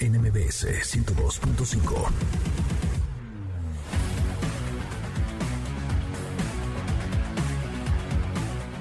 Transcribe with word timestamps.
NMBS 0.00 0.66
102.5. 0.82 2.10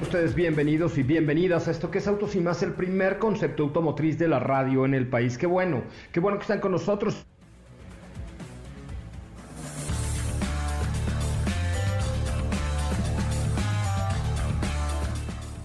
Ustedes 0.01 0.33
bienvenidos 0.35 0.97
y 0.97 1.03
bienvenidas 1.03 1.67
a 1.67 1.71
esto 1.71 1.91
que 1.91 1.99
es 1.99 2.07
Autos 2.07 2.35
y 2.35 2.39
más, 2.39 2.63
el 2.63 2.73
primer 2.73 3.19
concepto 3.19 3.63
automotriz 3.63 4.17
de 4.17 4.27
la 4.27 4.39
radio 4.39 4.85
en 4.85 4.95
el 4.95 5.07
país. 5.07 5.37
Qué 5.37 5.45
bueno, 5.45 5.83
qué 6.11 6.19
bueno 6.19 6.37
que 6.37 6.43
están 6.43 6.59
con 6.59 6.71
nosotros. 6.71 7.25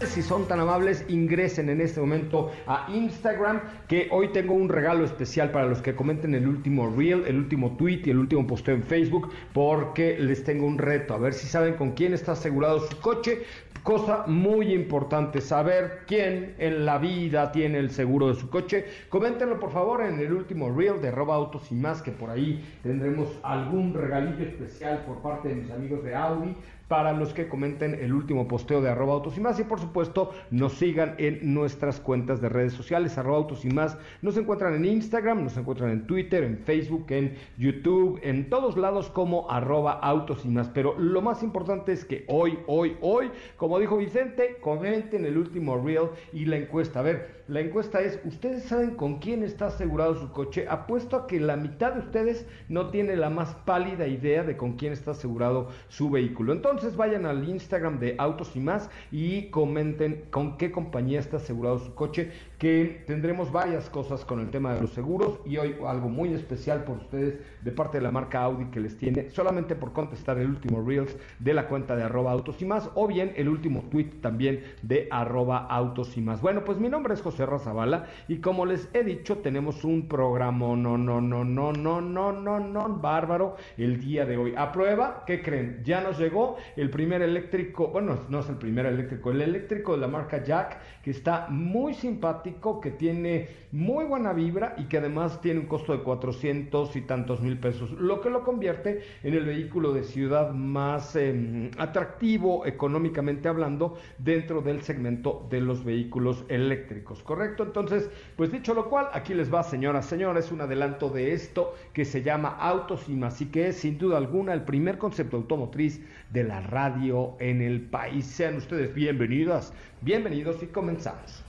Si 0.09 0.23
son 0.23 0.49
tan 0.49 0.61
amables, 0.61 1.05
ingresen 1.09 1.69
en 1.69 1.81
este 1.81 2.01
momento 2.01 2.51
a 2.67 2.87
Instagram, 2.93 3.61
que 3.87 4.09
hoy 4.11 4.29
tengo 4.29 4.55
un 4.55 4.69
regalo 4.69 5.05
especial 5.05 5.51
para 5.51 5.67
los 5.67 5.83
que 5.83 5.95
comenten 5.95 6.35
el 6.35 6.49
último 6.49 6.93
reel, 6.97 7.25
el 7.27 7.37
último 7.37 7.77
tweet 7.77 8.03
y 8.05 8.11
el 8.11 8.19
último 8.19 8.47
posteo 8.47 8.75
en 8.75 8.83
Facebook, 8.83 9.31
porque 9.53 10.19
les 10.19 10.43
tengo 10.45 10.67
un 10.67 10.79
reto, 10.79 11.15
a 11.15 11.19
ver 11.19 11.35
si 11.35 11.47
saben 11.47 11.75
con 11.75 11.93
quién 11.93 12.15
está 12.15 12.33
asegurado 12.33 12.81
su 12.81 12.99
coche. 13.01 13.43
Cosa 13.83 14.25
muy 14.27 14.75
importante, 14.75 15.41
saber 15.41 16.01
quién 16.07 16.55
en 16.59 16.85
la 16.85 16.99
vida 16.99 17.53
tiene 17.53 17.79
el 17.79 17.91
seguro 17.91 18.29
de 18.29 18.35
su 18.35 18.51
coche. 18.51 18.85
Coméntenlo 19.09 19.61
por 19.61 19.71
favor 19.71 20.03
en 20.03 20.19
el 20.19 20.33
último 20.33 20.71
reel 20.71 21.01
de 21.01 21.11
Roba 21.11 21.37
Autos 21.37 21.71
y 21.71 21.75
más, 21.75 22.03
que 22.03 22.11
por 22.11 22.29
ahí 22.29 22.63
tendremos 22.83 23.29
algún 23.43 23.95
regalito 23.95 24.43
especial 24.43 25.05
por 25.07 25.23
parte 25.23 25.49
de 25.49 25.55
mis 25.55 25.71
amigos 25.71 26.03
de 26.03 26.15
Audi 26.15 26.57
para 26.89 27.13
los 27.13 27.35
que 27.35 27.49
comenten 27.49 27.95
el 27.95 28.15
último 28.15 28.49
posteo 28.49 28.81
de 28.81 28.89
arroba 28.89 29.13
autos 29.13 29.37
y 29.37 29.41
más 29.41 29.61
y 29.61 29.65
por 29.65 29.79
supuesto 29.79 30.33
nos 30.51 30.73
sigan 30.73 31.15
en 31.19 31.55
nuestras 31.55 32.01
cuentas 32.01 32.41
de 32.41 32.49
redes 32.49 32.73
sociales 32.73 33.19
arroba 33.19 33.37
autos 33.37 33.65
y 33.65 33.69
más. 33.69 33.99
Nos 34.23 34.37
encuentran 34.39 34.75
en 34.75 34.87
Instagram 34.87 35.45
nos 35.45 35.57
encuentran 35.57 35.91
en 35.91 36.07
Twitter 36.07 36.43
en 36.43 36.59
Facebook 36.59 37.07
en 37.11 37.37
YouTube 37.59 38.19
en 38.23 38.49
todos 38.49 38.77
lados 38.77 39.11
como 39.11 39.51
arroba 39.51 39.93
autos 39.93 40.45
y 40.45 40.49
más. 40.49 40.71
Pero 40.71 40.99
lo 40.99 41.21
más 41.21 41.43
importante 41.43 41.93
es 41.93 42.05
que 42.05 42.25
hoy 42.27 42.59
hoy 42.67 42.97
hoy 43.03 43.31
como 43.57 43.79
dijo 43.79 43.99
Vicente 43.99 44.57
comenten 44.61 45.27
el 45.27 45.37
último 45.37 45.77
reel 45.77 46.09
y 46.33 46.47
la 46.47 46.57
encuesta. 46.57 47.01
A 47.01 47.03
ver 47.03 47.39
la 47.49 47.61
encuesta 47.61 48.01
es 48.01 48.19
ustedes 48.25 48.65
saben 48.65 48.95
con 48.95 49.19
quién 49.19 49.43
está 49.43 49.67
asegurado 49.67 50.15
su 50.15 50.31
coche 50.33 50.67
apuesto 50.69 51.17
a 51.17 51.27
que 51.27 51.39
la 51.39 51.57
mitad 51.57 51.93
de 51.93 52.01
ustedes 52.01 52.47
no 52.69 52.89
tiene 52.89 53.17
la 53.17 53.31
más 53.31 53.55
pálida 53.67 54.07
idea 54.07 54.43
de 54.43 54.57
con 54.57 54.75
quién 54.75 54.93
está 54.93 55.11
asegurado 55.11 55.69
su 55.89 56.11
vehículo. 56.11 56.53
Entonces 56.53 56.78
entonces 56.79 56.97
vayan 56.97 57.27
al 57.27 57.49
Instagram 57.49 57.99
de 57.99 58.15
Autos 58.19 58.55
y 58.55 58.61
más 58.61 58.89
y 59.11 59.51
comenten 59.51 60.27
con 60.31 60.57
qué 60.57 60.71
compañía 60.71 61.19
está 61.19 61.39
asegurado 61.39 61.81
su 61.81 61.93
coche, 61.95 62.31
que 62.59 63.05
tendremos 63.07 63.53
varias 63.53 63.89
cosas 63.89 64.25
con 64.25 64.41
el 64.41 64.51
tema 64.51 64.75
de 64.75 64.81
los 64.81 64.91
seguros 64.91 65.41
y 65.47 65.57
hoy 65.59 65.77
algo 65.87 66.09
muy 66.09 66.33
especial 66.35 66.85
por 66.85 66.99
ustedes 66.99 67.39
de 67.63 67.71
parte 67.73 67.99
de 67.99 68.03
la 68.03 68.11
marca 68.11 68.43
Audi 68.43 68.67
que 68.67 68.81
les 68.81 68.97
tiene 68.97 69.31
solamente 69.31 69.77
por 69.77 69.93
contestar 69.93 70.39
el 70.39 70.49
último 70.49 70.83
Reels 70.85 71.17
de 71.39 71.55
la 71.55 71.69
cuenta 71.69 71.95
de 71.95 72.03
arroba 72.03 72.33
autos 72.33 72.61
y 72.61 72.65
más 72.65 72.91
o 72.95 73.07
bien 73.07 73.33
el 73.37 73.49
último 73.49 73.85
tweet 73.91 74.11
también 74.21 74.65
de 74.83 75.09
arroba 75.11 75.67
autos 75.67 76.17
y 76.17 76.21
más. 76.21 76.41
Bueno, 76.41 76.65
pues 76.65 76.79
mi 76.79 76.89
nombre 76.89 77.15
es 77.15 77.23
José 77.23 77.47
Razabala 77.47 78.07
y 78.27 78.39
como 78.39 78.67
les 78.67 78.89
he 78.93 79.05
dicho 79.05 79.39
tenemos 79.39 79.85
un 79.85 80.09
programa 80.09 80.59
no, 80.59 80.77
no, 80.77 80.99
no, 80.99 81.21
no, 81.21 81.45
no, 81.45 82.01
no, 82.01 82.33
no, 82.33 82.61
no, 82.61 82.89
bárbaro 82.97 83.57
el 83.77 84.01
día 84.01 84.27
de 84.27 84.37
hoy. 84.37 84.55
A 84.57 84.73
prueba, 84.73 85.23
¿qué 85.27 85.43
creen? 85.43 85.83
Ya 85.85 86.01
nos 86.01 86.19
llegó 86.19 86.57
el 86.77 86.91
primer 86.91 87.23
eléctrico, 87.23 87.89
bueno, 87.89 88.19
no 88.29 88.41
es 88.41 88.49
el 88.49 88.57
primer 88.57 88.87
eléctrico, 88.87 89.31
el 89.31 89.43
eléctrico 89.43 89.93
de 89.93 89.99
la 89.99 90.09
marca 90.09 90.43
Jack, 90.43 90.79
que 91.03 91.11
está 91.11 91.47
muy 91.49 91.95
simpático, 91.95 92.48
que 92.83 92.91
tiene 92.91 93.49
muy 93.71 94.07
buena 94.07 94.33
vibra 94.33 94.75
y 94.79 94.85
que 94.85 94.99
además 94.99 95.41
tiene 95.43 95.61
un 95.61 95.67
costo 95.67 95.93
de 95.93 96.03
400 96.03 96.97
y 96.97 97.03
tantos 97.03 97.43
mil 97.43 97.59
pesos, 97.59 97.91
lo 97.93 98.21
que 98.21 98.31
lo 98.31 98.43
convierte 98.43 99.03
en 99.23 99.35
el 99.35 99.45
vehículo 99.45 99.93
de 99.93 100.05
ciudad 100.05 100.53
más 100.53 101.15
eh, 101.17 101.71
atractivo 101.77 102.65
económicamente 102.67 103.49
hablando 103.49 103.99
dentro 104.19 104.63
del 104.63 104.83
segmento 104.83 105.47
de 105.51 105.61
los 105.61 105.85
vehículos 105.85 106.45
eléctricos, 106.49 107.23
¿correcto? 107.23 107.63
Entonces, 107.63 108.11
pues 108.37 108.51
dicho 108.51 108.73
lo 108.73 108.89
cual, 108.89 109.09
aquí 109.13 109.35
les 109.35 109.53
va, 109.53 109.63
señoras, 109.63 110.07
señores, 110.07 110.51
un 110.51 110.63
adelanto 110.63 111.11
de 111.11 111.35
esto 111.35 111.75
que 111.93 112.05
se 112.05 112.23
llama 112.23 112.57
Autos 112.59 113.07
y 113.09 113.19
y 113.41 113.47
que 113.47 113.69
es 113.69 113.77
sin 113.77 113.99
duda 113.99 114.17
alguna 114.17 114.53
el 114.55 114.63
primer 114.63 114.97
concepto 114.97 115.37
automotriz 115.37 116.01
de 116.31 116.45
la 116.45 116.61
radio 116.61 117.37
en 117.41 117.61
el 117.61 117.81
país. 117.81 118.27
Sean 118.27 118.57
ustedes 118.57 118.95
bienvenidas, 118.95 119.73
bienvenidos 120.03 120.63
y 120.63 120.67
comenzamos. 120.67 121.48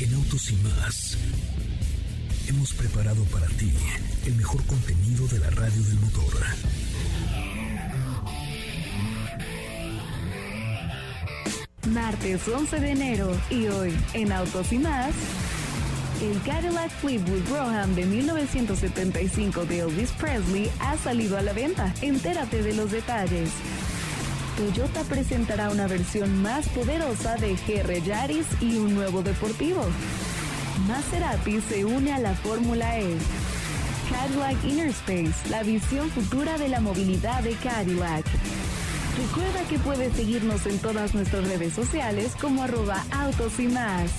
En 0.00 0.14
Autos 0.14 0.50
y 0.50 0.56
más 0.56 1.16
hemos 2.48 2.72
preparado 2.74 3.22
para 3.24 3.46
ti 3.46 3.72
el 4.26 4.34
mejor 4.34 4.62
contenido 4.64 5.26
de 5.28 5.38
la 5.38 5.50
radio 5.50 5.82
del 5.82 6.00
motor. 6.00 6.34
Martes 11.88 12.48
11 12.48 12.80
de 12.80 12.90
enero 12.90 13.40
y 13.50 13.66
hoy 13.68 13.94
en 14.14 14.32
Autos 14.32 14.72
y 14.72 14.78
más. 14.78 15.12
El 16.20 16.40
Cadillac 16.42 16.90
Fleetwood 17.00 17.42
Brougham 17.48 17.94
de 17.94 18.04
1975 18.06 19.64
de 19.66 19.80
Elvis 19.80 20.10
Presley 20.12 20.70
ha 20.80 20.96
salido 20.98 21.38
a 21.38 21.42
la 21.42 21.52
venta. 21.52 21.94
Entérate 22.02 22.62
de 22.62 22.74
los 22.74 22.90
detalles. 22.90 23.50
Toyota 24.56 25.02
presentará 25.08 25.68
una 25.70 25.88
versión 25.88 26.40
más 26.40 26.68
poderosa 26.68 27.34
de 27.36 27.56
GR 27.56 28.00
Yaris 28.04 28.46
y 28.60 28.76
un 28.76 28.94
nuevo 28.94 29.20
deportivo. 29.20 29.84
Maserati 30.86 31.60
se 31.60 31.84
une 31.84 32.12
a 32.12 32.20
la 32.20 32.34
Fórmula 32.34 33.00
E. 33.00 33.16
Cadillac 34.08 34.64
Inner 34.64 34.90
Space, 34.90 35.50
la 35.50 35.64
visión 35.64 36.08
futura 36.10 36.56
de 36.56 36.68
la 36.68 36.80
movilidad 36.80 37.42
de 37.42 37.54
Cadillac. 37.54 38.24
Recuerda 39.18 39.68
que 39.68 39.78
puedes 39.80 40.12
seguirnos 40.14 40.64
en 40.66 40.78
todas 40.78 41.16
nuestras 41.16 41.48
redes 41.48 41.72
sociales 41.72 42.36
como 42.40 42.62
arroba 42.62 43.02
autos 43.10 43.58
y 43.58 43.66
más. 43.66 44.12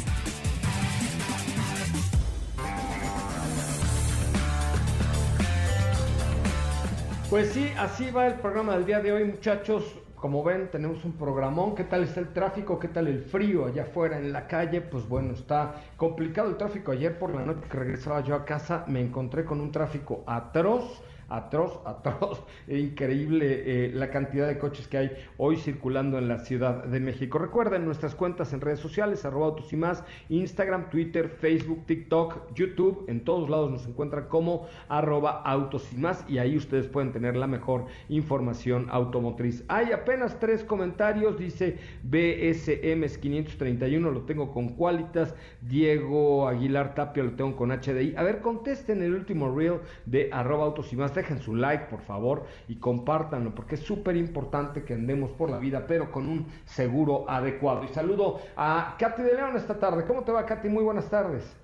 Pues 7.30 7.54
sí, 7.54 7.72
así 7.78 8.12
va 8.12 8.28
el 8.28 8.36
programa 8.36 8.74
del 8.74 8.86
día 8.86 9.00
de 9.00 9.14
hoy, 9.14 9.24
muchachos. 9.24 9.84
Como 10.26 10.44
ven, 10.44 10.72
tenemos 10.72 11.06
un 11.06 11.12
programón. 11.12 11.76
¿Qué 11.76 11.84
tal 11.84 12.02
está 12.02 12.20
el 12.20 12.34
tráfico? 12.34 12.80
¿Qué 12.80 12.88
tal 12.88 13.08
el 13.08 13.20
frío 13.20 13.68
allá 13.68 13.84
afuera 13.84 14.18
en 14.18 14.34
la 14.34 14.48
calle? 14.48 14.82
Pues 14.82 15.08
bueno, 15.08 15.34
está 15.34 15.76
complicado 15.98 16.50
el 16.50 16.58
tráfico. 16.58 16.94
Ayer 16.94 17.20
por 17.20 17.36
la 17.36 17.46
noche 17.46 17.68
que 17.70 17.78
regresaba 17.78 18.22
yo 18.22 18.34
a 18.34 18.44
casa 18.44 18.86
me 18.88 19.02
encontré 19.02 19.46
con 19.46 19.62
un 19.62 19.72
tráfico 19.72 20.24
atroz 20.26 21.04
atroz, 21.30 21.80
atroz, 21.86 22.44
e 22.68 22.80
increíble 22.80 23.64
eh, 23.66 23.92
la 23.94 24.10
cantidad 24.10 24.48
de 24.48 24.58
coches 24.58 24.88
que 24.88 24.98
hay 24.98 25.12
hoy 25.38 25.58
circulando 25.58 26.18
en 26.18 26.28
la 26.28 26.40
Ciudad 26.40 26.84
de 26.84 27.00
México. 27.00 27.38
Recuerden 27.38 27.86
nuestras 27.86 28.16
cuentas 28.16 28.54
en 28.54 28.62
redes 28.62 28.80
sociales, 28.80 29.26
arroba 29.26 29.48
autos 29.48 29.72
y 29.74 29.78
más, 29.78 30.04
Instagram, 30.30 30.90
Twitter, 30.90 31.30
Facebook, 31.30 31.86
TikTok, 31.86 32.54
YouTube, 32.54 33.06
en 33.08 33.24
todos 33.24 33.50
lados 33.50 33.72
nos 33.72 33.86
encuentran 33.88 34.26
como 34.28 34.68
arroba 34.88 35.42
autos 35.44 35.92
y 35.94 35.98
más 35.98 36.26
y 36.28 36.38
ahí 36.38 36.58
ustedes 36.58 36.88
pueden 36.88 37.12
tener 37.12 37.36
la 37.36 37.48
mejor 37.48 37.86
información 38.10 38.88
automotriz. 38.90 39.64
Hay 39.68 39.92
apenas 39.92 40.40
tres 40.40 40.64
comentarios, 40.64 41.38
dice 41.38 41.78
BSM 42.04 43.20
531, 43.20 44.12
lo 44.12 44.22
tengo 44.22 44.52
con 44.52 44.70
Qualitas, 44.70 45.36
Diego 45.62 46.48
Aguilar 46.48 46.96
Tapia 46.96 47.24
lo 47.24 47.32
tengo 47.32 47.56
con 47.56 47.70
HDI. 47.70 48.16
A 48.18 48.24
ver, 48.24 48.42
contesten 48.42 49.02
el 49.02 49.14
último 49.14 49.56
reel 49.56 49.80
de 50.06 50.30
arroba 50.32 50.66
autos 50.66 50.92
y 50.94 50.96
más, 50.96 51.14
dejen 51.16 51.40
su 51.40 51.56
like 51.56 51.86
por 51.86 52.02
favor 52.02 52.46
y 52.68 52.76
compártanlo 52.76 53.56
porque 53.56 53.76
es 53.76 53.82
súper 53.82 54.16
importante 54.16 54.84
que 54.84 54.94
andemos 54.94 55.32
por 55.32 55.50
la 55.50 55.58
vida 55.58 55.86
pero 55.88 56.12
con 56.12 56.28
un 56.28 56.48
seguro 56.66 57.26
adecuado. 57.28 57.84
Y 57.84 57.88
saludo 57.88 58.40
a 58.56 58.96
Katy 59.00 59.24
de 59.24 59.34
León 59.34 59.56
esta 59.56 59.80
tarde. 59.80 60.06
¿Cómo 60.06 60.24
te 60.24 60.32
va 60.32 60.46
Katy? 60.46 60.70
Muy 60.70 60.84
buenas 60.84 61.10
tardes. 61.10 61.56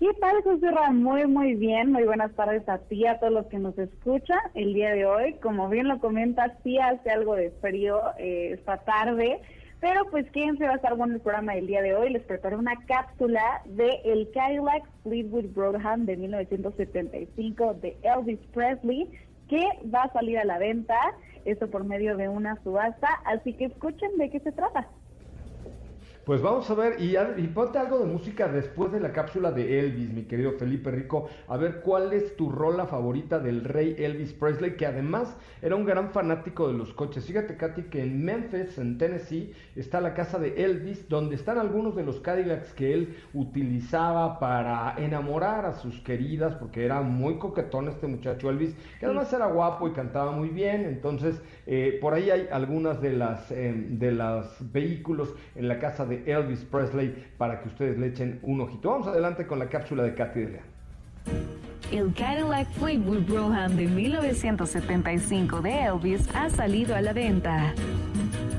¿Qué 0.00 0.14
tal, 0.18 0.42
José? 0.42 0.70
Muy, 0.92 1.26
muy 1.26 1.54
bien. 1.56 1.92
Muy 1.92 2.04
buenas 2.04 2.32
tardes 2.32 2.66
a 2.70 2.78
ti, 2.78 3.06
a 3.06 3.18
todos 3.18 3.34
los 3.34 3.46
que 3.48 3.58
nos 3.58 3.78
escuchan 3.78 4.38
el 4.54 4.72
día 4.72 4.92
de 4.94 5.04
hoy. 5.04 5.34
Como 5.42 5.68
bien 5.68 5.88
lo 5.88 6.00
comentas, 6.00 6.52
sí 6.64 6.78
hace 6.78 7.10
algo 7.10 7.34
de 7.34 7.50
frío 7.60 8.00
eh, 8.18 8.52
esta 8.54 8.78
tarde, 8.78 9.42
pero 9.80 10.04
pues 10.10 10.26
se 10.32 10.66
va 10.66 10.72
a 10.72 10.76
estar 10.76 10.94
bueno 10.94 11.14
el 11.14 11.20
programa 11.20 11.54
del 11.54 11.66
día 11.66 11.80
de 11.80 11.94
hoy. 11.94 12.10
Les 12.10 12.22
preparé 12.22 12.56
una 12.56 12.76
cápsula 12.86 13.62
de 13.64 14.00
el 14.04 14.30
Cadillac 14.32 14.84
Fleetwood 15.02 15.54
Broadham 15.54 16.04
de 16.04 16.16
1975 16.16 17.74
de 17.74 17.96
Elvis 18.02 18.40
Presley, 18.52 19.10
que 19.48 19.66
va 19.92 20.02
a 20.02 20.12
salir 20.12 20.38
a 20.38 20.44
la 20.44 20.58
venta, 20.58 20.98
esto 21.44 21.70
por 21.70 21.84
medio 21.84 22.16
de 22.16 22.28
una 22.28 22.62
subasta. 22.62 23.08
Así 23.24 23.54
que 23.54 23.66
escuchen 23.66 24.18
de 24.18 24.30
qué 24.30 24.40
se 24.40 24.52
trata. 24.52 24.88
Pues 26.24 26.42
vamos 26.42 26.68
a 26.68 26.74
ver, 26.74 27.00
y, 27.00 27.16
y, 27.16 27.46
ponte 27.46 27.78
algo 27.78 27.98
de 27.98 28.04
música 28.04 28.46
después 28.46 28.92
de 28.92 29.00
la 29.00 29.10
cápsula 29.10 29.52
de 29.52 29.80
Elvis, 29.80 30.12
mi 30.12 30.24
querido 30.24 30.52
Felipe 30.52 30.90
Rico, 30.90 31.30
a 31.48 31.56
ver 31.56 31.80
cuál 31.80 32.12
es 32.12 32.36
tu 32.36 32.50
rola 32.50 32.86
favorita 32.86 33.38
del 33.38 33.64
rey 33.64 33.96
Elvis 33.98 34.34
Presley, 34.34 34.76
que 34.76 34.84
además 34.84 35.34
era 35.62 35.76
un 35.76 35.86
gran 35.86 36.10
fanático 36.10 36.68
de 36.68 36.74
los 36.74 36.92
coches. 36.92 37.24
Fíjate, 37.24 37.56
Katy, 37.56 37.84
que 37.84 38.02
en 38.02 38.22
Memphis, 38.22 38.76
en 38.76 38.98
Tennessee, 38.98 39.54
está 39.74 40.02
la 40.02 40.12
casa 40.12 40.38
de 40.38 40.62
Elvis, 40.62 41.08
donde 41.08 41.36
están 41.36 41.56
algunos 41.56 41.96
de 41.96 42.04
los 42.04 42.20
Cadillacs 42.20 42.74
que 42.74 42.92
él 42.92 43.16
utilizaba 43.32 44.38
para 44.38 44.96
enamorar 44.98 45.64
a 45.64 45.72
sus 45.72 46.00
queridas, 46.00 46.54
porque 46.54 46.84
era 46.84 47.00
muy 47.00 47.38
coquetón 47.38 47.88
este 47.88 48.06
muchacho 48.06 48.50
Elvis, 48.50 48.76
que 48.98 49.06
además 49.06 49.32
era 49.32 49.46
guapo 49.46 49.88
y 49.88 49.92
cantaba 49.92 50.32
muy 50.32 50.50
bien, 50.50 50.84
entonces 50.84 51.40
eh, 51.66 51.98
por 51.98 52.12
ahí 52.12 52.30
hay 52.30 52.46
algunas 52.52 53.00
de 53.00 53.14
las 53.14 53.50
eh, 53.50 53.72
de 53.88 54.12
los 54.12 54.70
vehículos 54.70 55.34
en 55.54 55.66
la 55.66 55.78
casa 55.78 56.04
de 56.04 56.09
Elvis 56.26 56.64
Presley 56.64 57.14
para 57.38 57.60
que 57.60 57.68
ustedes 57.68 57.98
le 57.98 58.08
echen 58.08 58.38
un 58.42 58.60
ojito. 58.60 58.90
Vamos 58.90 59.06
adelante 59.06 59.46
con 59.46 59.58
la 59.58 59.68
cápsula 59.68 60.02
de 60.02 60.14
Katy 60.14 60.40
de. 60.40 60.60
El 61.92 62.14
Cadillac 62.14 62.70
Fleetwood 62.72 63.26
Brougham 63.26 63.74
de 63.76 63.86
1975 63.86 65.60
de 65.60 65.84
Elvis 65.84 66.28
ha 66.34 66.48
salido 66.48 66.94
a 66.94 67.00
la 67.00 67.12
venta. 67.12 67.74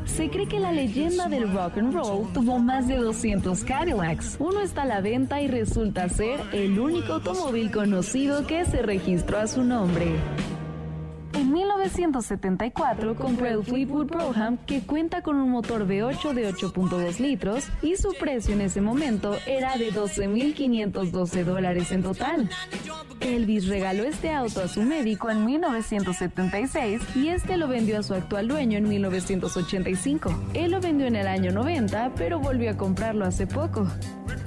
Se 0.05 0.29
cree 0.29 0.45
que 0.45 0.59
la 0.59 0.73
leyenda 0.73 1.29
del 1.29 1.51
rock 1.53 1.77
and 1.77 1.93
roll 1.93 2.27
tuvo 2.33 2.59
más 2.59 2.87
de 2.87 2.97
200 2.97 3.63
Cadillacs. 3.63 4.35
Uno 4.39 4.59
está 4.59 4.81
a 4.81 4.85
la 4.85 4.99
venta 4.99 5.41
y 5.41 5.47
resulta 5.47 6.09
ser 6.09 6.41
el 6.51 6.77
único 6.77 7.13
automóvil 7.13 7.71
conocido 7.71 8.45
que 8.45 8.65
se 8.65 8.81
registró 8.81 9.39
a 9.39 9.47
su 9.47 9.63
nombre. 9.63 10.07
En 11.51 11.55
1974 11.55 13.13
compró 13.17 13.45
el 13.45 13.61
Fleetwood 13.65 14.05
Brougham 14.05 14.57
que 14.65 14.83
cuenta 14.83 15.21
con 15.21 15.35
un 15.35 15.49
motor 15.49 15.85
V8 15.85 16.33
de 16.33 16.49
8.2 16.49 17.19
litros 17.19 17.65
y 17.81 17.97
su 17.97 18.13
precio 18.17 18.53
en 18.53 18.61
ese 18.61 18.79
momento 18.79 19.35
era 19.45 19.75
de 19.75 19.91
12.512 19.91 21.43
dólares 21.43 21.91
en 21.91 22.03
total. 22.03 22.49
Elvis 23.19 23.67
regaló 23.67 24.03
este 24.05 24.31
auto 24.31 24.61
a 24.61 24.69
su 24.69 24.81
médico 24.83 25.29
en 25.29 25.43
1976 25.45 27.01
y 27.17 27.27
este 27.27 27.57
lo 27.57 27.67
vendió 27.67 27.99
a 27.99 28.03
su 28.03 28.13
actual 28.13 28.47
dueño 28.47 28.77
en 28.77 28.87
1985. 28.87 30.33
Él 30.53 30.71
lo 30.71 30.79
vendió 30.79 31.05
en 31.05 31.17
el 31.17 31.27
año 31.27 31.51
90 31.51 32.13
pero 32.15 32.39
volvió 32.39 32.71
a 32.71 32.77
comprarlo 32.77 33.25
hace 33.25 33.45
poco. 33.45 33.89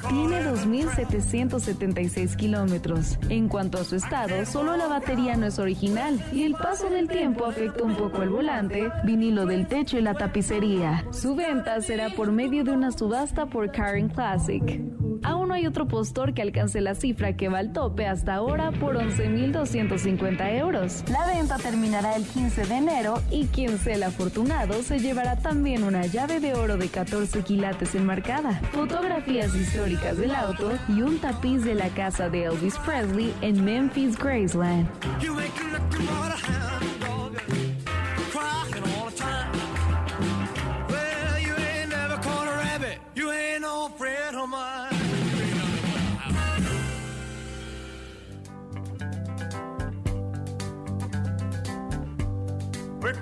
Tiene 0.08 0.42
2.776 0.44 2.36
kilómetros. 2.36 3.18
En 3.30 3.48
cuanto 3.48 3.78
a 3.78 3.84
su 3.84 3.96
estado, 3.96 4.44
solo 4.44 4.76
la 4.76 4.86
batería 4.86 5.34
no 5.36 5.46
es 5.46 5.58
original 5.58 6.22
y 6.32 6.42
el 6.42 6.54
paso 6.54 6.90
del 6.94 7.08
tiempo 7.08 7.44
afectó 7.44 7.84
un 7.84 7.96
poco 7.96 8.22
el 8.22 8.28
volante, 8.28 8.88
vinilo 9.02 9.46
del 9.46 9.66
techo 9.66 9.98
y 9.98 10.02
la 10.02 10.14
tapicería. 10.14 11.04
Su 11.10 11.34
venta 11.34 11.80
será 11.80 12.10
por 12.10 12.30
medio 12.30 12.62
de 12.62 12.70
una 12.70 12.92
subasta 12.92 13.46
por 13.46 13.72
Karen 13.72 14.08
Classic. 14.08 14.80
Aún 15.24 15.48
no 15.48 15.54
hay 15.54 15.66
otro 15.66 15.88
postor 15.88 16.34
que 16.34 16.42
alcance 16.42 16.80
la 16.80 16.94
cifra 16.94 17.34
que 17.34 17.48
va 17.48 17.58
al 17.58 17.72
tope 17.72 18.06
hasta 18.06 18.34
ahora 18.34 18.70
por 18.72 18.96
11.250 18.96 20.58
euros. 20.58 21.02
La 21.10 21.26
venta 21.26 21.56
terminará 21.56 22.14
el 22.14 22.24
15 22.24 22.66
de 22.66 22.76
enero 22.76 23.20
y 23.30 23.46
quien 23.46 23.78
sea 23.78 23.96
el 23.96 24.02
afortunado 24.02 24.82
se 24.82 24.98
llevará 24.98 25.36
también 25.36 25.82
una 25.82 26.06
llave 26.06 26.40
de 26.40 26.54
oro 26.54 26.76
de 26.76 26.88
14 26.88 27.42
quilates 27.42 27.94
enmarcada, 27.94 28.60
fotografías 28.72 29.54
históricas 29.54 30.18
del 30.18 30.34
auto 30.34 30.72
y 30.88 31.02
un 31.02 31.18
tapiz 31.18 31.64
de 31.64 31.74
la 31.74 31.88
casa 31.88 32.28
de 32.28 32.44
Elvis 32.44 32.76
Presley 32.84 33.32
en 33.40 33.64
Memphis, 33.64 34.16
Graceland. 34.18 34.86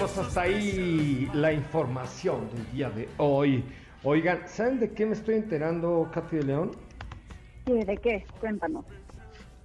Hasta 0.00 0.42
ahí 0.42 1.28
la 1.34 1.52
información 1.52 2.48
del 2.50 2.70
día 2.70 2.88
de 2.90 3.08
hoy. 3.16 3.64
Oigan, 4.04 4.46
¿saben 4.46 4.78
de 4.78 4.92
qué 4.92 5.04
me 5.04 5.14
estoy 5.14 5.34
enterando, 5.34 6.08
Katy 6.12 6.36
de 6.36 6.42
León? 6.44 6.70
Sí, 7.66 7.72
¿de 7.82 7.96
qué? 7.96 8.24
Cuéntanos. 8.40 8.84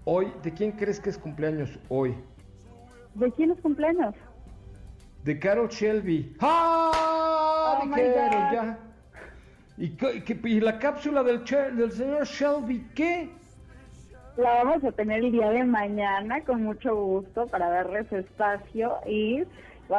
Hoy, 0.05 0.33
¿de 0.41 0.51
quién 0.51 0.71
crees 0.71 0.99
que 0.99 1.11
es 1.11 1.19
cumpleaños 1.19 1.77
hoy? 1.87 2.15
¿De 3.13 3.31
quién 3.33 3.51
es 3.51 3.61
cumpleaños? 3.61 4.15
De 5.23 5.37
Carol 5.37 5.69
Shelby. 5.69 6.35
¡Ah! 6.39 7.79
Oh, 7.83 7.85
Dijeron 7.85 8.51
ya. 8.51 8.79
¿Y, 9.77 9.95
y 10.47 10.59
la 10.59 10.79
cápsula 10.79 11.21
del, 11.21 11.43
del 11.75 11.91
señor 11.91 12.25
Shelby 12.25 12.87
qué? 12.95 13.29
La 14.37 14.63
vamos 14.63 14.83
a 14.83 14.91
tener 14.93 15.23
el 15.23 15.31
día 15.31 15.51
de 15.51 15.63
mañana 15.63 16.43
con 16.43 16.63
mucho 16.63 16.95
gusto 16.95 17.45
para 17.47 17.69
darle 17.69 18.03
su 18.09 18.17
espacio 18.17 18.95
y 19.07 19.43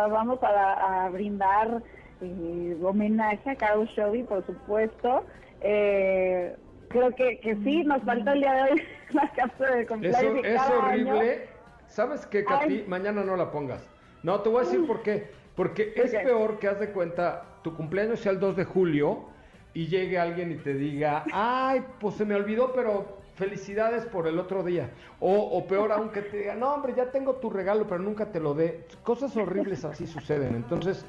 vamos 0.09 0.43
a, 0.43 1.05
a 1.07 1.09
brindar 1.11 1.83
eh, 2.21 2.77
homenaje 2.83 3.51
a 3.51 3.57
Carol 3.57 3.87
Shelby, 3.89 4.23
por 4.25 4.45
supuesto. 4.47 5.25
Eh, 5.61 6.55
creo 6.89 7.11
que, 7.15 7.39
que 7.41 7.55
sí, 7.57 7.85
nos 7.85 8.03
falta 8.03 8.33
el 8.33 8.41
día 8.41 8.53
de 8.55 8.63
hoy 8.73 8.83
la 9.11 9.31
cápsula 9.33 9.77
de 9.77 9.87
cumpleaños 9.87 10.23
Eso 10.23 10.45
es 10.45 10.55
cada 10.63 10.89
año. 10.91 11.15
horrible. 11.15 11.49
¿Sabes 11.87 12.27
qué, 12.27 12.45
Katy? 12.45 12.85
Mañana 12.89 13.23
no 13.25 13.37
la 13.37 13.51
pongas. 13.51 13.89
No, 14.23 14.41
te 14.41 14.49
voy 14.49 14.59
a 14.63 14.65
decir 14.65 14.87
por 14.87 15.03
qué. 15.03 15.31
Porque 15.55 15.93
es 15.97 16.13
Ok. 16.15 16.23
peor 16.23 16.59
que 16.59 16.69
haz 16.69 16.81
de 16.81 16.91
cuenta, 16.91 17.45
tu 17.63 17.77
cumpleaños 17.77 18.21
sea 18.21 18.33
el 18.33 18.41
2 18.41 18.57
de 18.57 18.65
julio 18.65 19.27
y 19.73 19.87
llegue 19.87 20.19
alguien 20.19 20.51
y 20.53 20.57
te 20.57 20.75
diga, 20.75 21.25
ay, 21.33 21.85
pues 22.01 22.15
se 22.17 22.25
me 22.25 22.35
olvidó, 22.35 22.73
pero 22.73 23.19
felicidades 23.35 24.07
por 24.07 24.27
el 24.27 24.39
otro 24.39 24.63
día. 24.63 24.91
O, 25.21 25.33
o 25.33 25.67
peor 25.67 25.93
aún 25.93 26.11
que 26.11 26.23
te 26.23 26.39
diga, 26.39 26.55
no, 26.55 26.73
hombre, 26.75 26.95
ya 26.97 27.11
tengo 27.11 27.37
tu 27.37 27.51
regalo, 27.51 27.87
pero 27.87 28.01
nunca 28.01 28.27
te 28.27 28.41
lo 28.41 28.55
dé. 28.55 28.87
Cosas 29.03 29.37
horribles 29.37 29.85
así 29.85 30.07
suceden. 30.07 30.55
Entonces, 30.55 31.05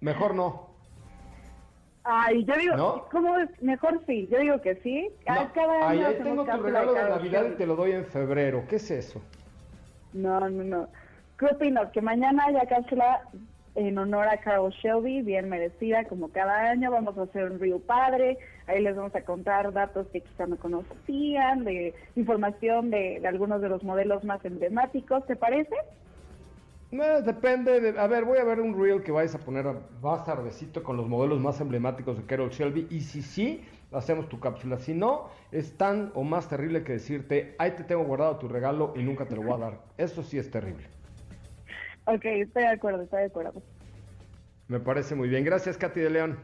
mejor 0.00 0.34
no. 0.34 0.72
Ay, 2.04 2.44
yo 2.44 2.54
digo, 2.56 2.76
¿No? 2.76 3.04
¿cómo 3.12 3.38
es? 3.38 3.48
Mejor 3.62 4.00
sí, 4.06 4.28
yo 4.30 4.38
digo 4.38 4.60
que 4.60 4.74
sí. 4.76 5.08
No, 5.28 5.52
cada 5.52 5.88
ahí, 5.88 6.04
tengo 6.22 6.44
tu 6.44 6.62
regalo 6.62 6.94
de 6.94 7.02
Navidad 7.02 7.46
y 7.52 7.56
te 7.56 7.66
lo 7.66 7.76
doy 7.76 7.92
en 7.92 8.04
febrero. 8.04 8.64
¿Qué 8.68 8.76
es 8.76 8.90
eso? 8.90 9.22
No, 10.12 10.40
no, 10.40 10.64
no. 10.64 10.88
¿Qué 11.38 11.46
opinas? 11.46 11.90
Que 11.92 12.00
mañana 12.00 12.44
haya 12.46 12.66
cápsula 12.66 13.22
en 13.74 13.98
honor 13.98 14.28
a 14.28 14.38
Carol 14.38 14.70
Shelby, 14.70 15.22
bien 15.22 15.48
merecida, 15.48 16.04
como 16.04 16.28
cada 16.28 16.70
año. 16.70 16.90
Vamos 16.90 17.16
a 17.16 17.22
hacer 17.22 17.50
un 17.50 17.58
Río 17.58 17.78
Padre. 17.80 18.38
Ahí 18.66 18.82
les 18.82 18.94
vamos 18.94 19.14
a 19.14 19.22
contar 19.22 19.72
datos 19.72 20.06
que 20.08 20.20
quizá 20.20 20.46
no 20.46 20.56
conocían, 20.56 21.64
de 21.64 21.94
información 22.16 22.90
de, 22.90 23.22
algunos 23.26 23.62
de 23.62 23.68
los 23.68 23.82
modelos 23.82 24.24
más 24.24 24.44
emblemáticos. 24.44 25.26
¿Te 25.26 25.36
parece? 25.36 25.74
No, 26.90 27.22
depende 27.22 27.80
de... 27.80 27.98
A 27.98 28.06
ver, 28.06 28.26
voy 28.26 28.38
a 28.38 28.44
ver 28.44 28.60
un 28.60 28.78
reel 28.78 29.02
que 29.02 29.12
vais 29.12 29.34
a 29.34 29.38
poner 29.38 29.66
más 30.02 30.24
tardecito 30.24 30.82
con 30.82 30.98
los 30.98 31.08
modelos 31.08 31.40
más 31.40 31.58
emblemáticos 31.60 32.18
de 32.18 32.24
Carol 32.24 32.50
Shelby. 32.50 32.86
Y 32.90 33.00
si 33.00 33.22
sí, 33.22 33.64
hacemos 33.92 34.28
tu 34.28 34.38
cápsula. 34.38 34.76
Si 34.76 34.92
no, 34.92 35.28
es 35.50 35.78
tan 35.78 36.12
o 36.14 36.22
más 36.22 36.48
terrible 36.48 36.84
que 36.84 36.92
decirte, 36.92 37.54
ahí 37.58 37.70
te 37.70 37.84
tengo 37.84 38.04
guardado 38.04 38.36
tu 38.36 38.48
regalo 38.48 38.92
y 38.94 39.02
nunca 39.02 39.24
te 39.24 39.34
lo 39.34 39.42
voy 39.42 39.54
a 39.54 39.58
dar. 39.58 39.78
Eso 39.96 40.22
sí 40.22 40.38
es 40.38 40.50
terrible. 40.50 40.84
Ok, 42.04 42.24
estoy 42.24 42.62
de 42.62 42.68
acuerdo, 42.68 43.02
estoy 43.02 43.20
de 43.20 43.26
acuerdo. 43.26 43.62
Me 44.68 44.80
parece 44.80 45.14
muy 45.14 45.28
bien. 45.28 45.44
Gracias, 45.44 45.76
Katy 45.76 46.00
de 46.00 46.10
León. 46.10 46.38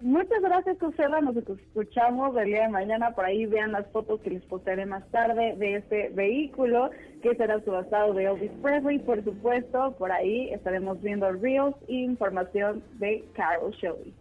Muchas 0.00 0.42
gracias, 0.42 0.78
José. 0.78 1.08
Nos 1.08 1.36
escuchamos 1.36 2.36
el 2.36 2.46
día 2.46 2.62
de 2.62 2.68
mañana. 2.68 3.14
Por 3.14 3.24
ahí 3.24 3.46
vean 3.46 3.72
las 3.72 3.86
fotos 3.92 4.20
que 4.20 4.30
les 4.30 4.42
postearé 4.44 4.84
más 4.84 5.08
tarde 5.10 5.56
de 5.56 5.76
este 5.76 6.10
vehículo 6.10 6.90
que 7.22 7.34
será 7.34 7.60
subastado 7.64 8.12
de 8.12 8.24
Elvis 8.24 8.50
Presley. 8.62 8.98
Por 8.98 9.24
supuesto, 9.24 9.94
por 9.98 10.12
ahí 10.12 10.50
estaremos 10.52 11.00
viendo 11.00 11.32
reels 11.32 11.74
e 11.88 11.94
información 11.94 12.82
de 12.98 13.24
Carol 13.34 13.72
Shelby. 13.72 14.12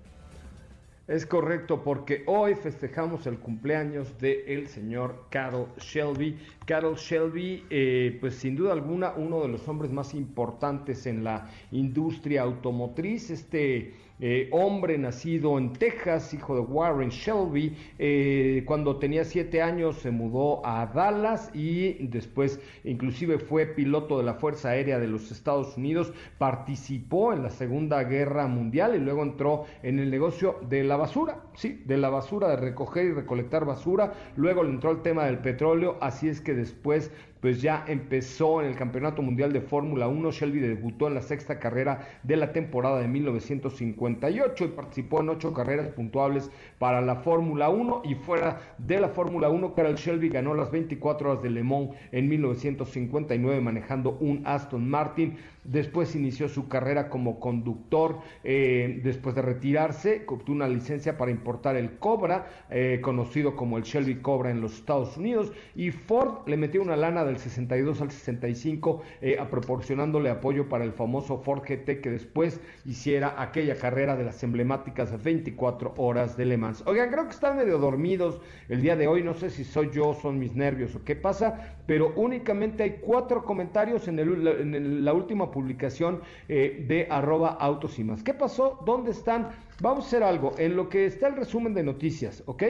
Es 1.07 1.27
correcto, 1.27 1.83
porque 1.83 2.24
hoy 2.25 2.55
festejamos 2.55 3.27
el 3.27 3.38
cumpleaños 3.38 4.17
del 4.17 4.67
señor 4.67 5.27
Carol 5.29 5.67
Shelby. 5.77 6.35
Carol 6.65 6.95
Shelby, 6.95 7.63
eh, 7.69 8.17
pues 8.19 8.33
sin 8.33 8.55
duda 8.55 8.74
alguna, 8.74 9.13
uno 9.15 9.41
de 9.41 9.50
los 9.50 9.67
hombres 9.67 9.91
más 9.91 10.15
importantes 10.15 11.05
en 11.05 11.24
la 11.24 11.47
industria 11.71 12.41
automotriz. 12.41 13.29
Este 13.29 13.93
eh, 14.19 14.48
hombre 14.51 14.98
nacido 14.98 15.57
en 15.57 15.74
Texas, 15.74 16.34
hijo 16.34 16.55
de 16.55 16.62
Warren 16.62 17.10
Shelby, 17.10 17.75
eh, 18.00 18.63
cuando 18.65 18.98
tenía 18.98 19.25
siete 19.25 19.62
años 19.62 19.98
se 19.98 20.12
mudó 20.12 20.65
a 20.65 20.86
Dallas 20.86 21.51
y 21.53 21.93
después 22.07 22.60
inclusive 22.84 23.39
fue 23.39 23.65
piloto 23.65 24.17
de 24.17 24.24
la 24.24 24.36
Fuerza 24.36 24.69
Aérea 24.69 25.00
de 25.00 25.07
los 25.07 25.31
Estados 25.31 25.77
Unidos, 25.77 26.13
participó 26.38 27.34
en 27.34 27.43
la 27.43 27.50
Segunda 27.50 28.03
Guerra 28.03 28.48
Mundial 28.48 28.95
y 28.95 29.00
luego 29.00 29.24
entró 29.24 29.65
en 29.84 30.00
el 30.00 30.10
negocio 30.10 30.60
de 30.69 30.84
la 30.84 30.95
basura, 30.95 31.43
sí, 31.53 31.84
de 31.86 31.98
la 31.98 32.10
basura, 32.10 32.48
de 32.50 32.57
recoger 32.57 33.05
y 33.07 33.12
recolectar 33.12 33.65
basura, 33.65 34.13
luego 34.38 34.63
le 34.63 34.69
entró 34.69 34.91
el 34.91 35.01
tema 35.01 35.25
del 35.25 35.39
petróleo, 35.39 35.98
así 36.00 36.29
es 36.29 36.39
que 36.39 36.53
después 36.53 37.12
pues 37.45 37.61
ya 37.61 37.85
empezó 37.87 38.59
en 38.59 38.69
el 38.69 38.75
Campeonato 38.75 39.21
Mundial 39.21 39.53
de 39.53 39.61
Fórmula 39.61 40.07
1. 40.07 40.31
Shelby 40.31 40.57
debutó 40.57 41.07
en 41.07 41.13
la 41.13 41.21
sexta 41.21 41.59
carrera 41.59 42.19
de 42.23 42.37
la 42.37 42.51
temporada 42.51 42.99
de 42.99 43.07
1958 43.07 44.65
y 44.65 44.67
participó 44.69 45.19
en 45.21 45.29
ocho 45.29 45.53
carreras 45.53 45.89
puntuables 45.89 46.49
para 46.79 47.01
la 47.01 47.17
Fórmula 47.17 47.69
1 47.69 48.01
y 48.03 48.15
fuera 48.15 48.61
de 48.79 48.99
la 48.99 49.09
Fórmula 49.09 49.49
1, 49.49 49.75
Carol 49.75 49.93
Shelby 49.93 50.29
ganó 50.29 50.55
las 50.55 50.71
24 50.71 51.29
horas 51.29 51.43
de 51.43 51.51
Le 51.51 51.61
Mans 51.61 51.91
en 52.11 52.27
1959 52.29 53.61
manejando 53.61 54.17
un 54.19 54.41
Aston 54.43 54.89
Martin. 54.89 55.37
Después 55.65 56.15
inició 56.15 56.48
su 56.50 56.67
carrera 56.67 57.10
como 57.10 57.39
conductor. 57.39 58.19
eh, 58.43 59.01
después 59.03 59.36
de 59.36 59.41
retirarse, 59.41 60.24
obtuvo 60.27 60.55
una 60.55 60.67
licencia 60.67 61.17
para 61.17 61.31
importar 61.31 61.75
el 61.75 61.98
Cobra, 61.98 62.48
eh, 62.69 63.00
conocido 63.01 63.55
como 63.55 63.77
el 63.77 63.84
Shelby 63.84 64.15
Cobra 64.22 64.50
en 64.51 64.62
los 64.62 64.75
Estados 64.75 65.17
Unidos. 65.17 65.51
Y 65.75 65.91
Ford 65.91 66.48
le 66.48 66.57
metió 66.57 66.81
una 66.81 66.95
lana 66.95 67.24
del 67.25 67.38
62 67.38 68.01
al 68.01 68.12
65, 68.12 69.01
eh, 69.22 69.38
proporcionándole 69.50 70.29
apoyo 70.29 70.69
para 70.69 70.84
el 70.84 70.91
famoso 70.93 71.38
Ford 71.39 71.63
GT 71.67 72.01
que 72.01 72.10
después 72.12 72.60
hiciera 72.86 73.41
aquella 73.41 73.75
carrera 73.75 74.15
de 74.15 74.24
las 74.24 74.43
emblemáticas 74.43 75.22
24 75.24 75.93
horas 75.98 76.38
de 76.38 76.45
Le 76.45 76.57
Mans. 76.57 76.84
Oigan, 76.86 77.10
creo 77.10 77.25
que 77.25 77.31
están 77.31 77.57
medio 77.57 77.77
dormidos 77.79 78.39
el 78.69 78.81
día 78.81 78.95
de 78.95 79.07
hoy. 79.07 79.24
No 79.24 79.34
sé 79.34 79.50
si 79.50 79.63
soy 79.63 79.89
yo, 79.91 80.13
son 80.13 80.39
mis 80.39 80.55
nervios 80.55 80.95
o 80.95 81.03
qué 81.03 81.15
pasa, 81.15 81.77
pero 81.88 82.13
únicamente 82.15 82.84
hay 82.84 82.98
cuatro 83.01 83.43
comentarios 83.43 84.07
en, 84.07 84.19
el- 84.19 84.48
en 84.48 85.05
la 85.05 85.13
última 85.13 85.51
publicación 85.55 86.19
eh, 86.50 86.83
de 86.85 87.07
arroba 87.09 87.47
autos 87.50 87.97
y 87.97 88.03
más. 88.03 88.24
¿Qué 88.24 88.33
pasó? 88.33 88.81
¿Dónde 88.85 89.12
están? 89.12 89.51
Vamos 89.81 90.03
a 90.03 90.07
hacer 90.07 90.24
algo. 90.24 90.53
En 90.57 90.75
lo 90.75 90.89
que 90.89 91.05
está 91.05 91.29
el 91.29 91.38
resumen 91.38 91.74
de 91.74 91.81
noticias, 91.81 92.43
¿ok? 92.45 92.63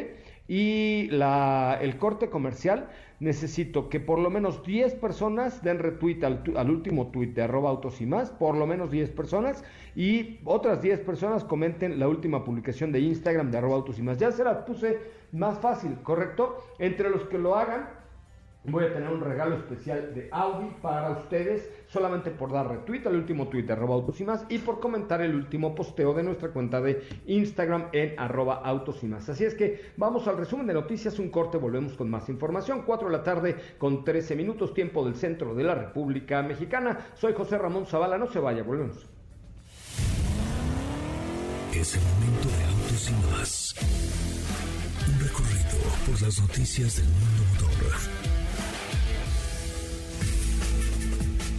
Y 0.48 1.08
la, 1.10 1.80
el 1.82 1.98
corte 1.98 2.30
comercial, 2.30 2.90
necesito 3.20 3.90
que 3.90 4.00
por 4.00 4.20
lo 4.20 4.30
menos 4.30 4.64
10 4.64 4.94
personas 4.96 5.64
den 5.64 5.80
retweet 5.80 6.24
al, 6.24 6.44
al 6.56 6.70
último 6.70 7.08
tweet 7.08 7.34
de 7.34 7.42
arroba 7.42 7.72
autos 7.72 8.02
y 8.02 8.06
más, 8.06 8.30
por 8.30 8.56
lo 8.56 8.68
menos 8.68 8.92
10 8.92 9.10
personas, 9.10 9.64
y 9.96 10.40
otras 10.46 10.84
10 10.84 11.00
personas 11.00 11.44
comenten 11.44 11.98
la 12.00 12.08
última 12.08 12.44
publicación 12.44 12.92
de 12.92 13.00
Instagram 13.00 13.50
de 13.50 13.58
arroba 13.58 13.78
autos 13.78 13.98
y 13.98 14.04
más. 14.04 14.20
Ya 14.20 14.32
se 14.32 14.44
la 14.44 14.64
puse 14.64 15.00
más 15.32 15.58
fácil, 15.58 15.98
¿correcto? 16.04 16.58
Entre 16.78 17.10
los 17.10 17.24
que 17.24 17.40
lo 17.40 17.56
hagan, 17.56 17.90
Voy 18.68 18.86
a 18.86 18.94
tener 18.94 19.10
un 19.10 19.22
regalo 19.22 19.56
especial 19.56 20.14
de 20.16 20.30
Audi 20.32 20.76
para 20.82 21.12
ustedes, 21.12 21.70
solamente 21.88 22.32
por 22.32 22.52
dar 22.52 22.68
retweet 22.68 23.06
al 23.06 23.16
último 23.16 23.48
tweet 23.48 23.64
de 23.64 23.74
arroba 23.74 23.94
autos 23.94 24.20
y 24.20 24.24
más 24.24 24.46
y 24.50 24.58
por 24.58 24.80
comentar 24.80 25.22
el 25.22 25.36
último 25.36 25.76
posteo 25.76 26.14
de 26.14 26.24
nuestra 26.24 26.50
cuenta 26.50 26.82
de 26.82 27.04
Instagram 27.28 27.90
en 27.94 28.20
arroba 28.20 28.56
autos. 28.64 28.96
Así 29.30 29.44
es 29.44 29.56
que 29.56 29.92
vamos 29.98 30.28
al 30.28 30.38
resumen 30.38 30.66
de 30.66 30.74
noticias, 30.74 31.20
un 31.20 31.30
corte, 31.30 31.58
volvemos 31.58 31.94
con 31.94 32.10
más 32.10 32.30
información. 32.30 32.84
4 32.86 33.08
de 33.10 33.18
la 33.18 33.24
tarde 33.24 33.56
con 33.78 34.04
13 34.04 34.36
minutos, 34.36 34.74
tiempo 34.74 35.04
del 35.06 35.16
centro 35.16 35.54
de 35.54 35.64
la 35.64 35.76
República 35.76 36.42
Mexicana. 36.42 37.08
Soy 37.16 37.34
José 37.34 37.58
Ramón 37.58 37.86
Zavala, 37.86 38.18
no 38.18 38.28
se 38.28 38.40
vaya, 38.40 38.64
volvemos. 38.64 39.08
Es 41.74 41.96
el 41.96 42.02
momento 42.02 42.48
de 42.48 42.64
autos 42.64 43.10
y 43.10 43.14
más. 43.32 43.76
Un 45.08 45.20
recorrido 45.20 45.78
por 46.06 46.22
las 46.22 46.42
noticias 46.42 46.96
del 46.98 47.06
mundo 47.06 47.44
motor. 47.60 48.25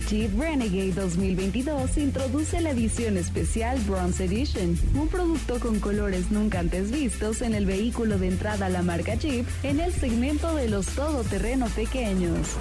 Jeep 0.08 0.38
Renegade 0.38 0.92
2022 0.92 1.98
introduce 1.98 2.60
la 2.60 2.70
edición 2.70 3.16
especial 3.16 3.76
Bronze 3.88 4.26
Edition, 4.26 4.78
un 4.94 5.08
producto 5.08 5.58
con 5.58 5.80
colores 5.80 6.30
nunca 6.30 6.60
antes 6.60 6.92
vistos 6.92 7.42
en 7.42 7.54
el 7.54 7.66
vehículo 7.66 8.16
de 8.16 8.28
entrada 8.28 8.66
a 8.66 8.68
la 8.68 8.82
marca 8.82 9.16
Jeep 9.16 9.46
en 9.64 9.80
el 9.80 9.92
segmento 9.92 10.54
de 10.54 10.68
los 10.68 10.86
todoterreno 10.86 11.66
pequeños. 11.70 12.56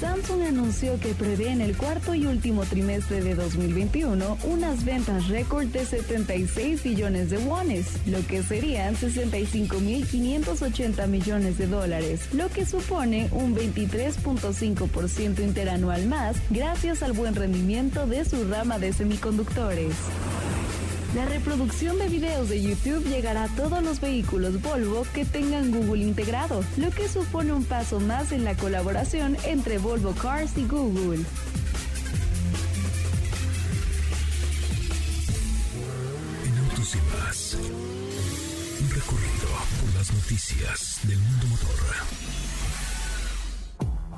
Samsung 0.00 0.42
anunció 0.42 1.00
que 1.00 1.08
prevé 1.08 1.48
en 1.48 1.60
el 1.60 1.76
cuarto 1.76 2.14
y 2.14 2.24
último 2.24 2.64
trimestre 2.64 3.20
de 3.20 3.34
2021 3.34 4.38
unas 4.44 4.84
ventas 4.84 5.26
récord 5.26 5.66
de 5.66 5.84
76 5.84 6.84
billones 6.84 7.30
de 7.30 7.38
wones, 7.38 7.96
lo 8.06 8.24
que 8.24 8.44
serían 8.44 8.94
65.580 8.94 11.08
millones 11.08 11.58
de 11.58 11.66
dólares, 11.66 12.32
lo 12.32 12.48
que 12.48 12.64
supone 12.64 13.28
un 13.32 13.56
23.5% 13.56 15.40
interanual 15.40 16.06
más 16.06 16.36
gracias 16.50 17.02
al 17.02 17.12
buen 17.12 17.34
rendimiento 17.34 18.06
de 18.06 18.24
su 18.24 18.48
rama 18.48 18.78
de 18.78 18.92
semiconductores. 18.92 19.96
La 21.14 21.24
reproducción 21.24 21.98
de 21.98 22.08
videos 22.08 22.50
de 22.50 22.62
YouTube 22.62 23.02
llegará 23.08 23.44
a 23.44 23.48
todos 23.48 23.82
los 23.82 23.98
vehículos 23.98 24.60
Volvo 24.60 25.06
que 25.14 25.24
tengan 25.24 25.70
Google 25.70 26.02
integrado, 26.02 26.62
lo 26.76 26.90
que 26.90 27.08
supone 27.08 27.52
un 27.52 27.64
paso 27.64 27.98
más 27.98 28.30
en 28.30 28.44
la 28.44 28.54
colaboración 28.54 29.36
entre 29.44 29.78
Volvo 29.78 30.12
Cars 30.12 30.58
y 30.58 30.66
Google. 30.66 31.24
En 36.44 36.58
autos 36.58 36.94
y 36.94 36.98
más. 37.16 37.56
Un 38.82 38.90
recorrido 38.90 39.48
por 39.80 39.94
las 39.94 40.12
noticias 40.12 41.00
del 41.04 41.18
mundo 41.18 41.46
motor. 41.46 41.78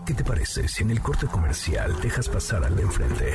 ¿Qué 0.06 0.14
te 0.14 0.24
parece 0.24 0.66
si 0.66 0.82
en 0.82 0.90
el 0.90 1.00
corte 1.00 1.28
comercial 1.28 2.00
dejas 2.02 2.28
pasar 2.28 2.64
al 2.64 2.74
de 2.74 2.82
enfrente? 2.82 3.34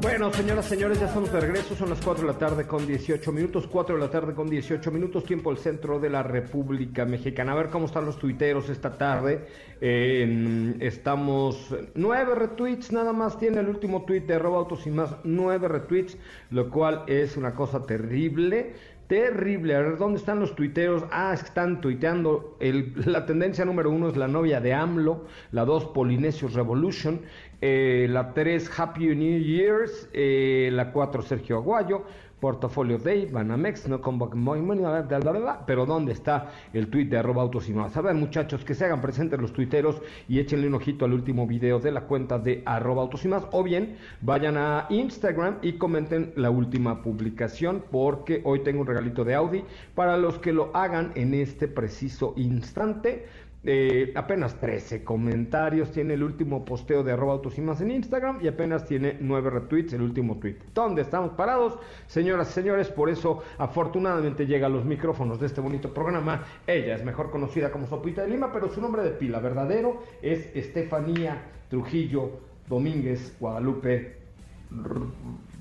Bueno, 0.00 0.32
señoras, 0.32 0.64
señores, 0.64 0.98
ya 0.98 1.08
estamos 1.08 1.30
de 1.30 1.40
regreso. 1.40 1.76
Son 1.76 1.90
las 1.90 2.00
4 2.00 2.26
de 2.26 2.32
la 2.32 2.38
tarde 2.38 2.66
con 2.66 2.86
18 2.86 3.32
minutos. 3.32 3.66
4 3.66 3.96
de 3.96 4.00
la 4.00 4.10
tarde 4.10 4.32
con 4.32 4.48
18 4.48 4.90
minutos, 4.90 5.24
tiempo 5.24 5.50
el 5.50 5.58
centro 5.58 6.00
de 6.00 6.08
la 6.08 6.22
República 6.22 7.04
Mexicana. 7.04 7.52
A 7.52 7.56
ver 7.56 7.68
cómo 7.68 7.84
están 7.84 8.06
los 8.06 8.18
tuiteros 8.18 8.70
esta 8.70 8.96
tarde. 8.96 9.46
Eh, 9.78 10.74
estamos. 10.80 11.74
Nueve 11.94 12.34
retweets, 12.34 12.92
nada 12.92 13.12
más 13.12 13.38
tiene 13.38 13.60
el 13.60 13.68
último 13.68 14.06
tweet 14.06 14.22
de 14.22 14.34
arroba 14.34 14.58
autos 14.58 14.86
y 14.86 14.90
más. 14.90 15.16
Nueve 15.24 15.68
retweets, 15.68 16.16
lo 16.50 16.70
cual 16.70 17.04
es 17.06 17.36
una 17.36 17.54
cosa 17.54 17.82
terrible. 17.82 18.72
Terrible. 19.10 19.74
A 19.74 19.80
ver, 19.80 19.98
¿dónde 19.98 20.20
están 20.20 20.38
los 20.38 20.54
tuiteros? 20.54 21.02
Ah, 21.10 21.34
están 21.34 21.80
tuiteando. 21.80 22.56
El, 22.60 22.94
la 23.06 23.26
tendencia 23.26 23.64
número 23.64 23.90
uno 23.90 24.08
es 24.08 24.16
la 24.16 24.28
novia 24.28 24.60
de 24.60 24.72
AMLO. 24.72 25.26
La 25.50 25.64
dos, 25.64 25.86
Polinesios 25.86 26.54
Revolution. 26.54 27.20
Eh, 27.60 28.06
la 28.10 28.32
3 28.32 28.70
Happy 28.78 29.14
New 29.14 29.38
Years, 29.38 30.08
eh, 30.12 30.70
la 30.72 30.92
4 30.92 31.22
Sergio 31.22 31.56
Aguayo, 31.56 32.04
Portafolio 32.40 32.96
Day, 32.96 33.26
Banamex, 33.26 33.86
no 33.86 34.00
bla, 34.00 35.62
pero 35.66 35.84
¿dónde 35.84 36.12
está 36.12 36.50
el 36.72 36.88
tweet 36.88 37.04
de 37.04 37.18
arroba 37.18 37.42
autos? 37.42 37.68
A 37.94 38.00
ver 38.00 38.14
muchachos, 38.14 38.64
que 38.64 38.74
se 38.74 38.86
hagan 38.86 39.02
presentes 39.02 39.38
los 39.38 39.52
tuiteros 39.52 40.00
y 40.26 40.38
échenle 40.38 40.66
un 40.66 40.74
ojito 40.74 41.04
al 41.04 41.12
último 41.12 41.46
video 41.46 41.78
de 41.78 41.92
la 41.92 42.02
cuenta 42.02 42.38
de 42.38 42.62
arroba 42.64 43.02
autos 43.02 43.20
o 43.52 43.62
bien 43.62 43.96
vayan 44.22 44.56
a 44.56 44.86
Instagram 44.88 45.58
y 45.60 45.74
comenten 45.74 46.32
la 46.36 46.50
última 46.50 47.02
publicación, 47.02 47.84
porque 47.90 48.40
hoy 48.44 48.60
tengo 48.60 48.80
un 48.80 48.86
regalito 48.86 49.24
de 49.24 49.34
Audi 49.34 49.64
para 49.94 50.16
los 50.16 50.38
que 50.38 50.54
lo 50.54 50.74
hagan 50.74 51.12
en 51.14 51.34
este 51.34 51.68
preciso 51.68 52.32
instante. 52.36 53.26
Eh, 53.62 54.12
apenas 54.16 54.58
13 54.58 55.04
comentarios 55.04 55.90
tiene 55.90 56.14
el 56.14 56.22
último 56.22 56.64
posteo 56.64 57.02
de 57.02 57.12
arroba 57.12 57.34
autos 57.34 57.58
y 57.58 57.60
más 57.60 57.82
en 57.82 57.90
Instagram 57.90 58.38
y 58.40 58.48
apenas 58.48 58.86
tiene 58.86 59.18
9 59.20 59.50
retweets 59.50 59.92
el 59.92 60.00
último 60.00 60.38
tweet. 60.38 60.56
¿Dónde 60.72 61.02
estamos 61.02 61.32
parados? 61.32 61.78
Señoras 62.06 62.48
y 62.50 62.52
señores, 62.54 62.88
por 62.88 63.10
eso 63.10 63.42
afortunadamente 63.58 64.46
llega 64.46 64.66
a 64.66 64.70
los 64.70 64.86
micrófonos 64.86 65.38
de 65.40 65.46
este 65.46 65.60
bonito 65.60 65.92
programa. 65.92 66.42
Ella 66.66 66.94
es 66.94 67.04
mejor 67.04 67.30
conocida 67.30 67.70
como 67.70 67.86
Sopita 67.86 68.22
de 68.22 68.28
Lima, 68.28 68.50
pero 68.50 68.70
su 68.70 68.80
nombre 68.80 69.02
de 69.02 69.10
pila 69.10 69.40
verdadero 69.40 70.04
es 70.22 70.56
Estefanía 70.56 71.42
Trujillo 71.68 72.40
Domínguez 72.66 73.36
Guadalupe 73.38 74.16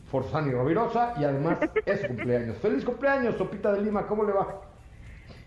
Forzani 0.10 0.51
Rovirosa 0.51 1.15
y 1.20 1.25
además 1.25 1.60
es 1.86 2.08
cumpleaños. 2.08 2.58
¡Feliz 2.60 2.86
cumpleaños, 2.86 3.36
Sopita 3.36 3.74
de 3.74 3.82
Lima! 3.82 4.08
¿Cómo 4.08 4.24
le 4.24 4.32
va? 4.32 4.69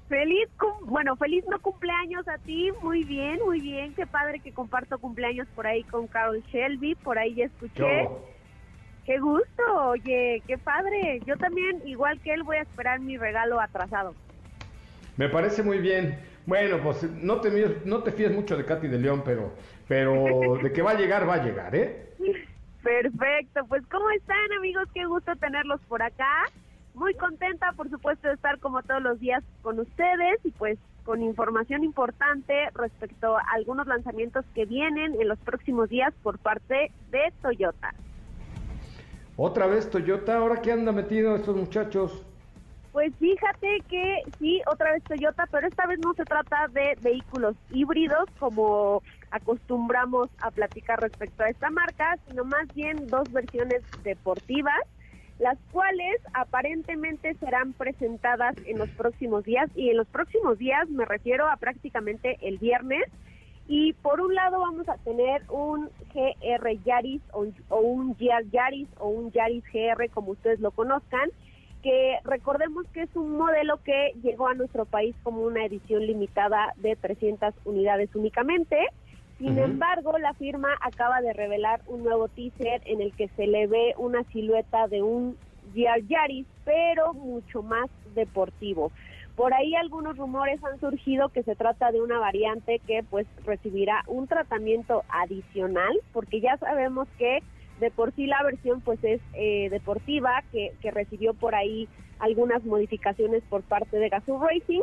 Feliz, 0.08 0.48
cum- 0.58 0.88
bueno, 0.90 1.16
feliz 1.16 1.42
no 1.48 1.58
cumpleaños 1.60 2.26
a 2.28 2.36
ti, 2.38 2.70
muy 2.82 3.04
bien, 3.04 3.38
muy 3.46 3.60
bien, 3.60 3.94
qué 3.94 4.06
padre 4.06 4.40
que 4.40 4.52
comparto 4.52 4.98
cumpleaños 4.98 5.48
por 5.54 5.66
ahí 5.66 5.84
con 5.84 6.06
Carol 6.06 6.42
Shelby, 6.52 6.94
por 6.96 7.18
ahí 7.18 7.34
ya 7.34 7.46
escuché, 7.46 7.80
Yo- 7.80 8.28
qué 9.04 9.18
gusto, 9.18 9.62
oye, 9.88 10.42
qué 10.46 10.58
padre, 10.58 11.20
yo 11.24 11.36
también, 11.38 11.80
igual 11.86 12.20
que 12.20 12.34
él, 12.34 12.42
voy 12.42 12.56
a 12.58 12.62
esperar 12.62 13.00
mi 13.00 13.16
regalo 13.16 13.58
atrasado. 13.60 14.14
Me 15.16 15.28
parece 15.28 15.62
muy 15.62 15.78
bien. 15.78 16.18
Bueno, 16.46 16.80
pues 16.82 17.02
no 17.04 17.40
te, 17.40 17.50
no 17.84 18.02
te 18.02 18.12
fíes 18.12 18.32
mucho 18.32 18.56
de 18.56 18.64
Katy 18.64 18.88
de 18.88 18.98
León, 18.98 19.22
pero, 19.24 19.52
pero 19.86 20.56
de 20.62 20.72
que 20.72 20.82
va 20.82 20.92
a 20.92 20.98
llegar, 20.98 21.28
va 21.28 21.34
a 21.34 21.44
llegar, 21.44 21.74
¿eh? 21.76 22.14
Perfecto, 22.82 23.64
pues 23.68 23.82
¿cómo 23.90 24.10
están 24.10 24.52
amigos? 24.58 24.88
Qué 24.92 25.04
gusto 25.04 25.36
tenerlos 25.36 25.80
por 25.86 26.02
acá. 26.02 26.32
Muy 26.94 27.14
contenta, 27.14 27.72
por 27.72 27.88
supuesto, 27.88 28.28
de 28.28 28.34
estar 28.34 28.58
como 28.58 28.82
todos 28.82 29.02
los 29.02 29.18
días 29.18 29.42
con 29.62 29.80
ustedes 29.80 30.38
y 30.44 30.50
pues 30.50 30.78
con 31.04 31.22
información 31.22 31.84
importante 31.84 32.54
respecto 32.74 33.36
a 33.36 33.42
algunos 33.54 33.86
lanzamientos 33.86 34.44
que 34.54 34.66
vienen 34.66 35.20
en 35.20 35.28
los 35.28 35.38
próximos 35.38 35.88
días 35.88 36.12
por 36.22 36.38
parte 36.38 36.92
de 37.10 37.32
Toyota. 37.40 37.94
Otra 39.36 39.66
vez 39.66 39.90
Toyota, 39.90 40.36
ahora 40.36 40.60
que 40.60 40.72
anda 40.72 40.92
metido 40.92 41.34
estos 41.34 41.56
muchachos. 41.56 42.24
Pues 42.92 43.14
fíjate 43.16 43.82
que 43.88 44.22
sí, 44.38 44.60
otra 44.70 44.92
vez 44.92 45.02
Toyota, 45.04 45.48
pero 45.50 45.66
esta 45.66 45.86
vez 45.86 45.98
no 46.00 46.12
se 46.12 46.24
trata 46.24 46.68
de 46.68 46.96
vehículos 47.00 47.56
híbridos 47.70 48.28
como 48.38 49.02
acostumbramos 49.30 50.28
a 50.42 50.50
platicar 50.50 51.00
respecto 51.00 51.42
a 51.42 51.48
esta 51.48 51.70
marca, 51.70 52.18
sino 52.28 52.44
más 52.44 52.72
bien 52.74 53.08
dos 53.08 53.32
versiones 53.32 53.82
deportivas, 54.04 54.78
las 55.38 55.58
cuales 55.72 56.20
aparentemente 56.34 57.34
serán 57.34 57.72
presentadas 57.72 58.54
en 58.66 58.78
los 58.78 58.90
próximos 58.90 59.44
días 59.44 59.68
y 59.74 59.90
en 59.90 59.96
los 59.96 60.06
próximos 60.08 60.58
días 60.58 60.88
me 60.88 61.04
refiero 61.04 61.48
a 61.48 61.56
prácticamente 61.56 62.38
el 62.42 62.58
viernes. 62.58 63.02
Y 63.68 63.92
por 63.94 64.20
un 64.20 64.34
lado 64.34 64.60
vamos 64.60 64.88
a 64.88 64.96
tener 64.98 65.42
un 65.48 65.88
GR 66.12 66.82
Yaris 66.84 67.22
o, 67.32 67.46
un- 67.70 68.16
Yaris 68.18 68.88
o 68.98 69.08
un 69.08 69.30
Yaris 69.32 69.64
GR 69.72 70.08
como 70.10 70.32
ustedes 70.32 70.60
lo 70.60 70.72
conozcan, 70.72 71.30
que 71.82 72.18
recordemos 72.24 72.86
que 72.92 73.02
es 73.02 73.16
un 73.16 73.36
modelo 73.36 73.78
que 73.82 74.12
llegó 74.22 74.46
a 74.48 74.54
nuestro 74.54 74.84
país 74.84 75.16
como 75.22 75.42
una 75.42 75.64
edición 75.64 76.06
limitada 76.06 76.72
de 76.76 76.96
300 76.96 77.54
unidades 77.64 78.14
únicamente. 78.14 78.76
Sin 79.42 79.58
embargo, 79.58 80.16
la 80.18 80.34
firma 80.34 80.68
acaba 80.80 81.20
de 81.20 81.32
revelar 81.32 81.80
un 81.88 82.04
nuevo 82.04 82.28
teaser 82.28 82.80
en 82.84 83.00
el 83.00 83.12
que 83.12 83.26
se 83.30 83.48
le 83.48 83.66
ve 83.66 83.92
una 83.98 84.22
silueta 84.30 84.86
de 84.86 85.02
un 85.02 85.36
Yaris, 85.74 86.46
pero 86.64 87.12
mucho 87.12 87.60
más 87.60 87.90
deportivo. 88.14 88.92
Por 89.34 89.52
ahí 89.52 89.74
algunos 89.74 90.16
rumores 90.16 90.62
han 90.62 90.78
surgido 90.78 91.30
que 91.30 91.42
se 91.42 91.56
trata 91.56 91.90
de 91.90 92.00
una 92.00 92.20
variante 92.20 92.80
que 92.86 93.02
pues 93.02 93.26
recibirá 93.44 94.04
un 94.06 94.28
tratamiento 94.28 95.02
adicional, 95.08 95.92
porque 96.12 96.40
ya 96.40 96.56
sabemos 96.58 97.08
que 97.18 97.42
de 97.80 97.90
por 97.90 98.12
sí 98.12 98.26
la 98.26 98.44
versión 98.44 98.80
pues 98.80 99.02
es 99.02 99.20
eh, 99.32 99.70
deportiva, 99.70 100.44
que, 100.52 100.72
que 100.80 100.92
recibió 100.92 101.34
por 101.34 101.56
ahí 101.56 101.88
algunas 102.20 102.64
modificaciones 102.64 103.42
por 103.50 103.62
parte 103.62 103.96
de 103.96 104.08
Gazoo 104.08 104.40
Racing. 104.40 104.82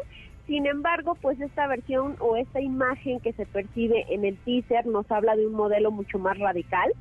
Sin 0.49 0.65
embargo, 0.65 1.13
pues 1.21 1.39
esta 1.39 1.67
versión 1.67 2.15
o 2.19 2.35
esta 2.35 2.59
imagen 2.59 3.19
que 3.19 3.33
se 3.33 3.45
percibe 3.45 4.07
en 4.09 4.25
el 4.25 4.35
teaser 4.37 4.87
nos 4.87 5.09
habla 5.11 5.35
de 5.35 5.45
un 5.45 5.53
modelo 5.53 5.91
mucho 5.91 6.17
más 6.17 6.39
radical, 6.39 6.91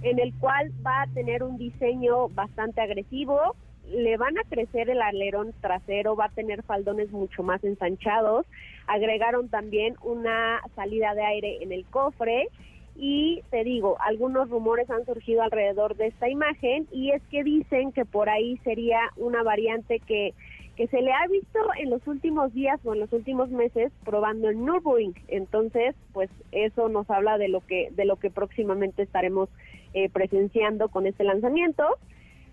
en 0.00 0.18
el 0.18 0.32
cual 0.38 0.72
va 0.84 1.02
a 1.02 1.06
tener 1.08 1.42
un 1.42 1.58
diseño 1.58 2.30
bastante 2.30 2.80
agresivo, 2.80 3.54
le 3.90 4.16
van 4.16 4.38
a 4.38 4.44
crecer 4.48 4.88
el 4.88 5.02
alerón 5.02 5.52
trasero, 5.60 6.16
va 6.16 6.24
a 6.24 6.30
tener 6.30 6.62
faldones 6.62 7.10
mucho 7.10 7.42
más 7.42 7.62
ensanchados, 7.64 8.46
agregaron 8.86 9.50
también 9.50 9.96
una 10.02 10.62
salida 10.74 11.12
de 11.12 11.22
aire 11.22 11.62
en 11.62 11.72
el 11.72 11.84
cofre 11.84 12.48
y 12.94 13.42
te 13.50 13.62
digo, 13.62 13.98
algunos 14.00 14.48
rumores 14.48 14.88
han 14.88 15.04
surgido 15.04 15.42
alrededor 15.42 15.96
de 15.96 16.06
esta 16.06 16.30
imagen 16.30 16.88
y 16.90 17.10
es 17.10 17.22
que 17.30 17.44
dicen 17.44 17.92
que 17.92 18.06
por 18.06 18.30
ahí 18.30 18.56
sería 18.64 19.00
una 19.16 19.42
variante 19.42 20.00
que 20.00 20.32
que 20.76 20.86
se 20.88 21.00
le 21.00 21.12
ha 21.12 21.26
visto 21.26 21.58
en 21.78 21.90
los 21.90 22.06
últimos 22.06 22.52
días 22.52 22.78
o 22.84 22.94
en 22.94 23.00
los 23.00 23.12
últimos 23.12 23.50
meses 23.50 23.92
probando 24.04 24.50
en 24.50 24.64
Nürburgring. 24.64 25.14
Entonces, 25.28 25.94
pues 26.12 26.30
eso 26.52 26.88
nos 26.88 27.10
habla 27.10 27.38
de 27.38 27.48
lo 27.48 27.60
que 27.60 27.88
de 27.92 28.04
lo 28.04 28.16
que 28.16 28.30
próximamente 28.30 29.02
estaremos 29.02 29.48
eh, 29.94 30.10
presenciando 30.10 30.88
con 30.88 31.06
este 31.06 31.24
lanzamiento. 31.24 31.84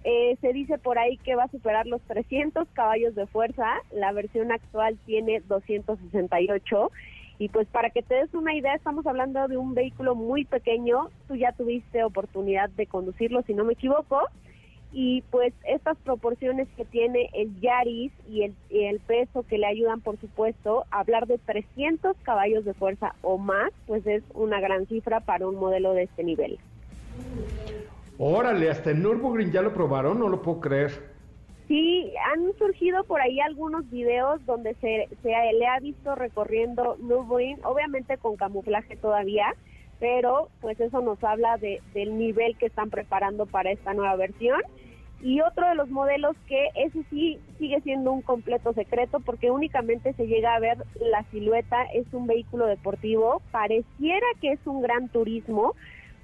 Eh, 0.05 0.37
se 0.41 0.51
dice 0.51 0.77
por 0.77 0.97
ahí 0.97 1.17
que 1.17 1.35
va 1.35 1.43
a 1.43 1.49
superar 1.49 1.85
los 1.85 2.01
300 2.03 2.67
caballos 2.69 3.15
de 3.15 3.27
fuerza. 3.27 3.67
La 3.91 4.11
versión 4.11 4.51
actual 4.51 4.97
tiene 5.05 5.41
268. 5.41 6.91
Y 7.39 7.49
pues 7.49 7.67
para 7.67 7.89
que 7.89 8.03
te 8.03 8.15
des 8.15 8.33
una 8.33 8.55
idea, 8.55 8.75
estamos 8.75 9.05
hablando 9.05 9.47
de 9.47 9.57
un 9.57 9.73
vehículo 9.73 10.15
muy 10.15 10.45
pequeño. 10.45 11.09
Tú 11.27 11.35
ya 11.35 11.51
tuviste 11.51 12.03
oportunidad 12.03 12.69
de 12.69 12.87
conducirlo, 12.87 13.41
si 13.43 13.53
no 13.53 13.65
me 13.65 13.73
equivoco. 13.73 14.21
Y 14.93 15.23
pues 15.31 15.53
estas 15.67 15.97
proporciones 15.97 16.67
que 16.77 16.85
tiene 16.85 17.29
el 17.33 17.59
Yaris 17.59 18.11
y 18.29 18.43
el, 18.43 18.53
y 18.69 18.83
el 18.85 18.99
peso 18.99 19.43
que 19.43 19.57
le 19.57 19.65
ayudan, 19.65 20.01
por 20.01 20.19
supuesto, 20.19 20.85
a 20.91 20.99
hablar 20.99 21.25
de 21.25 21.39
300 21.39 22.15
caballos 22.21 22.63
de 22.63 22.75
fuerza 22.75 23.15
o 23.23 23.39
más, 23.39 23.71
pues 23.87 24.05
es 24.05 24.23
una 24.35 24.61
gran 24.61 24.85
cifra 24.85 25.19
para 25.19 25.47
un 25.47 25.55
modelo 25.55 25.93
de 25.93 26.03
este 26.03 26.23
nivel. 26.23 26.59
Órale, 28.19 28.69
hasta 28.69 28.91
en 28.91 29.01
Nürburgring 29.01 29.51
ya 29.51 29.63
lo 29.63 29.73
probaron, 29.73 30.19
no 30.19 30.29
lo 30.29 30.41
puedo 30.41 30.59
creer. 30.59 30.91
Sí, 31.67 32.13
han 32.31 32.53
surgido 32.59 33.03
por 33.05 33.19
ahí 33.21 33.39
algunos 33.39 33.89
videos 33.89 34.45
donde 34.45 34.75
se, 34.75 35.09
se 35.23 35.29
le 35.29 35.65
ha 35.65 35.79
visto 35.79 36.13
recorriendo 36.13 36.97
Nürburgring, 36.99 37.59
obviamente 37.63 38.17
con 38.17 38.35
camuflaje 38.35 38.95
todavía, 38.97 39.55
pero 39.99 40.49
pues 40.61 40.79
eso 40.79 41.01
nos 41.01 41.23
habla 41.23 41.57
de, 41.57 41.81
del 41.93 42.17
nivel 42.17 42.57
que 42.57 42.65
están 42.65 42.89
preparando 42.89 43.45
para 43.45 43.71
esta 43.71 43.93
nueva 43.93 44.15
versión. 44.17 44.61
Y 45.23 45.39
otro 45.39 45.69
de 45.69 45.75
los 45.75 45.89
modelos 45.89 46.35
que 46.49 46.67
ese 46.75 47.01
sí 47.09 47.39
sigue 47.57 47.79
siendo 47.79 48.11
un 48.11 48.21
completo 48.21 48.73
secreto 48.73 49.21
porque 49.21 49.51
únicamente 49.51 50.11
se 50.13 50.27
llega 50.27 50.53
a 50.53 50.59
ver 50.59 50.77
la 50.99 51.23
silueta, 51.31 51.83
es 51.93 52.05
un 52.13 52.27
vehículo 52.27 52.65
deportivo, 52.65 53.41
pareciera 53.49 54.27
que 54.41 54.51
es 54.51 54.59
un 54.65 54.81
gran 54.81 55.07
turismo, 55.07 55.75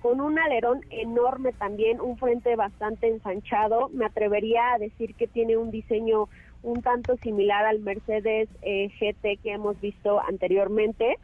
con 0.02 0.20
un 0.20 0.38
alerón 0.38 0.82
enorme 0.90 1.54
también, 1.54 2.02
un 2.02 2.18
frente 2.18 2.58
bastante 2.58 3.08
ensanchado. 3.08 3.88
Me 3.94 4.06
atrevería 4.06 4.74
a 4.74 4.78
decir 4.78 5.16
que 5.16 5.28
tiene 5.28 5.56
un 5.56 5.72
diseño 5.72 6.28
un 6.62 6.82
tanto 6.82 7.16
similar 7.18 7.66
al 7.66 7.80
Mercedes 7.80 8.50
eh, 8.64 8.90
GT 9.00 9.42
que 9.42 9.54
hemos 9.54 9.80
visto 9.80 10.20
anteriormente. 10.20 11.18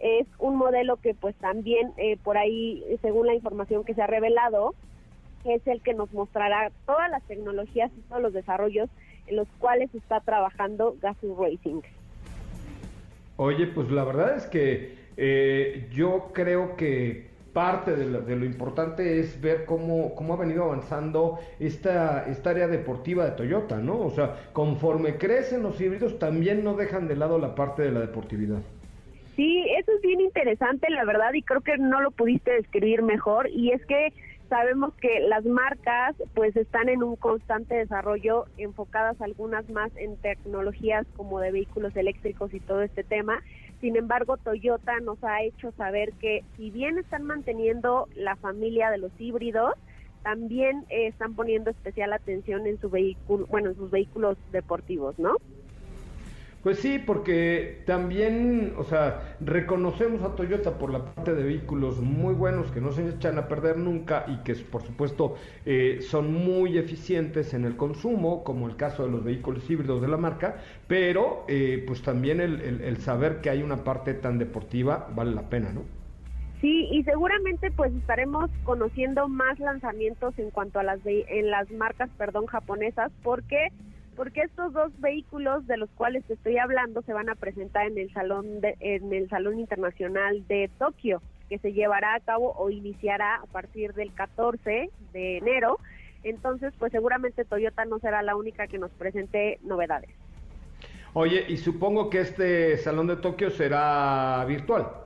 Es 0.00 0.26
un 0.38 0.56
modelo 0.56 0.96
que 0.96 1.14
pues 1.14 1.34
también 1.36 1.94
eh, 1.96 2.18
por 2.22 2.36
ahí, 2.36 2.84
según 3.00 3.26
la 3.26 3.34
información 3.34 3.84
que 3.84 3.94
se 3.94 4.02
ha 4.02 4.06
revelado, 4.06 4.74
es 5.44 5.66
el 5.66 5.82
que 5.82 5.94
nos 5.94 6.12
mostrará 6.12 6.70
todas 6.86 7.10
las 7.10 7.22
tecnologías 7.24 7.90
y 7.96 8.00
todos 8.02 8.22
los 8.22 8.32
desarrollos 8.32 8.88
en 9.26 9.36
los 9.36 9.48
cuales 9.58 9.94
está 9.94 10.20
trabajando 10.20 10.96
Gazoo 11.00 11.36
Racing. 11.40 11.80
Oye, 13.36 13.66
pues 13.68 13.90
la 13.90 14.04
verdad 14.04 14.36
es 14.36 14.46
que 14.46 14.96
eh, 15.16 15.88
yo 15.92 16.30
creo 16.32 16.76
que 16.76 17.32
parte 17.52 17.94
de 17.94 18.06
lo, 18.06 18.22
de 18.22 18.36
lo 18.36 18.44
importante 18.44 19.20
es 19.20 19.40
ver 19.40 19.64
cómo, 19.66 20.14
cómo 20.14 20.34
ha 20.34 20.36
venido 20.38 20.64
avanzando 20.64 21.38
esta, 21.60 22.26
esta 22.30 22.50
área 22.50 22.66
deportiva 22.66 23.24
de 23.24 23.32
Toyota, 23.32 23.78
¿no? 23.78 24.00
O 24.00 24.10
sea, 24.10 24.36
conforme 24.52 25.16
crecen 25.16 25.62
los 25.62 25.80
híbridos, 25.80 26.18
también 26.18 26.64
no 26.64 26.74
dejan 26.74 27.08
de 27.08 27.16
lado 27.16 27.38
la 27.38 27.54
parte 27.54 27.82
de 27.82 27.92
la 27.92 28.00
deportividad. 28.00 28.60
Sí, 29.36 29.64
eso 29.78 29.92
es 29.92 30.02
bien 30.02 30.20
interesante, 30.20 30.90
la 30.90 31.04
verdad, 31.04 31.32
y 31.32 31.42
creo 31.42 31.62
que 31.62 31.78
no 31.78 32.00
lo 32.00 32.10
pudiste 32.10 32.52
describir 32.52 33.02
mejor, 33.02 33.48
y 33.50 33.72
es 33.72 33.84
que 33.86 34.12
sabemos 34.52 34.92
que 35.00 35.20
las 35.20 35.46
marcas 35.46 36.14
pues 36.34 36.54
están 36.56 36.90
en 36.90 37.02
un 37.02 37.16
constante 37.16 37.74
desarrollo, 37.74 38.44
enfocadas 38.58 39.18
algunas 39.22 39.66
más 39.70 39.90
en 39.96 40.18
tecnologías 40.18 41.06
como 41.16 41.40
de 41.40 41.52
vehículos 41.52 41.96
eléctricos 41.96 42.52
y 42.52 42.60
todo 42.60 42.82
este 42.82 43.02
tema. 43.02 43.42
Sin 43.80 43.96
embargo, 43.96 44.36
Toyota 44.36 45.00
nos 45.00 45.24
ha 45.24 45.42
hecho 45.42 45.72
saber 45.72 46.12
que 46.20 46.44
si 46.58 46.70
bien 46.70 46.98
están 46.98 47.22
manteniendo 47.22 48.08
la 48.14 48.36
familia 48.36 48.90
de 48.90 48.98
los 48.98 49.10
híbridos, 49.18 49.72
también 50.22 50.84
eh, 50.90 51.06
están 51.06 51.34
poniendo 51.34 51.70
especial 51.70 52.12
atención 52.12 52.66
en 52.66 52.78
su 52.78 52.90
vehículo, 52.90 53.46
bueno, 53.46 53.70
en 53.70 53.76
sus 53.76 53.90
vehículos 53.90 54.36
deportivos, 54.52 55.18
¿no? 55.18 55.36
Pues 56.62 56.78
sí, 56.78 57.00
porque 57.04 57.82
también, 57.86 58.74
o 58.78 58.84
sea, 58.84 59.36
reconocemos 59.40 60.22
a 60.22 60.36
Toyota 60.36 60.78
por 60.78 60.92
la 60.92 61.04
parte 61.12 61.34
de 61.34 61.42
vehículos 61.42 61.98
muy 62.00 62.34
buenos 62.34 62.70
que 62.70 62.80
no 62.80 62.92
se 62.92 63.08
echan 63.08 63.36
a 63.36 63.48
perder 63.48 63.78
nunca 63.78 64.24
y 64.28 64.44
que 64.44 64.54
por 64.54 64.82
supuesto 64.82 65.34
eh, 65.66 65.98
son 66.02 66.32
muy 66.32 66.78
eficientes 66.78 67.52
en 67.54 67.64
el 67.64 67.76
consumo, 67.76 68.44
como 68.44 68.68
el 68.68 68.76
caso 68.76 69.04
de 69.04 69.10
los 69.10 69.24
vehículos 69.24 69.68
híbridos 69.68 70.00
de 70.00 70.06
la 70.08 70.16
marca, 70.18 70.56
pero 70.86 71.44
eh, 71.48 71.82
pues 71.84 72.00
también 72.02 72.40
el, 72.40 72.60
el- 72.60 72.80
el 72.82 72.96
saber 72.98 73.40
que 73.40 73.50
hay 73.50 73.62
una 73.62 73.82
parte 73.82 74.14
tan 74.14 74.38
deportiva 74.38 75.08
vale 75.16 75.34
la 75.34 75.48
pena, 75.50 75.72
¿no? 75.72 75.82
Sí, 76.60 76.86
y 76.92 77.02
seguramente 77.02 77.72
pues 77.72 77.92
estaremos 77.92 78.48
conociendo 78.62 79.28
más 79.28 79.58
lanzamientos 79.58 80.38
en 80.38 80.50
cuanto 80.52 80.78
a 80.78 80.84
las 80.84 81.00
en 81.04 81.50
las 81.50 81.68
marcas, 81.72 82.08
perdón, 82.16 82.46
japonesas, 82.46 83.10
porque 83.24 83.68
porque 84.16 84.42
estos 84.42 84.72
dos 84.72 84.92
vehículos 85.00 85.66
de 85.66 85.76
los 85.76 85.90
cuales 85.90 86.24
te 86.24 86.34
estoy 86.34 86.58
hablando 86.58 87.02
se 87.02 87.12
van 87.12 87.28
a 87.28 87.34
presentar 87.34 87.86
en 87.86 87.98
el 87.98 88.12
salón 88.12 88.60
de- 88.60 88.76
en 88.80 89.12
el 89.12 89.28
salón 89.28 89.58
internacional 89.58 90.46
de 90.46 90.70
Tokio, 90.78 91.22
que 91.48 91.58
se 91.58 91.72
llevará 91.72 92.14
a 92.14 92.20
cabo 92.20 92.52
o 92.56 92.70
iniciará 92.70 93.36
a 93.36 93.46
partir 93.46 93.92
del 93.94 94.14
14 94.14 94.90
de 95.12 95.38
enero. 95.38 95.78
Entonces, 96.22 96.72
pues 96.78 96.92
seguramente 96.92 97.44
Toyota 97.44 97.84
no 97.84 97.98
será 97.98 98.22
la 98.22 98.36
única 98.36 98.66
que 98.66 98.78
nos 98.78 98.90
presente 98.92 99.58
novedades. 99.62 100.10
Oye, 101.14 101.44
y 101.48 101.56
supongo 101.56 102.08
que 102.08 102.20
este 102.20 102.76
salón 102.78 103.06
de 103.06 103.16
Tokio 103.16 103.50
será 103.50 104.44
virtual. 104.46 105.01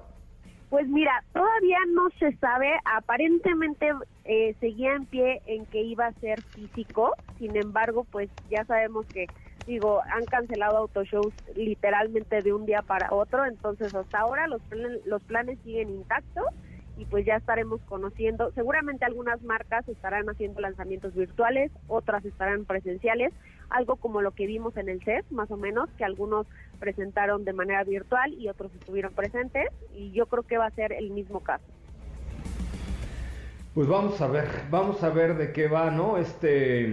Pues 0.69 0.89
mira, 0.89 1.13
todavía 1.33 1.79
no 1.93 2.09
se 2.19 2.37
sabe, 2.39 2.69
aparentemente 2.85 3.89
eh, 4.25 4.55
seguía 4.59 4.95
en 4.95 5.07
pie 5.07 5.41
en 5.47 5.65
que 5.67 5.83
iba 5.83 6.07
a 6.07 6.13
ser 6.15 6.43
físico, 6.55 7.15
sin 7.39 7.57
embargo, 7.57 8.05
pues 8.11 8.29
ya 8.51 8.65
sabemos 8.65 9.07
que, 9.13 9.27
digo, 9.65 10.03
han 10.11 10.27
cancelado 10.27 10.79
autoshows 10.79 11.33
literalmente 11.55 12.43
de 12.43 12.53
un 12.53 12.67
día 12.67 12.83
para 12.83 13.13
otro, 13.13 13.45
entonces 13.47 13.95
hasta 13.95 14.19
ahora 14.19 14.49
los, 14.49 14.61
los 15.05 15.23
planes 15.23 15.61
siguen 15.63 15.89
intactos 15.91 16.47
y 16.97 17.05
pues 17.05 17.25
ya 17.27 17.37
estaremos 17.37 17.81
conociendo, 17.83 18.51
seguramente 18.53 19.05
algunas 19.05 19.41
marcas 19.43 19.87
estarán 19.87 20.29
haciendo 20.29 20.61
lanzamientos 20.61 21.15
virtuales, 21.15 21.71
otras 21.87 22.25
estarán 22.25 22.65
presenciales, 22.65 23.33
algo 23.69 23.97
como 23.97 24.23
lo 24.23 24.33
que 24.33 24.47
vimos 24.47 24.77
en 24.77 24.89
el 24.89 25.03
CES, 25.05 25.31
más 25.31 25.51
o 25.51 25.57
menos, 25.57 25.91
que 25.99 26.05
algunos 26.05 26.47
presentaron 26.77 27.45
de 27.45 27.53
manera 27.53 27.83
virtual 27.85 28.33
y 28.35 28.49
otros 28.49 28.73
estuvieron 28.75 29.13
presentes, 29.13 29.69
y 29.95 30.13
yo 30.13 30.27
creo 30.27 30.43
que 30.45 30.59
va 30.59 30.67
a 30.67 30.71
ser 30.71 30.93
el 30.93 31.11
mismo 31.11 31.41
caso. 31.41 31.65
Pues 33.75 33.89
vamos 33.89 34.21
a 34.23 34.27
ver, 34.27 34.47
vamos 34.71 35.03
a 35.03 35.11
ver 35.11 35.37
de 35.37 35.53
qué 35.53 35.69
va, 35.69 35.91
¿no? 35.91 36.17
Este, 36.17 36.85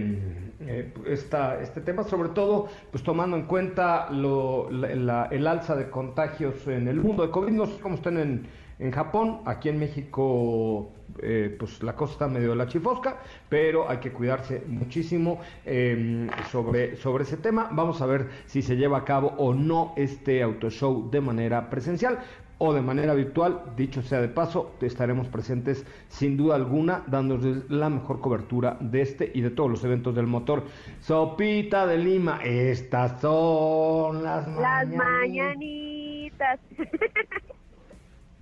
eh, 0.60 0.92
esta, 1.06 1.60
este 1.62 1.80
tema, 1.80 2.04
sobre 2.04 2.28
todo, 2.30 2.68
pues 2.90 3.02
tomando 3.02 3.36
en 3.38 3.44
cuenta 3.46 4.10
lo, 4.10 4.70
la- 4.70 5.26
el 5.30 5.46
alza 5.46 5.76
de 5.76 5.88
contagios 5.88 6.66
en 6.68 6.88
el 6.88 7.00
mundo 7.00 7.22
de 7.22 7.30
COVID, 7.30 7.52
no 7.52 7.66
sé 7.66 7.80
cómo 7.80 7.94
están 7.94 8.18
en, 8.18 8.46
en 8.78 8.90
Japón, 8.90 9.40
aquí 9.44 9.68
en 9.68 9.78
México, 9.78 10.90
eh, 11.22 11.54
pues 11.58 11.82
la 11.82 11.94
cosa 11.94 12.12
está 12.14 12.28
medio 12.28 12.50
de 12.50 12.56
la 12.56 12.66
chifosca, 12.66 13.18
pero 13.48 13.88
hay 13.88 13.98
que 13.98 14.12
cuidarse 14.12 14.64
muchísimo 14.66 15.40
eh, 15.64 16.28
sobre, 16.50 16.96
sobre 16.96 17.24
ese 17.24 17.36
tema. 17.36 17.68
Vamos 17.72 18.00
a 18.02 18.06
ver 18.06 18.28
si 18.46 18.62
se 18.62 18.76
lleva 18.76 18.98
a 18.98 19.04
cabo 19.04 19.34
o 19.38 19.54
no 19.54 19.92
este 19.96 20.42
autoshow 20.42 21.10
de 21.10 21.20
manera 21.20 21.70
presencial 21.70 22.18
o 22.58 22.72
de 22.72 22.80
manera 22.82 23.14
virtual, 23.14 23.62
dicho 23.76 24.00
sea 24.00 24.20
de 24.20 24.28
paso, 24.28 24.76
estaremos 24.80 25.26
presentes 25.28 25.84
sin 26.08 26.36
duda 26.36 26.54
alguna, 26.54 27.02
dándoles 27.08 27.68
la 27.68 27.90
mejor 27.90 28.20
cobertura 28.20 28.76
de 28.80 29.02
este 29.02 29.30
y 29.34 29.40
de 29.40 29.50
todos 29.50 29.70
los 29.70 29.84
eventos 29.84 30.14
del 30.14 30.28
motor. 30.28 30.62
Sopita 31.00 31.84
de 31.86 31.98
Lima, 31.98 32.40
estas 32.44 33.20
son 33.20 34.22
las 34.22 34.46
Las 34.46 34.86
mañanitas. 34.88 34.94
mañanitas. 34.96 36.60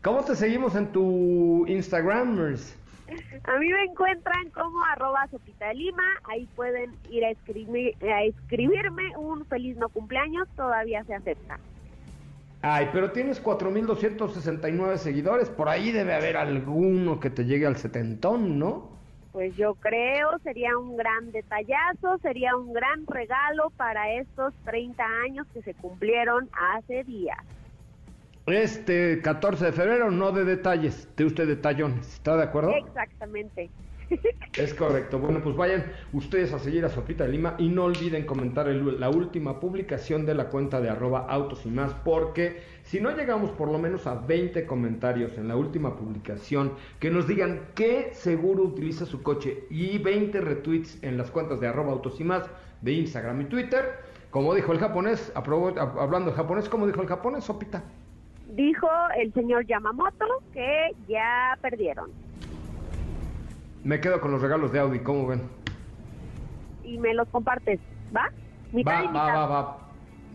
¿Cómo 0.03 0.25
te 0.25 0.35
seguimos 0.35 0.75
en 0.75 0.89
tu 0.89 1.65
Instagramers? 1.69 2.77
A 3.45 3.59
mí 3.59 3.69
me 3.69 3.85
encuentran 3.85 4.51
como 4.51 4.83
arroba 4.85 5.29
sopita 5.31 5.73
lima, 5.73 6.03
ahí 6.25 6.49
pueden 6.57 6.93
ir 7.09 7.25
a, 7.25 7.31
escribir, 7.31 7.95
a 8.03 8.25
escribirme 8.25 9.17
un 9.17 9.47
feliz 9.47 9.77
no 9.77 9.89
cumpleaños, 9.89 10.49
todavía 10.57 11.05
se 11.05 11.15
acepta. 11.15 11.59
Ay, 12.63 12.89
pero 12.93 13.13
tienes 13.13 13.43
4.269 13.43 14.97
seguidores, 14.97 15.49
por 15.51 15.69
ahí 15.69 15.93
debe 15.93 16.15
haber 16.15 16.37
alguno 16.37 17.21
que 17.21 17.31
te 17.31 17.45
llegue 17.45 17.67
al 17.67 17.77
setentón, 17.77 18.59
¿no? 18.59 18.91
Pues 19.31 19.57
yo 19.57 19.75
creo, 19.75 20.39
sería 20.43 20.77
un 20.77 20.97
gran 20.97 21.31
detallazo, 21.31 22.19
sería 22.23 22.57
un 22.57 22.73
gran 22.73 23.07
regalo 23.07 23.71
para 23.77 24.13
estos 24.13 24.53
30 24.65 25.05
años 25.25 25.47
que 25.55 25.63
se 25.63 25.75
cumplieron 25.75 26.49
hace 26.53 27.05
días. 27.05 27.39
Este 28.53 29.21
14 29.23 29.65
de 29.67 29.73
febrero, 29.73 30.11
no 30.11 30.31
de 30.31 30.45
detalles, 30.45 31.09
de 31.17 31.25
usted 31.25 31.47
detallones, 31.49 32.07
¿está 32.15 32.37
de 32.37 32.43
acuerdo? 32.43 32.75
Exactamente. 32.77 33.71
Es 34.59 34.75
correcto. 34.75 35.19
Bueno, 35.19 35.41
pues 35.43 35.57
vayan 35.57 35.87
ustedes 36.13 36.53
a 36.53 36.59
seguir 36.59 36.85
a 36.85 36.91
Sopita 36.91 37.25
de 37.25 37.31
Lima 37.31 37.55
y 37.57 37.71
no 37.71 37.85
olviden 37.85 38.27
comentar 38.27 38.69
el- 38.69 39.01
la 39.01 39.09
última 39.09 39.59
publicación 39.59 40.27
de 40.27 40.35
la 40.35 40.51
cuenta 40.51 40.83
de 40.83 40.91
arroba 40.91 41.21
autos 41.31 41.65
y 41.65 41.71
más, 41.71 41.95
porque 42.05 42.61
si 42.83 43.01
no 43.01 43.17
llegamos 43.17 43.51
por 43.53 43.69
lo 43.73 43.79
menos 43.79 44.07
a 44.07 44.17
20 44.17 44.67
comentarios 44.67 45.39
en 45.39 45.49
la 45.49 45.57
última 45.57 45.97
publicación 45.97 46.73
que 47.01 47.11
nos 47.11 47.27
digan 47.27 47.69
qué 47.75 48.11
seguro 48.13 48.65
utiliza 48.65 49.07
su 49.07 49.23
coche 49.23 49.65
y 49.71 49.97
20 49.97 50.43
retweets 50.43 51.03
en 51.03 51.17
las 51.17 51.31
cuentas 51.31 51.59
de 51.59 51.69
arroba 51.69 51.93
autos 51.93 52.21
y 52.21 52.25
más 52.25 52.45
de 52.83 52.93
Instagram 52.93 53.41
y 53.41 53.45
Twitter, 53.47 53.93
como 54.31 54.55
dijo 54.55 54.73
el 54.73 54.79
japonés, 54.79 55.33
aprobó- 55.35 55.79
hablando 55.99 56.31
de 56.31 56.37
japonés, 56.37 56.69
como 56.69 56.87
dijo 56.87 57.01
el 57.01 57.09
japonés, 57.09 57.45
Sopita. 57.45 57.83
Dijo 58.53 58.87
el 59.17 59.33
señor 59.33 59.67
Yamamoto 59.67 60.27
que 60.53 60.91
ya 61.09 61.57
perdieron. 61.63 62.11
Me 63.83 63.99
quedo 63.99 64.21
con 64.21 64.31
los 64.31 64.43
regalos 64.43 64.73
de 64.73 64.79
Audi, 64.79 64.99
¿cómo 64.99 65.27
ven? 65.27 65.41
Y 66.85 66.99
me 66.99 67.15
los 67.15 67.27
compartes, 67.29 67.81
¿va? 68.15 68.31
Va, 68.87 69.11
va, 69.11 69.33
va, 69.33 69.47
va. 69.47 69.79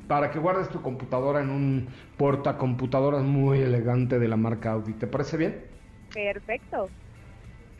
Para 0.07 0.31
que 0.31 0.39
guardes 0.39 0.67
tu 0.69 0.81
computadora 0.81 1.41
en 1.41 1.51
un 1.51 1.89
portacomputadoras 2.17 3.21
muy 3.21 3.59
elegante 3.59 4.17
de 4.17 4.27
la 4.27 4.35
marca 4.35 4.71
Audi. 4.71 4.93
¿Te 4.93 5.05
parece 5.05 5.37
bien? 5.37 5.65
Perfecto. 6.11 6.89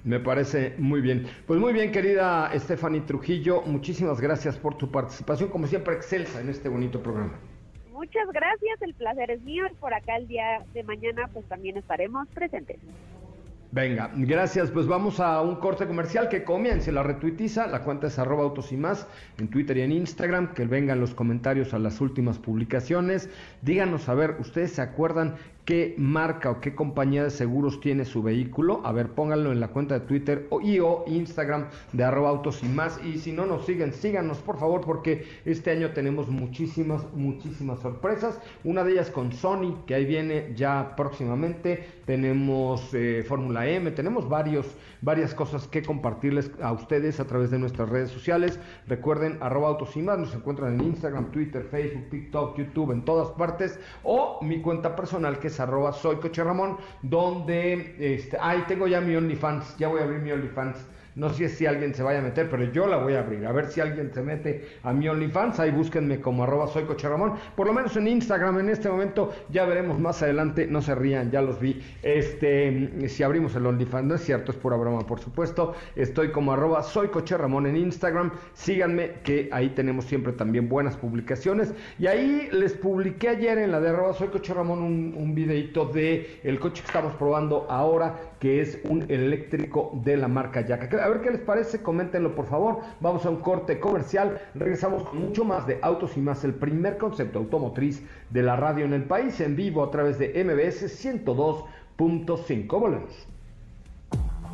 Me 0.04 0.20
parece 0.20 0.76
muy 0.78 1.02
bien. 1.02 1.26
Pues 1.48 1.60
muy 1.60 1.74
bien, 1.74 1.92
querida 1.92 2.52
Stephanie 2.60 3.02
Trujillo, 3.02 3.64
muchísimas 3.64 4.22
gracias 4.22 4.56
por 4.56 4.78
tu 4.78 4.92
participación, 4.92 5.50
como 5.50 5.66
siempre, 5.66 5.96
excelsa 5.96 6.40
en 6.42 6.50
este 6.50 6.70
bonito 6.70 7.02
programa. 7.02 7.34
Muchas 7.98 8.28
gracias, 8.32 8.80
el 8.82 8.94
placer 8.94 9.32
es 9.32 9.42
mío 9.42 9.64
por 9.80 9.92
acá 9.92 10.18
el 10.18 10.28
día 10.28 10.64
de 10.72 10.84
mañana 10.84 11.28
pues 11.34 11.44
también 11.48 11.78
estaremos 11.78 12.28
presentes. 12.28 12.78
Venga, 13.72 14.12
gracias. 14.16 14.70
Pues 14.70 14.86
vamos 14.86 15.20
a 15.20 15.42
un 15.42 15.56
corte 15.56 15.88
comercial 15.88 16.30
que 16.30 16.44
comience 16.44 16.92
la 16.92 17.02
retuitiza. 17.02 17.66
La 17.66 17.82
cuenta 17.82 18.06
es 18.06 18.20
arroba 18.20 18.44
autos 18.44 18.72
y 18.72 18.78
más 18.78 19.08
en 19.40 19.50
Twitter 19.50 19.78
y 19.78 19.82
en 19.82 19.92
Instagram. 19.92 20.54
Que 20.54 20.66
vengan 20.66 21.00
los 21.00 21.16
comentarios 21.16 21.74
a 21.74 21.80
las 21.80 22.00
últimas 22.00 22.38
publicaciones. 22.38 23.32
Díganos, 23.64 24.08
a 24.10 24.14
ver, 24.14 24.36
¿ustedes 24.40 24.74
se 24.74 24.84
acuerdan 24.84 25.36
qué 25.68 25.96
marca 25.98 26.50
o 26.50 26.62
qué 26.62 26.74
compañía 26.74 27.26
de 27.26 27.30
seguros 27.30 27.82
tiene 27.82 28.06
su 28.06 28.24
vehículo. 28.24 28.80
A 28.86 28.94
ver, 28.94 29.10
pónganlo 29.10 29.52
en 29.52 29.60
la 29.60 29.68
cuenta 29.68 30.00
de 30.00 30.06
Twitter 30.06 30.48
o, 30.50 30.62
y 30.62 30.80
o 30.80 31.04
Instagram 31.08 31.66
de 31.92 32.06
arroba 32.06 32.30
autos 32.30 32.64
y 33.04 33.18
si 33.18 33.34
no 33.34 33.46
nos 33.46 33.66
siguen, 33.66 33.92
síganos 33.92 34.38
por 34.38 34.58
favor 34.58 34.80
porque 34.80 35.26
este 35.44 35.72
año 35.72 35.92
tenemos 35.92 36.30
muchísimas, 36.30 37.04
muchísimas 37.14 37.82
sorpresas. 37.82 38.40
Una 38.64 38.86
de 38.86 38.94
ellas 38.94 39.12
con 39.12 39.34
Sony, 39.34 39.84
que 39.86 39.96
ahí 39.96 40.06
viene 40.06 40.54
ya 40.56 40.96
próximamente. 40.96 41.86
Tenemos 42.06 42.94
eh, 42.94 43.26
Fórmula 43.28 43.68
M, 43.68 43.92
tenemos 43.92 44.30
varios, 44.30 44.68
varias 45.02 45.34
cosas 45.34 45.68
que 45.68 45.82
compartirles 45.82 46.50
a 46.62 46.72
ustedes 46.72 47.20
a 47.20 47.28
través 47.28 47.52
de 47.52 47.60
nuestras 47.60 47.90
redes 47.90 48.10
sociales. 48.10 48.58
Recuerden, 48.88 49.38
arroba 49.42 49.68
autos 49.68 49.98
nos 49.98 50.34
encuentran 50.34 50.80
en 50.80 50.86
Instagram, 50.86 51.32
Twitter, 51.32 51.64
Facebook, 51.64 52.10
TikTok, 52.10 52.58
YouTube, 52.58 52.94
en 52.94 53.04
todas 53.04 53.32
partes. 53.32 53.78
O 54.04 54.40
mi 54.42 54.62
cuenta 54.62 54.96
personal 54.96 55.40
que 55.40 55.48
es 55.48 55.57
arroba 55.60 55.94
soy 55.94 56.18
Coche 56.18 56.44
Ramón, 56.44 56.78
donde, 57.02 57.96
este, 58.00 58.38
ahí 58.40 58.64
tengo 58.68 58.88
ya 58.88 59.02
mi 59.02 59.16
OnlyFans, 59.16 59.78
ya 59.78 59.88
voy 59.88 60.02
a 60.02 60.04
abrir 60.04 60.20
mi 60.22 60.32
OnlyFans. 60.32 60.78
No 61.18 61.32
sé 61.32 61.50
si 61.50 61.66
alguien 61.66 61.96
se 61.96 62.04
vaya 62.04 62.20
a 62.20 62.22
meter, 62.22 62.48
pero 62.48 62.64
yo 62.72 62.86
la 62.86 62.98
voy 62.98 63.16
a 63.16 63.22
abrir. 63.22 63.44
A 63.48 63.52
ver 63.52 63.70
si 63.70 63.82
alguien 63.82 64.12
se 64.14 64.22
mete 64.22 64.68
a 64.84 64.94
mi 64.94 65.10
OnlyFans. 65.10 65.60
Ahí 65.60 65.72
búsquenme 65.72 66.22
como 66.22 66.44
arroba 66.44 66.68
soy 66.68 66.84
Coche 66.84 67.10
Ramón. 67.10 67.34
Por 67.56 67.66
lo 67.66 67.74
menos 67.74 67.98
en 67.98 68.08
Instagram 68.08 68.60
en 68.60 68.70
este 68.70 68.88
momento. 68.88 69.34
Ya 69.50 69.66
veremos 69.66 70.00
más 70.00 70.22
adelante. 70.22 70.68
No 70.68 70.80
se 70.80 70.94
rían, 70.94 71.32
ya 71.32 71.42
los 71.42 71.60
vi. 71.60 71.82
Este, 72.04 73.10
si 73.10 73.24
abrimos 73.24 73.56
el 73.56 73.66
OnlyFans, 73.66 74.08
no 74.08 74.14
es 74.14 74.22
cierto, 74.22 74.52
es 74.52 74.60
pura 74.60 74.78
broma, 74.78 75.08
por 75.08 75.20
supuesto. 75.20 75.74
Estoy 75.96 76.32
como 76.32 76.54
arroba 76.54 76.84
soy 76.84 77.08
Coche 77.08 77.36
Ramón 77.36 77.66
en 77.66 77.78
Instagram. 77.78 78.32
Síganme, 78.54 79.14
que 79.24 79.50
ahí 79.52 79.70
tenemos 79.70 80.06
siempre 80.06 80.34
también 80.34 80.70
buenas 80.70 80.96
publicaciones. 80.98 81.74
Y 81.98 82.06
ahí 82.06 82.48
les 82.52 82.74
publiqué 82.74 83.30
ayer 83.30 83.58
en 83.58 83.72
la 83.72 83.80
de 83.82 83.90
arroba 83.90 84.14
soy 84.14 84.28
Coche 84.28 84.54
Ramón 84.54 84.84
un, 84.84 85.16
un 85.18 85.34
videito 85.34 85.86
de 85.86 86.40
el 86.44 86.60
coche 86.60 86.84
que 86.84 86.88
estamos 86.88 87.14
probando 87.14 87.66
ahora, 87.70 88.16
que 88.40 88.62
es 88.62 88.80
un 88.84 89.06
eléctrico 89.10 89.92
de 90.04 90.18
la 90.18 90.28
marca 90.28 90.62
Yaka. 90.62 91.04
A 91.04 91.10
ver 91.10 91.22
qué 91.22 91.32
les 91.32 91.42
parece, 91.42 91.82
coméntenlo 91.82 92.36
por 92.36 92.48
favor. 92.48 92.80
Vamos 93.00 93.26
a 93.26 93.30
un 93.30 93.38
corte 93.38 93.80
comercial. 93.80 94.40
Regresamos 94.54 95.04
con 95.04 95.20
mucho 95.20 95.44
más 95.44 95.66
de 95.68 95.80
Autos 95.82 96.18
y 96.18 96.22
más, 96.22 96.44
el 96.44 96.54
primer 96.54 96.98
concepto 96.98 97.40
automotriz 97.40 98.04
de 98.30 98.44
la 98.44 98.56
radio 98.56 98.86
en 98.86 98.94
el 98.94 99.04
país, 99.04 99.40
en 99.42 99.56
vivo 99.56 99.84
a 99.84 99.92
través 99.92 100.20
de 100.20 100.44
MBS 100.44 101.04
102.5. 101.04 102.68
Volvemos. 102.80 103.28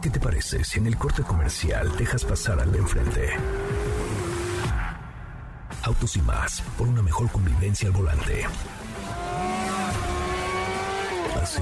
¿Qué 0.02 0.10
te 0.10 0.20
parece 0.20 0.64
si 0.64 0.80
en 0.80 0.88
el 0.88 0.98
corte 0.98 1.24
comercial 1.24 1.90
dejas 1.98 2.26
pasar 2.26 2.60
al 2.60 2.72
de 2.72 2.80
enfrente? 2.80 3.30
Autos 5.84 6.16
y 6.18 6.22
más, 6.22 6.62
por 6.78 6.88
una 6.88 7.02
mejor 7.02 7.30
convivencia 7.32 7.88
al 7.88 7.94
volante. 7.94 8.46
¿Así? 11.42 11.62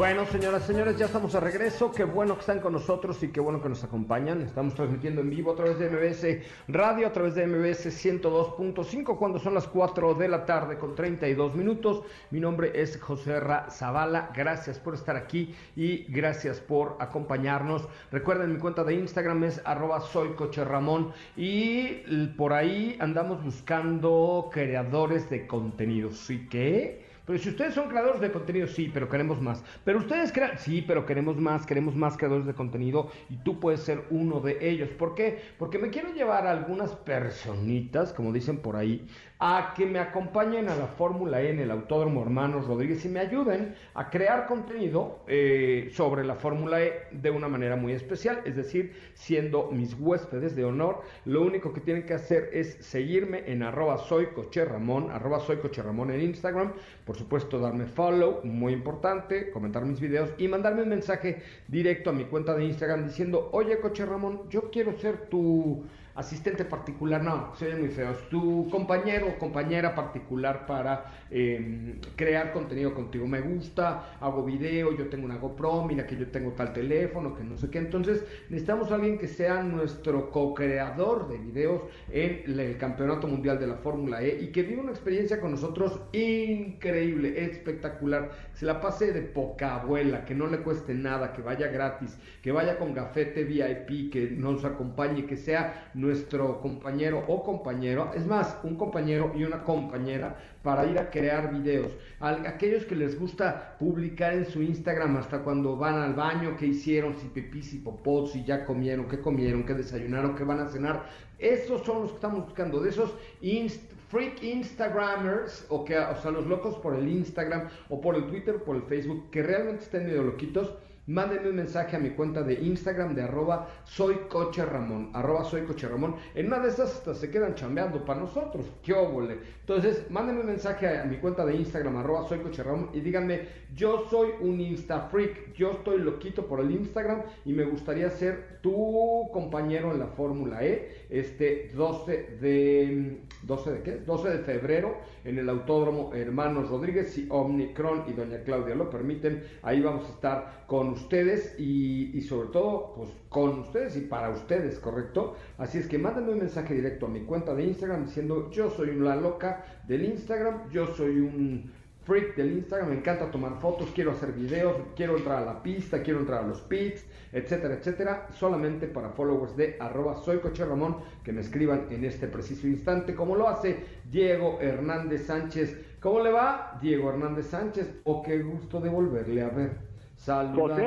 Bueno, 0.00 0.24
señoras, 0.24 0.64
señores, 0.64 0.96
ya 0.96 1.04
estamos 1.04 1.34
de 1.34 1.40
regreso. 1.40 1.92
Qué 1.92 2.04
bueno 2.04 2.32
que 2.32 2.40
están 2.40 2.60
con 2.60 2.72
nosotros 2.72 3.22
y 3.22 3.28
qué 3.28 3.38
bueno 3.38 3.60
que 3.60 3.68
nos 3.68 3.84
acompañan. 3.84 4.40
Estamos 4.40 4.74
transmitiendo 4.74 5.20
en 5.20 5.28
vivo 5.28 5.52
a 5.52 5.56
través 5.56 5.78
de 5.78 5.90
MBS 5.90 6.42
Radio, 6.68 7.06
a 7.06 7.12
través 7.12 7.34
de 7.34 7.46
MBS 7.46 7.84
102.5, 8.02 9.18
cuando 9.18 9.38
son 9.38 9.52
las 9.52 9.66
4 9.66 10.14
de 10.14 10.28
la 10.28 10.46
tarde 10.46 10.78
con 10.78 10.94
32 10.94 11.54
minutos. 11.54 12.02
Mi 12.30 12.40
nombre 12.40 12.72
es 12.74 12.98
José 12.98 13.40
Ra 13.40 13.68
Zavala. 13.70 14.30
Gracias 14.34 14.78
por 14.78 14.94
estar 14.94 15.16
aquí 15.16 15.54
y 15.76 16.10
gracias 16.10 16.60
por 16.60 16.96
acompañarnos. 16.98 17.86
Recuerden, 18.10 18.54
mi 18.54 18.58
cuenta 18.58 18.84
de 18.84 18.94
Instagram 18.94 19.44
es 19.44 19.60
arroba 19.66 20.00
soy 20.00 20.30
coche 20.30 20.64
Ramón 20.64 21.12
y 21.36 22.26
por 22.38 22.54
ahí 22.54 22.96
andamos 23.00 23.44
buscando 23.44 24.48
creadores 24.50 25.28
de 25.28 25.46
contenidos. 25.46 26.16
¿Sí 26.20 26.48
qué? 26.48 27.09
Pero 27.30 27.40
si 27.40 27.50
ustedes 27.50 27.74
son 27.74 27.88
creadores 27.88 28.20
de 28.20 28.32
contenido, 28.32 28.66
sí, 28.66 28.90
pero 28.92 29.08
queremos 29.08 29.40
más. 29.40 29.62
Pero 29.84 30.00
ustedes 30.00 30.32
crean, 30.32 30.58
sí, 30.58 30.82
pero 30.84 31.06
queremos 31.06 31.36
más, 31.36 31.64
queremos 31.64 31.94
más 31.94 32.16
creadores 32.16 32.44
de 32.44 32.54
contenido 32.54 33.08
y 33.28 33.36
tú 33.36 33.60
puedes 33.60 33.82
ser 33.82 34.02
uno 34.10 34.40
de 34.40 34.58
ellos. 34.68 34.88
¿Por 34.88 35.14
qué? 35.14 35.38
Porque 35.56 35.78
me 35.78 35.90
quiero 35.90 36.12
llevar 36.12 36.48
a 36.48 36.50
algunas 36.50 36.90
personitas, 36.96 38.12
como 38.12 38.32
dicen 38.32 38.58
por 38.58 38.74
ahí, 38.74 39.06
a 39.42 39.72
que 39.74 39.86
me 39.86 39.98
acompañen 39.98 40.68
a 40.68 40.76
la 40.76 40.86
Fórmula 40.86 41.40
E 41.40 41.48
en 41.48 41.60
el 41.60 41.70
Autódromo 41.70 42.20
Hermanos 42.20 42.66
Rodríguez 42.66 43.02
y 43.06 43.08
me 43.08 43.20
ayuden 43.20 43.74
a 43.94 44.10
crear 44.10 44.46
contenido 44.46 45.20
eh, 45.26 45.88
sobre 45.94 46.24
la 46.24 46.34
Fórmula 46.34 46.82
E 46.82 47.06
de 47.10 47.30
una 47.30 47.48
manera 47.48 47.74
muy 47.74 47.94
especial, 47.94 48.42
es 48.44 48.54
decir, 48.54 48.92
siendo 49.14 49.70
mis 49.72 49.94
huéspedes 49.98 50.54
de 50.54 50.66
honor, 50.66 51.00
lo 51.24 51.40
único 51.40 51.72
que 51.72 51.80
tienen 51.80 52.04
que 52.04 52.12
hacer 52.12 52.50
es 52.52 52.76
seguirme 52.80 53.44
en 53.46 53.62
arroba 53.62 53.96
soy 53.96 54.26
coche 54.26 54.62
Ramón, 54.62 55.10
arroba 55.10 55.40
soy 55.40 55.56
coche 55.56 55.82
Ramón 55.82 56.10
en 56.10 56.20
Instagram, 56.20 56.74
por 57.06 57.16
supuesto 57.16 57.58
darme 57.58 57.86
follow, 57.86 58.40
muy 58.44 58.74
importante, 58.74 59.50
comentar 59.52 59.86
mis 59.86 60.00
videos 60.00 60.34
y 60.36 60.48
mandarme 60.48 60.82
un 60.82 60.90
mensaje 60.90 61.42
directo 61.66 62.10
a 62.10 62.12
mi 62.12 62.24
cuenta 62.26 62.54
de 62.54 62.66
Instagram 62.66 63.06
diciendo, 63.06 63.48
oye 63.52 63.80
coche 63.80 64.04
Ramón, 64.04 64.50
yo 64.50 64.70
quiero 64.70 64.92
ser 64.98 65.28
tu 65.28 65.82
asistente 66.14 66.64
particular, 66.64 67.22
no, 67.22 67.54
se 67.56 67.74
muy 67.76 67.88
feo, 67.88 68.10
es 68.10 68.28
tu 68.28 68.68
compañero 68.70 69.28
o 69.28 69.38
compañera 69.38 69.94
particular 69.94 70.66
para 70.66 71.24
eh, 71.30 71.98
crear 72.16 72.52
contenido 72.52 72.94
contigo. 72.94 73.26
Me 73.26 73.40
gusta, 73.40 74.16
hago 74.20 74.44
video, 74.44 74.96
yo 74.96 75.08
tengo 75.08 75.24
una 75.24 75.36
GoPro, 75.36 75.84
mira 75.84 76.06
que 76.06 76.16
yo 76.16 76.28
tengo 76.28 76.52
tal 76.52 76.72
teléfono, 76.72 77.34
que 77.34 77.44
no 77.44 77.56
sé 77.56 77.70
qué. 77.70 77.78
Entonces 77.78 78.24
necesitamos 78.48 78.90
a 78.90 78.96
alguien 78.96 79.18
que 79.18 79.28
sea 79.28 79.62
nuestro 79.62 80.30
co-creador 80.30 81.28
de 81.28 81.38
videos 81.38 81.82
en 82.10 82.58
el 82.58 82.76
Campeonato 82.76 83.26
Mundial 83.26 83.58
de 83.58 83.66
la 83.66 83.76
Fórmula 83.76 84.22
E 84.22 84.40
y 84.42 84.48
que 84.48 84.62
viva 84.62 84.82
una 84.82 84.92
experiencia 84.92 85.40
con 85.40 85.52
nosotros 85.52 86.00
increíble, 86.12 87.44
espectacular. 87.44 88.30
Se 88.54 88.66
la 88.66 88.80
pase 88.80 89.12
de 89.12 89.22
poca 89.22 89.76
abuela, 89.76 90.24
que 90.24 90.34
no 90.34 90.46
le 90.46 90.58
cueste 90.58 90.94
nada, 90.94 91.32
que 91.32 91.42
vaya 91.42 91.68
gratis, 91.68 92.18
que 92.42 92.52
vaya 92.52 92.78
con 92.78 92.94
gafete 92.94 93.44
VIP, 93.44 94.12
que 94.12 94.30
nos 94.30 94.64
acompañe, 94.64 95.26
que 95.26 95.36
sea 95.36 95.90
nuestro 96.00 96.60
compañero 96.60 97.24
o 97.28 97.42
compañero, 97.42 98.10
es 98.14 98.26
más, 98.26 98.58
un 98.62 98.76
compañero 98.76 99.32
y 99.36 99.44
una 99.44 99.62
compañera 99.62 100.36
para 100.62 100.86
ir 100.86 100.98
a 100.98 101.10
crear 101.10 101.52
videos. 101.52 101.92
A 102.20 102.30
aquellos 102.30 102.84
que 102.84 102.96
les 102.96 103.18
gusta 103.18 103.76
publicar 103.78 104.34
en 104.34 104.46
su 104.46 104.62
Instagram 104.62 105.16
hasta 105.16 105.40
cuando 105.40 105.76
van 105.76 105.96
al 105.96 106.14
baño, 106.14 106.56
qué 106.58 106.66
hicieron, 106.66 107.14
si 107.14 107.28
pipí, 107.28 107.62
si 107.62 107.78
popó, 107.78 108.26
si 108.26 108.44
ya 108.44 108.64
comieron, 108.64 109.08
qué 109.08 109.20
comieron, 109.20 109.64
qué 109.64 109.74
desayunaron, 109.74 110.34
qué 110.34 110.44
van 110.44 110.60
a 110.60 110.68
cenar. 110.68 111.04
Esos 111.38 111.82
son 111.82 112.02
los 112.02 112.10
que 112.10 112.16
estamos 112.16 112.44
buscando, 112.44 112.80
de 112.80 112.90
esos 112.90 113.14
inst 113.40 113.90
freak 114.08 114.42
Instagramers, 114.42 115.66
o, 115.68 115.82
o 115.82 115.86
sea, 115.86 116.30
los 116.32 116.46
locos 116.46 116.76
por 116.78 116.96
el 116.96 117.08
Instagram 117.08 117.68
o 117.88 118.00
por 118.00 118.16
el 118.16 118.26
Twitter, 118.26 118.56
por 118.56 118.74
el 118.74 118.82
Facebook, 118.82 119.30
que 119.30 119.42
realmente 119.42 119.84
estén 119.84 120.04
medio 120.04 120.24
loquitos 120.24 120.74
mándenme 121.10 121.50
un 121.50 121.56
mensaje 121.56 121.96
a 121.96 121.98
mi 121.98 122.10
cuenta 122.10 122.42
de 122.44 122.54
Instagram 122.54 123.16
de 123.16 123.22
arroba 123.22 123.68
soy 123.84 124.14
coche 124.28 124.64
Ramón, 124.64 125.10
arroba 125.12 125.44
soy 125.44 125.62
coche 125.62 125.88
Ramón. 125.88 126.14
En 126.36 126.46
una 126.46 126.60
de 126.60 126.68
esas 126.68 126.94
hasta 126.94 127.14
se 127.14 127.30
quedan 127.30 127.56
chambeando 127.56 128.04
para 128.04 128.20
nosotros. 128.20 128.64
¡Qué 128.82 128.92
óvole! 128.92 129.38
Entonces, 129.60 130.08
mándenme 130.08 130.42
un 130.42 130.46
mensaje 130.46 130.98
a 130.98 131.04
mi 131.04 131.16
cuenta 131.16 131.44
de 131.44 131.56
Instagram, 131.56 131.96
arroba 131.96 132.28
soy 132.28 132.38
coche 132.38 132.62
Ramón, 132.62 132.90
y 132.92 133.00
díganme, 133.00 133.48
yo 133.74 134.06
soy 134.08 134.30
un 134.40 134.60
Insta 134.60 135.08
freak, 135.10 135.52
yo 135.54 135.72
estoy 135.72 135.98
loquito 135.98 136.46
por 136.46 136.60
el 136.60 136.70
Instagram 136.70 137.22
y 137.44 137.52
me 137.52 137.64
gustaría 137.64 138.08
ser 138.10 138.60
tu 138.60 139.28
compañero 139.32 139.92
en 139.92 139.98
la 139.98 140.06
Fórmula 140.06 140.64
E 140.64 141.06
este 141.08 141.70
12 141.74 142.38
de 142.40 143.20
12 143.42 143.72
de 143.72 143.82
qué? 143.82 143.92
12 143.96 144.30
de 144.30 144.38
febrero 144.38 144.98
en 145.24 145.38
el 145.38 145.48
Autódromo 145.48 146.12
Hermanos 146.14 146.70
Rodríguez, 146.70 147.12
si 147.12 147.26
Omnicron 147.30 148.04
y 148.08 148.12
Doña 148.12 148.42
Claudia 148.44 148.74
lo 148.74 148.90
permiten, 148.90 149.44
ahí 149.62 149.80
vamos 149.80 150.06
a 150.06 150.12
estar 150.12 150.64
con 150.66 150.88
ustedes 150.90 151.54
y, 151.58 152.16
y, 152.16 152.20
sobre 152.22 152.48
todo 152.48 152.94
pues 152.96 153.10
con 153.28 153.60
ustedes 153.60 153.96
y 153.96 154.00
para 154.02 154.30
ustedes, 154.30 154.78
¿correcto? 154.78 155.36
Así 155.58 155.78
es 155.78 155.86
que 155.86 155.98
mándenme 155.98 156.32
un 156.32 156.38
mensaje 156.38 156.74
directo 156.74 157.06
a 157.06 157.10
mi 157.10 157.20
cuenta 157.20 157.54
de 157.54 157.64
Instagram 157.64 158.06
diciendo 158.06 158.50
yo 158.50 158.70
soy 158.70 158.90
una 158.90 159.16
loca 159.16 159.64
del 159.86 160.04
Instagram, 160.04 160.70
yo 160.70 160.86
soy 160.86 161.20
un 161.20 161.72
freak 162.02 162.34
del 162.36 162.52
Instagram, 162.52 162.90
me 162.90 162.96
encanta 162.96 163.30
tomar 163.30 163.56
fotos, 163.60 163.90
quiero 163.94 164.12
hacer 164.12 164.32
videos, 164.32 164.76
quiero 164.96 165.16
entrar 165.16 165.42
a 165.42 165.44
la 165.44 165.62
pista, 165.62 166.02
quiero 166.02 166.20
entrar 166.20 166.44
a 166.44 166.46
los 166.46 166.60
pits, 166.62 167.06
etcétera, 167.32 167.74
etcétera, 167.74 168.26
solamente 168.32 168.86
para 168.86 169.10
followers 169.10 169.56
de 169.56 169.76
arroba 169.78 170.16
soy 170.16 170.38
coche 170.38 170.64
Ramón, 170.64 170.96
que 171.22 171.32
me 171.32 171.40
escriban 171.40 171.86
en 171.90 172.04
este 172.04 172.26
preciso 172.26 172.66
instante, 172.66 173.14
como 173.14 173.36
lo 173.36 173.48
hace 173.48 173.84
Diego 174.10 174.58
Hernández 174.60 175.26
Sánchez. 175.26 175.98
¿Cómo 176.00 176.20
le 176.20 176.30
va, 176.30 176.78
Diego 176.80 177.10
Hernández 177.10 177.46
Sánchez? 177.46 178.00
O 178.04 178.22
qué 178.22 178.42
gusto 178.42 178.80
de 178.80 178.88
volverle 178.88 179.42
a 179.42 179.50
ver. 179.50 179.90
Saludos. 180.16 180.78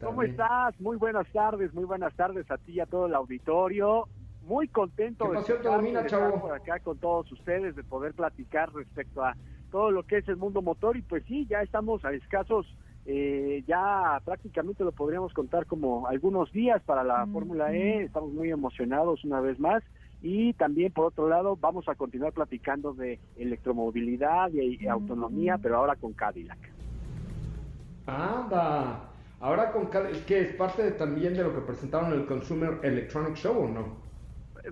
¿cómo 0.00 0.22
estás? 0.22 0.80
Muy 0.80 0.96
buenas 0.96 1.26
tardes, 1.32 1.72
muy 1.74 1.84
buenas 1.84 2.14
tardes 2.14 2.48
a 2.50 2.58
ti 2.58 2.72
y 2.72 2.80
a 2.80 2.86
todo 2.86 3.06
el 3.06 3.14
auditorio. 3.14 4.08
Muy 4.42 4.66
contento 4.68 5.26
¿Qué 5.26 5.32
de 5.32 5.38
estar, 5.38 5.62
domina, 5.62 6.00
de 6.00 6.06
estar 6.06 6.20
chavo? 6.20 6.40
por 6.40 6.52
acá 6.52 6.80
con 6.80 6.98
todos 6.98 7.30
ustedes, 7.30 7.76
de 7.76 7.84
poder 7.84 8.12
platicar 8.12 8.72
respecto 8.72 9.24
a 9.24 9.36
todo 9.72 9.90
lo 9.90 10.04
que 10.04 10.18
es 10.18 10.28
el 10.28 10.36
mundo 10.36 10.62
motor 10.62 10.96
y 10.96 11.02
pues 11.02 11.24
sí, 11.24 11.46
ya 11.50 11.62
estamos 11.62 12.04
a 12.04 12.12
escasos 12.12 12.66
eh, 13.04 13.64
ya 13.66 14.20
prácticamente 14.24 14.84
lo 14.84 14.92
podríamos 14.92 15.32
contar 15.32 15.66
como 15.66 16.06
algunos 16.06 16.52
días 16.52 16.80
para 16.84 17.02
la 17.02 17.26
Fórmula 17.26 17.74
E. 17.74 18.04
Estamos 18.04 18.32
muy 18.32 18.50
emocionados 18.50 19.24
una 19.24 19.40
vez 19.40 19.58
más. 19.58 19.82
Y 20.22 20.52
también, 20.52 20.92
por 20.92 21.06
otro 21.06 21.28
lado, 21.28 21.56
vamos 21.56 21.88
a 21.88 21.96
continuar 21.96 22.32
platicando 22.32 22.92
de 22.92 23.18
electromovilidad 23.36 24.52
y, 24.52 24.78
y 24.80 24.86
autonomía, 24.86 25.58
pero 25.58 25.78
ahora 25.78 25.96
con 25.96 26.12
Cadillac. 26.12 26.60
Anda. 28.06 29.08
Ahora 29.40 29.72
con 29.72 29.86
cada, 29.86 30.08
que 30.24 30.40
es 30.40 30.54
parte 30.54 30.84
de- 30.84 30.92
también 30.92 31.34
de 31.34 31.42
lo 31.42 31.52
que 31.52 31.62
presentaron 31.62 32.12
en 32.12 32.20
el 32.20 32.26
Consumer 32.26 32.78
Electronic 32.84 33.34
Show, 33.34 33.64
¿o 33.64 33.68
no? 33.68 34.01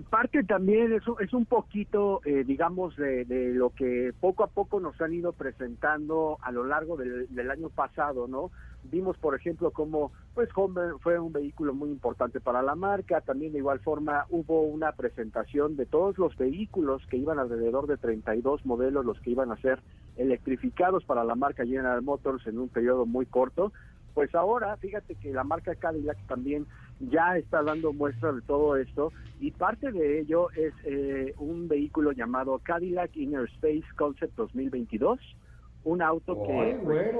Parte 0.09 0.43
también 0.43 0.93
es, 0.93 1.03
es 1.19 1.33
un 1.33 1.45
poquito, 1.45 2.21
eh, 2.23 2.45
digamos, 2.45 2.95
de, 2.95 3.25
de 3.25 3.53
lo 3.53 3.71
que 3.71 4.13
poco 4.19 4.43
a 4.43 4.47
poco 4.47 4.79
nos 4.79 4.99
han 5.01 5.13
ido 5.13 5.33
presentando 5.33 6.37
a 6.41 6.51
lo 6.51 6.63
largo 6.63 6.95
del, 6.95 7.51
año 7.51 7.69
pasado, 7.69 8.27
¿no? 8.27 8.51
Vimos, 8.83 9.17
por 9.17 9.35
ejemplo, 9.35 9.71
cómo 9.71 10.11
pues 10.33 10.49
Hummer 10.55 10.93
fue 11.01 11.19
un 11.19 11.33
vehículo 11.33 11.73
muy 11.73 11.89
importante 11.89 12.39
para 12.39 12.61
la 12.61 12.75
marca. 12.75 13.19
También 13.19 13.51
de 13.51 13.59
igual 13.59 13.79
forma 13.79 14.25
hubo 14.29 14.61
una 14.61 14.93
presentación 14.93 15.75
de 15.75 15.85
todos 15.85 16.17
los 16.17 16.37
vehículos 16.37 17.05
que 17.07 17.17
iban 17.17 17.37
alrededor 17.37 17.85
de 17.87 17.97
32 17.97 18.65
modelos, 18.65 19.05
los 19.05 19.19
que 19.19 19.31
iban 19.31 19.51
a 19.51 19.57
ser 19.57 19.81
electrificados 20.15 21.03
para 21.03 21.25
la 21.25 21.35
marca 21.35 21.65
General 21.65 22.01
Motors 22.01 22.47
en 22.47 22.59
un 22.59 22.69
periodo 22.69 23.05
muy 23.05 23.25
corto. 23.25 23.73
Pues 24.13 24.33
ahora, 24.35 24.75
fíjate 24.77 25.15
que 25.15 25.31
la 25.31 25.43
marca 25.43 25.75
Cadillac 25.75 26.17
también 26.27 26.67
ya 26.99 27.37
está 27.37 27.63
dando 27.63 27.93
muestras 27.93 28.35
de 28.35 28.41
todo 28.41 28.75
esto 28.75 29.11
y 29.39 29.51
parte 29.51 29.91
de 29.91 30.19
ello 30.19 30.51
es 30.51 30.73
eh, 30.83 31.33
un 31.37 31.67
vehículo 31.67 32.11
llamado 32.11 32.59
Cadillac 32.59 33.15
Inner 33.15 33.45
Space 33.55 33.85
Concept 33.97 34.35
2022, 34.35 35.19
un 35.83 36.01
auto 36.01 36.43
que 36.43 36.51
¡Ay, 36.51 36.77
pues, 36.83 37.15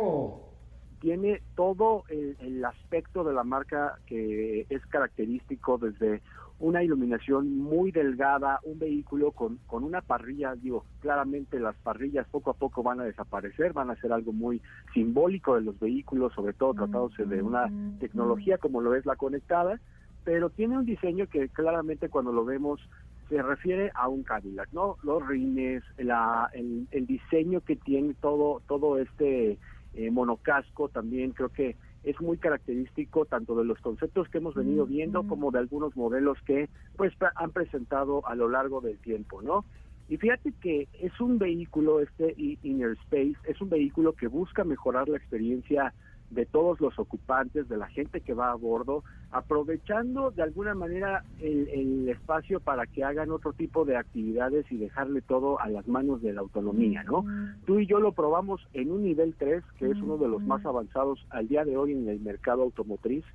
tiene 1.00 1.42
todo 1.56 2.04
el, 2.10 2.38
el 2.40 2.64
aspecto 2.64 3.24
de 3.24 3.34
la 3.34 3.44
marca 3.44 3.98
que 4.06 4.68
es 4.70 4.86
característico 4.88 5.80
desde 5.80 6.22
una 6.62 6.84
iluminación 6.84 7.58
muy 7.58 7.92
delgada, 7.92 8.60
un 8.64 8.78
vehículo 8.78 9.32
con, 9.32 9.58
con 9.68 9.84
una 9.84 10.02
parrilla, 10.02 10.56
digo, 10.56 10.86
claramente 11.00 11.60
las 11.60 11.76
parrillas 11.78 12.28
poco 12.30 12.52
a 12.52 12.54
poco 12.54 12.84
van 12.84 13.02
a 13.02 13.04
desaparecer, 13.04 13.74
van 13.74 13.90
a 13.90 13.96
ser 13.96 14.14
algo 14.14 14.32
muy 14.32 14.62
simbólico 14.94 15.56
de 15.56 15.62
los 15.62 15.80
vehículos, 15.80 16.34
sobre 16.34 16.54
todo 16.54 16.76
tratándose 16.76 17.26
de 17.26 17.42
una 17.42 17.70
tecnología 18.00 18.60
como 18.60 18.80
lo 18.80 18.94
es 18.96 19.06
la 19.08 19.16
conectada, 19.16 19.80
pero 20.24 20.52
tiene 20.52 20.78
un 20.78 20.86
diseño 20.86 21.28
que 21.28 21.50
claramente 21.50 22.10
cuando 22.10 22.32
lo 22.32 22.46
vemos 22.46 22.80
se 23.28 23.42
refiere 23.42 23.92
a 23.96 24.08
un 24.08 24.24
Cadillac, 24.24 24.72
¿no? 24.72 24.98
Los 25.04 25.26
rines, 25.26 25.84
la, 25.98 26.50
el, 26.54 26.88
el 26.92 27.08
diseño 27.08 27.62
que 27.62 27.76
tiene 27.76 28.14
todo, 28.16 28.62
todo 28.68 29.00
este 29.00 29.58
eh, 29.94 30.12
monocasco 30.12 30.90
también 30.90 31.32
creo 31.32 31.50
que 31.50 31.76
es 32.04 32.20
muy 32.20 32.38
característico 32.38 33.26
tanto 33.26 33.56
de 33.56 33.66
los 33.66 33.80
conceptos 33.80 34.28
que 34.30 34.40
hemos 34.40 34.56
venido 34.56 34.86
viendo 34.86 35.24
como 35.28 35.52
de 35.52 35.60
algunos 35.60 35.96
modelos 35.96 36.38
que 36.46 36.70
pues 36.98 37.14
han 37.36 37.52
presentado 37.52 38.28
a 38.28 38.36
lo 38.36 38.50
largo 38.50 38.82
del 38.82 38.98
tiempo, 39.00 39.42
¿no? 39.42 39.66
Y 40.08 40.18
fíjate 40.18 40.52
que 40.62 40.90
es 41.00 41.22
un 41.22 41.38
vehículo, 41.38 42.02
este 42.02 42.34
Inner 42.64 42.98
Space, 43.04 43.38
es 43.46 43.62
un 43.62 43.70
vehículo 43.70 44.14
que 44.14 44.28
busca 44.28 44.64
mejorar 44.64 45.08
la 45.08 45.18
experiencia 45.18 45.94
de 46.32 46.46
todos 46.46 46.80
los 46.80 46.98
ocupantes, 46.98 47.70
de 47.70 47.78
la 47.78 47.88
gente 47.88 48.22
que 48.22 48.34
va 48.34 48.52
a 48.52 48.56
bordo, 48.56 49.04
aprovechando 49.32 50.32
de 50.32 50.42
alguna 50.42 50.74
manera 50.74 51.24
el, 51.40 51.68
el 51.70 52.10
espacio 52.10 52.60
para 52.60 52.86
que 52.88 53.04
hagan 53.04 53.32
otro 53.32 53.54
tipo 53.54 53.86
de 53.86 53.98
actividades 53.98 54.66
y 54.72 54.78
dejarle 54.78 55.22
todo 55.22 55.60
a 55.60 55.70
las 55.70 55.88
manos 55.88 56.22
de 56.22 56.34
la 56.34 56.42
autonomía, 56.42 57.04
¿no? 57.04 57.26
Tú 57.66 57.80
y 57.80 57.86
yo 57.86 58.00
lo 58.00 58.14
probamos 58.14 58.62
en 58.74 58.92
un 58.92 59.04
nivel 59.04 59.36
3, 59.38 59.64
que 59.78 59.92
es 59.92 59.98
uno 59.98 60.18
de 60.18 60.28
los 60.28 60.42
más 60.42 60.66
avanzados 60.66 61.26
al 61.30 61.48
día 61.48 61.66
de 61.66 61.78
hoy 61.78 61.92
en 61.92 62.08
el 62.08 62.20
mercado 62.20 62.64
automotriz, 62.64 63.26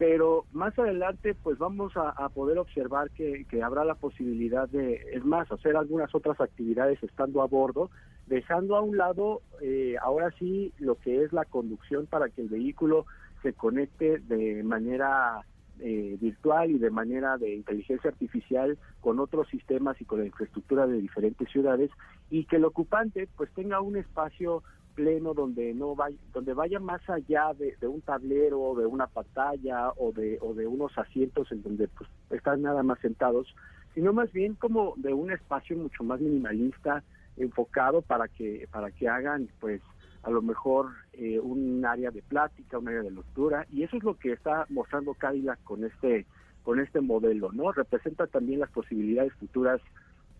pero 0.00 0.46
más 0.52 0.78
adelante 0.78 1.34
pues 1.34 1.58
vamos 1.58 1.92
a, 1.94 2.26
poder 2.30 2.56
observar 2.56 3.10
que, 3.10 3.44
que 3.44 3.62
habrá 3.62 3.84
la 3.84 3.96
posibilidad 3.96 4.66
de, 4.66 4.94
es 5.12 5.22
más, 5.26 5.52
hacer 5.52 5.76
algunas 5.76 6.14
otras 6.14 6.40
actividades 6.40 7.02
estando 7.02 7.42
a 7.42 7.46
bordo, 7.46 7.90
dejando 8.26 8.76
a 8.76 8.80
un 8.80 8.96
lado 8.96 9.42
eh, 9.60 9.96
ahora 10.00 10.30
sí 10.38 10.72
lo 10.78 10.94
que 10.94 11.22
es 11.22 11.34
la 11.34 11.44
conducción 11.44 12.06
para 12.06 12.30
que 12.30 12.40
el 12.40 12.48
vehículo 12.48 13.04
se 13.42 13.52
conecte 13.52 14.20
de 14.20 14.62
manera 14.62 15.44
eh, 15.82 16.16
virtual 16.20 16.70
y 16.70 16.78
de 16.78 16.90
manera 16.90 17.38
de 17.38 17.54
inteligencia 17.54 18.10
artificial 18.10 18.78
con 19.00 19.18
otros 19.18 19.48
sistemas 19.48 20.00
y 20.00 20.04
con 20.04 20.20
la 20.20 20.26
infraestructura 20.26 20.86
de 20.86 21.00
diferentes 21.00 21.48
ciudades 21.50 21.90
y 22.30 22.44
que 22.44 22.56
el 22.56 22.64
ocupante 22.64 23.28
pues 23.36 23.50
tenga 23.54 23.80
un 23.80 23.96
espacio 23.96 24.62
pleno 24.94 25.34
donde 25.34 25.72
no 25.74 25.94
vaya 25.94 26.16
donde 26.32 26.52
vaya 26.52 26.80
más 26.80 27.00
allá 27.08 27.52
de, 27.54 27.86
un 27.86 28.00
tablero 28.02 28.74
de 28.76 28.86
una 28.86 29.06
pantalla 29.06 29.90
o 29.96 30.12
de 30.12 30.38
o 30.40 30.52
de 30.54 30.66
unos 30.66 30.96
asientos 30.98 31.50
en 31.52 31.62
donde 31.62 31.88
pues 31.88 32.10
están 32.30 32.62
nada 32.62 32.82
más 32.82 32.98
sentados 33.00 33.54
sino 33.94 34.12
más 34.12 34.30
bien 34.32 34.54
como 34.54 34.94
de 34.96 35.12
un 35.12 35.30
espacio 35.30 35.76
mucho 35.76 36.04
más 36.04 36.20
minimalista 36.20 37.02
enfocado 37.36 38.02
para 38.02 38.28
que 38.28 38.68
para 38.70 38.90
que 38.90 39.08
hagan 39.08 39.48
pues 39.60 39.80
a 40.22 40.30
lo 40.30 40.42
mejor 40.42 40.90
eh, 41.20 41.38
un 41.38 41.84
área 41.84 42.10
de 42.10 42.22
plática, 42.22 42.78
un 42.78 42.88
área 42.88 43.02
de 43.02 43.10
lectura, 43.10 43.66
y 43.70 43.82
eso 43.82 43.98
es 43.98 44.02
lo 44.02 44.16
que 44.18 44.32
está 44.32 44.64
mostrando 44.70 45.12
Cadillac 45.12 45.62
con 45.64 45.84
este 45.84 46.24
con 46.62 46.80
este 46.80 47.02
modelo, 47.02 47.52
¿no? 47.52 47.72
Representa 47.72 48.26
también 48.26 48.60
las 48.60 48.70
posibilidades 48.70 49.34
futuras 49.34 49.82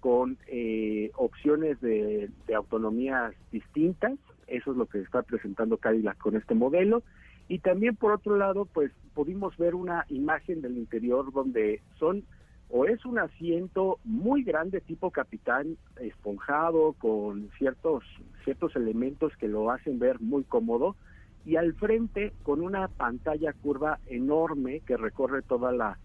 con 0.00 0.38
eh, 0.46 1.10
opciones 1.16 1.78
de, 1.82 2.30
de 2.46 2.54
autonomías 2.54 3.34
distintas, 3.52 4.14
eso 4.46 4.70
es 4.70 4.76
lo 4.78 4.86
que 4.86 5.00
está 5.00 5.22
presentando 5.22 5.76
Cadillac 5.76 6.16
con 6.16 6.34
este 6.34 6.54
modelo, 6.54 7.02
y 7.46 7.58
también 7.58 7.94
por 7.94 8.12
otro 8.12 8.38
lado, 8.38 8.64
pues 8.64 8.90
pudimos 9.12 9.54
ver 9.58 9.74
una 9.74 10.06
imagen 10.08 10.62
del 10.62 10.78
interior 10.78 11.30
donde 11.30 11.82
son 11.98 12.24
o 12.72 12.85
es 12.85 13.04
un 13.04 13.18
asiento 13.18 13.98
muy 14.04 14.44
grande 14.44 14.80
tipo 14.80 15.11
capitán 15.11 15.76
esponjado 16.00 16.92
con 16.94 17.50
ciertos 17.59 18.04
ciertos 18.44 18.76
elementos 18.76 19.37
que 19.37 19.48
lo 19.48 19.70
hacen 19.70 19.98
ver 19.98 20.20
muy 20.20 20.44
cómodo 20.44 20.96
y 21.44 21.56
al 21.56 21.74
frente 21.74 22.33
con 22.42 22.61
una 22.61 22.88
pantalla 22.88 23.52
curva 23.52 23.98
enorme 24.06 24.80
que 24.80 24.96
recorre 24.96 25.42
toda 25.42 25.72
la 25.72 25.98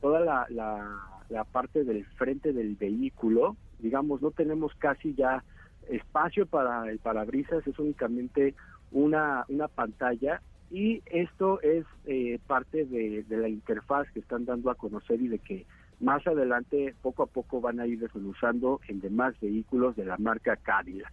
toda 0.00 0.20
la, 0.20 0.46
la, 0.50 1.00
la 1.28 1.44
parte 1.44 1.84
del 1.84 2.04
frente 2.04 2.52
del 2.52 2.76
vehículo. 2.76 3.56
Digamos 3.80 4.22
no 4.22 4.30
tenemos 4.30 4.72
casi 4.76 5.14
ya 5.14 5.42
espacio 5.88 6.46
para 6.46 6.88
el 6.88 7.00
parabrisas 7.00 7.66
es 7.66 7.78
únicamente 7.80 8.54
una 8.92 9.44
una 9.48 9.66
pantalla 9.66 10.40
y 10.70 11.02
esto 11.06 11.60
es 11.62 11.84
eh, 12.06 12.38
parte 12.46 12.84
de, 12.84 13.24
de 13.24 13.36
la 13.36 13.48
interfaz 13.48 14.08
que 14.12 14.20
están 14.20 14.44
dando 14.44 14.70
a 14.70 14.76
conocer 14.76 15.20
y 15.20 15.28
de 15.28 15.38
que 15.40 15.66
más 16.02 16.26
adelante 16.26 16.94
poco 17.00 17.22
a 17.22 17.26
poco 17.26 17.60
van 17.60 17.80
a 17.80 17.86
ir 17.86 18.00
desmenuzando 18.00 18.80
en 18.88 19.00
demás 19.00 19.34
vehículos 19.40 19.96
de 19.96 20.04
la 20.04 20.18
marca 20.18 20.56
Cadillac. 20.56 21.12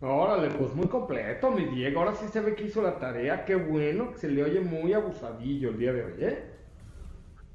Órale, 0.00 0.50
pues 0.50 0.72
muy 0.74 0.86
completo, 0.86 1.50
mi 1.50 1.64
Diego. 1.64 2.00
Ahora 2.00 2.14
sí 2.14 2.28
se 2.28 2.40
ve 2.40 2.54
que 2.54 2.64
hizo 2.64 2.80
la 2.80 2.98
tarea. 2.98 3.44
Qué 3.44 3.56
bueno, 3.56 4.12
que 4.12 4.18
se 4.18 4.30
le 4.30 4.44
oye 4.44 4.60
muy 4.60 4.92
abusadillo 4.92 5.70
el 5.70 5.78
día 5.78 5.92
de 5.92 6.04
hoy, 6.04 6.12
¿eh? 6.20 6.44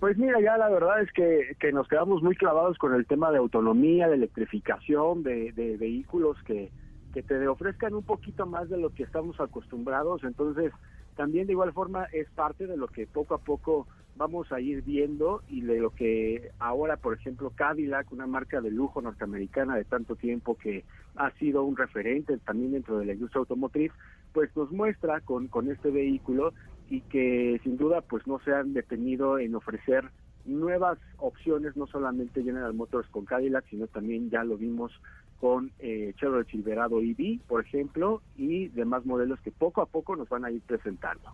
Pues 0.02 0.18
mira, 0.18 0.42
ya 0.42 0.58
la 0.58 0.68
verdad 0.68 1.02
es 1.02 1.10
que, 1.14 1.56
que 1.58 1.72
nos 1.72 1.88
quedamos 1.88 2.22
muy 2.22 2.36
clavados 2.36 2.78
con 2.78 2.94
el 2.94 3.06
tema 3.06 3.32
de 3.32 3.38
autonomía, 3.38 4.10
de 4.10 4.16
electrificación, 4.16 5.24
de, 5.24 5.54
de 5.54 5.78
vehículos 5.78 6.36
que, 6.44 6.70
que 7.14 7.24
te 7.24 7.48
ofrezcan 7.48 7.94
un 7.94 8.04
poquito 8.04 8.46
más 8.46 8.70
de 8.70 8.78
lo 8.78 8.90
que 8.90 9.04
estamos 9.04 9.40
acostumbrados. 9.40 10.26
Entonces, 10.26 10.74
también 11.16 11.48
de 11.48 11.54
igual 11.54 11.72
forma 11.72 12.06
es 12.12 12.30
parte 12.32 12.68
de 12.68 12.76
lo 12.76 12.88
que 12.90 13.08
poco 13.08 13.36
a 13.36 13.38
poco 13.38 13.88
vamos 14.16 14.52
a 14.52 14.60
ir 14.60 14.84
viendo 14.84 15.42
y 15.48 15.62
de 15.62 15.80
lo 15.80 15.90
que 15.92 16.52
ahora, 16.60 16.98
por 16.98 17.14
ejemplo, 17.14 17.52
Cadillac, 17.56 18.12
una 18.12 18.28
marca 18.28 18.62
de 18.62 18.72
lujo 18.72 19.02
norteamericana 19.02 19.76
de 19.76 19.86
tanto 19.86 20.16
tiempo 20.16 20.56
que 20.56 20.84
ha 21.16 21.32
sido 21.32 21.64
un 21.64 21.76
referente 21.76 22.38
también 22.40 22.74
dentro 22.74 23.00
de 23.00 23.06
la 23.06 23.14
industria 23.14 23.40
automotriz, 23.40 23.92
pues 24.32 24.56
nos 24.56 24.72
muestra 24.72 25.22
con, 25.22 25.48
con 25.48 25.70
este 25.70 25.92
vehículo 25.92 26.54
y 26.90 27.02
que 27.02 27.60
sin 27.64 27.78
duda 27.78 28.02
pues 28.02 28.28
no 28.28 28.40
se 28.40 28.54
han 28.54 28.74
detenido 28.74 29.40
en 29.40 29.56
ofrecer 29.56 30.10
nuevas 30.46 31.00
opciones, 31.18 31.76
no 31.78 31.88
solamente 31.88 32.44
General 32.44 32.74
Motors 32.74 33.08
con 33.10 33.26
Cadillac, 33.26 33.66
sino 33.70 33.88
también 33.88 34.30
ya 34.30 34.44
lo 34.44 34.58
vimos 34.58 34.92
con 35.40 35.72
eh, 35.80 36.14
Chevrolet 36.18 36.48
Silverado 36.50 37.00
EV, 37.02 37.40
por 37.48 37.62
ejemplo, 37.62 38.22
y 38.38 38.68
demás 38.70 39.06
modelos 39.06 39.40
que 39.42 39.52
poco 39.52 39.82
a 39.82 39.86
poco 39.86 40.16
nos 40.16 40.30
van 40.30 40.46
a 40.46 40.52
ir 40.52 40.62
presentando. 40.62 41.32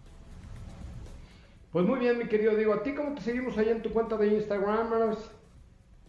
Pues 1.72 1.86
muy 1.86 2.00
bien, 2.00 2.18
mi 2.18 2.28
querido 2.28 2.56
Diego. 2.56 2.74
¿A 2.74 2.84
ti 2.84 2.96
cómo 2.96 3.14
te 3.16 3.22
seguimos 3.22 3.58
allá 3.58 3.72
en 3.72 3.82
tu 3.82 3.92
cuenta 3.92 4.18
de 4.18 4.28
Instagram? 4.28 5.16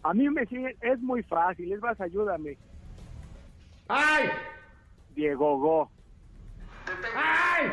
A 0.03 0.13
mí 0.13 0.29
me 0.29 0.45
siguen, 0.47 0.75
es 0.81 0.99
muy 0.99 1.21
fácil, 1.23 1.71
es 1.71 1.79
más, 1.81 1.99
ayúdame. 2.01 2.57
¡Ay! 3.87 4.29
Diego 5.13 5.59
Go, 5.59 5.91
¡Ay! 7.15 7.71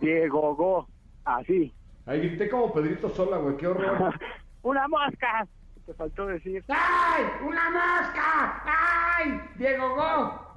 Diego 0.00 0.54
Go, 0.54 0.88
así. 1.24 1.72
Ay, 2.06 2.20
grité 2.20 2.48
como 2.48 2.72
Pedrito 2.72 3.10
Sola, 3.10 3.36
güey. 3.38 3.56
Qué 3.56 3.66
horror. 3.66 4.14
¡Una 4.62 4.88
mosca! 4.88 5.46
Te 5.84 5.94
faltó 5.94 6.26
decir. 6.26 6.64
¡Ay! 6.68 7.24
¡Una 7.42 7.70
mosca! 7.70 8.62
¡Ay! 8.64 9.40
¡Diego 9.56 9.94
Go! 9.94 10.48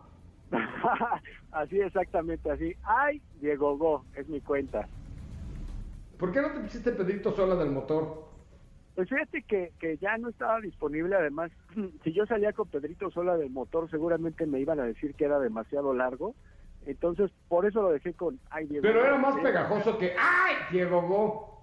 así 1.51 1.79
exactamente, 1.79 2.51
así. 2.51 2.75
Ay, 2.83 3.21
Diego 3.41 3.77
Go, 3.77 4.05
es 4.15 4.27
mi 4.27 4.41
cuenta. 4.41 4.87
¿Por 6.21 6.31
qué 6.31 6.39
no 6.39 6.51
te 6.51 6.59
pusiste 6.59 6.91
Pedrito 6.91 7.35
Sola 7.35 7.55
del 7.55 7.71
motor? 7.71 8.25
Pues 8.93 9.09
fíjate 9.09 9.41
que, 9.41 9.73
que 9.79 9.97
ya 9.97 10.19
no 10.19 10.29
estaba 10.29 10.61
disponible, 10.61 11.15
además, 11.15 11.51
si 12.03 12.13
yo 12.13 12.27
salía 12.27 12.53
con 12.53 12.69
Pedrito 12.69 13.09
Sola 13.09 13.35
del 13.37 13.49
motor, 13.49 13.89
seguramente 13.89 14.45
me 14.45 14.59
iban 14.59 14.79
a 14.79 14.83
decir 14.83 15.15
que 15.15 15.25
era 15.25 15.39
demasiado 15.39 15.95
largo, 15.95 16.35
entonces 16.85 17.31
por 17.47 17.65
eso 17.65 17.81
lo 17.81 17.89
dejé 17.89 18.13
con 18.13 18.39
Ay, 18.51 18.67
Diego 18.67 18.83
Pero 18.83 19.03
era 19.03 19.17
más 19.17 19.35
pegajoso 19.41 19.97
que 19.97 20.11
¡Ay, 20.11 20.57
Diego 20.69 21.01
Go! 21.01 21.57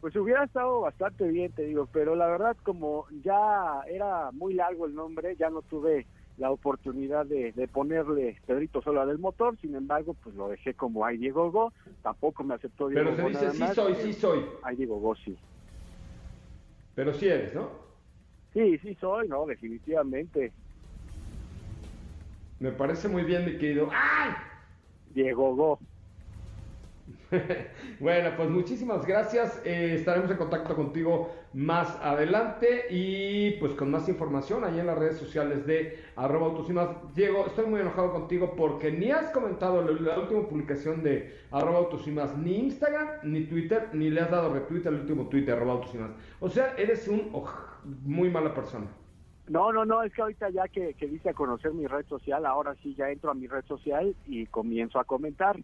Pues 0.00 0.14
hubiera 0.14 0.44
estado 0.44 0.82
bastante 0.82 1.26
bien, 1.26 1.50
te 1.50 1.64
digo, 1.64 1.88
pero 1.92 2.14
la 2.14 2.28
verdad 2.28 2.56
como 2.62 3.06
ya 3.24 3.82
era 3.88 4.30
muy 4.30 4.54
largo 4.54 4.86
el 4.86 4.94
nombre, 4.94 5.34
ya 5.34 5.50
no 5.50 5.62
tuve 5.62 6.06
la 6.40 6.50
oportunidad 6.50 7.26
de, 7.26 7.52
de 7.52 7.68
ponerle 7.68 8.38
Pedrito 8.46 8.80
Sola 8.80 9.04
del 9.04 9.18
motor, 9.18 9.58
sin 9.60 9.74
embargo, 9.74 10.16
pues 10.24 10.34
lo 10.34 10.48
dejé 10.48 10.72
como 10.72 11.04
Ay 11.04 11.18
Diego 11.18 11.50
Go, 11.52 11.70
tampoco 12.02 12.42
me 12.42 12.54
aceptó 12.54 12.88
Diego 12.88 13.10
Pero 13.10 13.16
se 13.16 13.22
Go 13.22 13.28
dice 13.28 13.40
nada 13.42 13.52
sí 13.52 13.60
más, 13.60 13.74
soy, 13.74 13.94
sí 13.96 14.12
soy. 14.14 14.46
Ay 14.62 14.76
Diego 14.76 14.98
Go, 14.98 15.14
sí. 15.14 15.36
Pero 16.94 17.12
sí 17.12 17.28
eres, 17.28 17.54
¿no? 17.54 17.68
Sí, 18.54 18.78
sí 18.78 18.96
soy, 18.98 19.28
no, 19.28 19.44
definitivamente. 19.44 20.52
Me 22.58 22.72
parece 22.72 23.08
muy 23.08 23.22
bien, 23.22 23.44
mi 23.44 23.58
querido. 23.58 23.90
¡Ay! 23.92 24.32
Diego 25.14 25.54
Go. 25.54 25.78
bueno, 28.00 28.30
pues 28.36 28.50
muchísimas 28.50 29.06
gracias. 29.06 29.60
Eh, 29.64 29.94
estaremos 29.96 30.30
en 30.30 30.36
contacto 30.36 30.74
contigo 30.74 31.30
más 31.52 31.96
adelante 32.02 32.86
y 32.90 33.52
pues 33.52 33.74
con 33.74 33.90
más 33.90 34.08
información 34.08 34.64
ahí 34.64 34.78
en 34.78 34.86
las 34.86 34.98
redes 34.98 35.18
sociales 35.18 35.66
de 35.66 35.98
arroba 36.16 36.46
autos 36.46 36.68
y 36.70 36.72
más. 36.72 36.88
Diego, 37.14 37.46
estoy 37.46 37.66
muy 37.66 37.80
enojado 37.80 38.12
contigo 38.12 38.54
porque 38.56 38.90
ni 38.90 39.10
has 39.10 39.30
comentado 39.30 39.82
la, 39.82 40.18
última 40.18 40.48
publicación 40.48 41.02
de 41.02 41.34
arroba 41.50 41.78
autos 41.78 42.06
y 42.06 42.10
más, 42.10 42.36
ni 42.36 42.56
Instagram, 42.56 43.08
ni 43.24 43.44
Twitter, 43.44 43.88
ni 43.92 44.10
le 44.10 44.20
has 44.20 44.30
dado 44.30 44.52
retweet 44.52 44.86
al 44.86 44.94
último 44.94 45.28
tweet 45.28 45.44
de 45.44 45.52
arroba 45.52 45.72
autos 45.74 45.94
y 45.94 45.98
más. 45.98 46.10
O 46.40 46.48
sea, 46.48 46.74
eres 46.76 47.08
un 47.08 47.30
muy 48.04 48.30
mala 48.30 48.54
persona. 48.54 48.86
No, 49.48 49.72
no, 49.72 49.84
no, 49.84 50.02
es 50.04 50.12
que 50.12 50.22
ahorita 50.22 50.50
ya 50.50 50.68
que, 50.68 50.94
que 50.94 51.08
dice 51.08 51.30
a 51.30 51.34
conocer 51.34 51.72
mi 51.72 51.86
red 51.86 52.06
social, 52.06 52.46
ahora 52.46 52.76
sí 52.82 52.94
ya 52.94 53.10
entro 53.10 53.32
a 53.32 53.34
mi 53.34 53.48
red 53.48 53.64
social 53.64 54.14
y 54.26 54.46
comienzo 54.46 55.00
a 55.00 55.04
comentar. 55.04 55.56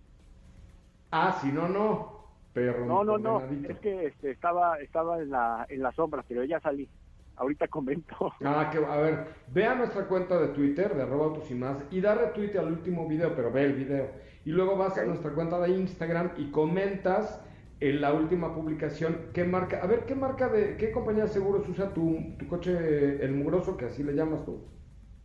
Ah, 1.19 1.39
si 1.41 1.51
no, 1.51 1.67
no. 1.67 2.17
Perro. 2.53 2.85
No, 2.85 3.05
no, 3.05 3.17
no, 3.19 3.43
es 3.69 3.79
que 3.81 4.07
este, 4.07 4.31
estaba 4.31 4.79
estaba 4.81 5.19
en 5.19 5.31
la, 5.31 5.67
en 5.69 5.83
la 5.83 5.93
sombra, 5.93 6.23
pero 6.27 6.45
ya 6.45 6.61
salí. 6.61 6.89
Ahorita 7.37 7.69
comento. 7.69 8.33
Ah, 8.45 8.71
que, 8.71 8.79
a 8.85 8.97
ver, 8.97 9.27
ve 9.53 9.67
a 9.67 9.75
nuestra 9.75 10.07
cuenta 10.09 10.39
de 10.39 10.49
Twitter, 10.49 10.95
de 10.95 11.03
arroba 11.03 11.27
autos 11.27 11.51
y 11.51 11.55
más, 11.55 11.85
y 11.91 12.01
da 12.01 12.15
retweet 12.15 12.57
al 12.57 12.73
último 12.73 13.07
video, 13.09 13.35
pero 13.35 13.51
ve 13.51 13.65
el 13.65 13.75
video. 13.75 14.11
Y 14.45 14.51
luego 14.51 14.77
vas 14.77 14.97
a 14.97 15.05
nuestra 15.05 15.33
cuenta 15.33 15.59
de 15.59 15.71
Instagram 15.71 16.33
y 16.37 16.51
comentas 16.51 17.43
en 17.81 18.01
la 18.01 18.13
última 18.15 18.55
publicación 18.55 19.31
qué 19.35 19.45
marca, 19.45 19.83
a 19.83 19.87
ver, 19.87 20.07
qué 20.07 20.15
marca 20.15 20.49
de, 20.49 20.77
qué 20.77 20.93
compañía 20.93 21.25
de 21.25 21.31
seguros 21.31 21.69
usa 21.69 21.93
tu, 21.93 22.37
tu 22.39 22.47
coche, 22.47 23.23
el 23.23 23.33
mugroso, 23.33 23.77
que 23.77 23.87
así 23.87 24.03
le 24.03 24.15
llamas 24.15 24.45
tú. 24.45 24.61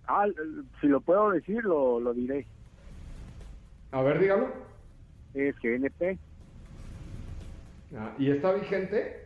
Ah, 0.07 0.25
si 0.81 0.87
lo 0.87 0.99
puedo 0.99 1.31
decir, 1.31 1.63
lo, 1.63 1.99
lo 1.99 2.13
diré. 2.13 2.45
A 3.91 4.01
ver, 4.01 4.19
dígalo. 4.19 4.70
Es 5.34 5.55
GNP, 5.61 6.17
Ah, 7.95 8.15
¿Y 8.17 8.32
está 8.32 8.53
vigente? 8.53 9.17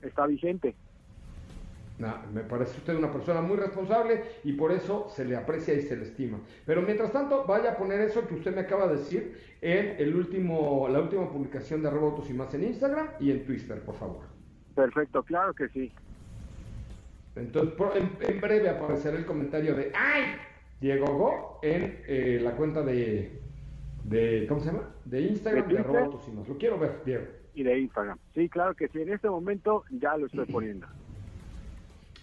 está 0.00 0.26
vigente. 0.26 0.74
Nah, 1.98 2.22
me 2.32 2.40
parece 2.40 2.78
usted 2.78 2.96
una 2.96 3.12
persona 3.12 3.42
muy 3.42 3.58
responsable 3.58 4.22
y 4.42 4.54
por 4.54 4.72
eso 4.72 5.08
se 5.10 5.26
le 5.26 5.36
aprecia 5.36 5.74
y 5.74 5.82
se 5.82 5.96
le 5.98 6.04
estima. 6.04 6.38
Pero 6.64 6.80
mientras 6.80 7.12
tanto, 7.12 7.44
vaya 7.44 7.72
a 7.72 7.76
poner 7.76 8.00
eso 8.00 8.26
que 8.26 8.34
usted 8.36 8.54
me 8.54 8.62
acaba 8.62 8.86
de 8.86 8.96
decir 8.96 9.38
en 9.60 9.96
el 9.98 10.14
último, 10.16 10.88
la 10.88 11.00
última 11.00 11.30
publicación 11.30 11.82
de 11.82 11.88
arroba 11.88 12.08
autos 12.08 12.30
y 12.30 12.32
más 12.32 12.54
en 12.54 12.64
Instagram 12.64 13.10
y 13.20 13.30
en 13.30 13.44
Twitter, 13.44 13.78
por 13.82 13.96
favor. 13.96 14.22
Perfecto, 14.74 15.22
claro 15.22 15.52
que 15.52 15.68
sí. 15.68 15.92
Entonces, 17.36 17.74
en 18.20 18.40
breve 18.40 18.70
aparecerá 18.70 19.18
el 19.18 19.26
comentario 19.26 19.74
de 19.74 19.92
¡Ay! 19.94 20.24
Diego 20.80 21.06
Go 21.06 21.58
en 21.62 22.02
eh, 22.06 22.40
la 22.42 22.52
cuenta 22.52 22.82
de, 22.82 23.42
de, 24.04 24.46
¿cómo 24.48 24.60
se 24.60 24.66
llama? 24.72 24.88
De 25.10 25.20
Instagram 25.22 25.68
¿De 25.68 25.74
de 25.74 25.80
arroba 25.80 26.08
Twitter? 26.08 26.28
y 26.28 26.36
más. 26.36 26.48
Lo 26.48 26.56
quiero 26.56 26.78
ver, 26.78 27.02
Diego. 27.04 27.24
Y 27.54 27.62
de 27.64 27.78
Instagram. 27.80 28.18
Sí, 28.34 28.48
claro 28.48 28.74
que 28.74 28.88
sí. 28.88 29.00
En 29.02 29.12
este 29.12 29.28
momento 29.28 29.84
ya 29.90 30.16
lo 30.16 30.26
estoy 30.26 30.46
poniendo. 30.46 30.86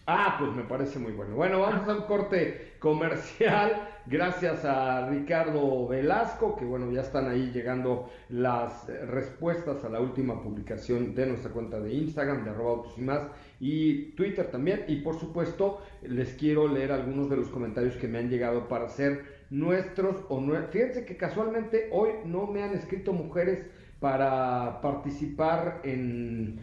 Ah, 0.10 0.38
pues 0.40 0.54
me 0.54 0.64
parece 0.64 1.00
muy 1.00 1.12
bueno. 1.12 1.36
Bueno, 1.36 1.60
vamos 1.60 1.86
a 1.90 1.96
un 1.96 2.04
corte 2.04 2.76
comercial. 2.80 3.90
Gracias 4.06 4.64
a 4.64 5.10
Ricardo 5.10 5.86
Velasco, 5.86 6.56
que 6.56 6.64
bueno, 6.64 6.90
ya 6.94 7.02
están 7.02 7.28
ahí 7.28 7.52
llegando 7.52 8.10
las 8.30 8.88
respuestas 9.06 9.84
a 9.84 9.90
la 9.90 10.00
última 10.00 10.42
publicación 10.42 11.14
de 11.14 11.26
nuestra 11.26 11.52
cuenta 11.52 11.82
de 11.82 11.94
Instagram, 11.94 12.46
de 12.46 12.52
arroba 12.52 12.70
autos 12.70 12.98
y 12.98 13.02
más, 13.02 13.24
y 13.60 14.12
Twitter 14.12 14.50
también. 14.50 14.86
Y 14.88 15.02
por 15.02 15.20
supuesto, 15.20 15.82
les 16.04 16.36
quiero 16.36 16.70
leer 16.70 16.94
algunos 16.94 17.30
de 17.30 17.36
los 17.36 17.50
comentarios 17.50 17.98
que 17.98 18.08
me 18.08 18.20
han 18.20 18.30
llegado 18.30 18.70
para 18.70 18.88
ser 18.88 19.37
nuestros 19.50 20.24
o 20.30 20.40
nue- 20.42 20.68
Fíjense 20.70 21.06
que 21.06 21.18
casualmente 21.18 21.90
hoy 21.92 22.12
no 22.26 22.48
me 22.48 22.64
han 22.64 22.74
escrito 22.74 23.14
mujeres 23.14 23.66
para 24.00 24.82
participar 24.82 25.82
en 25.84 26.60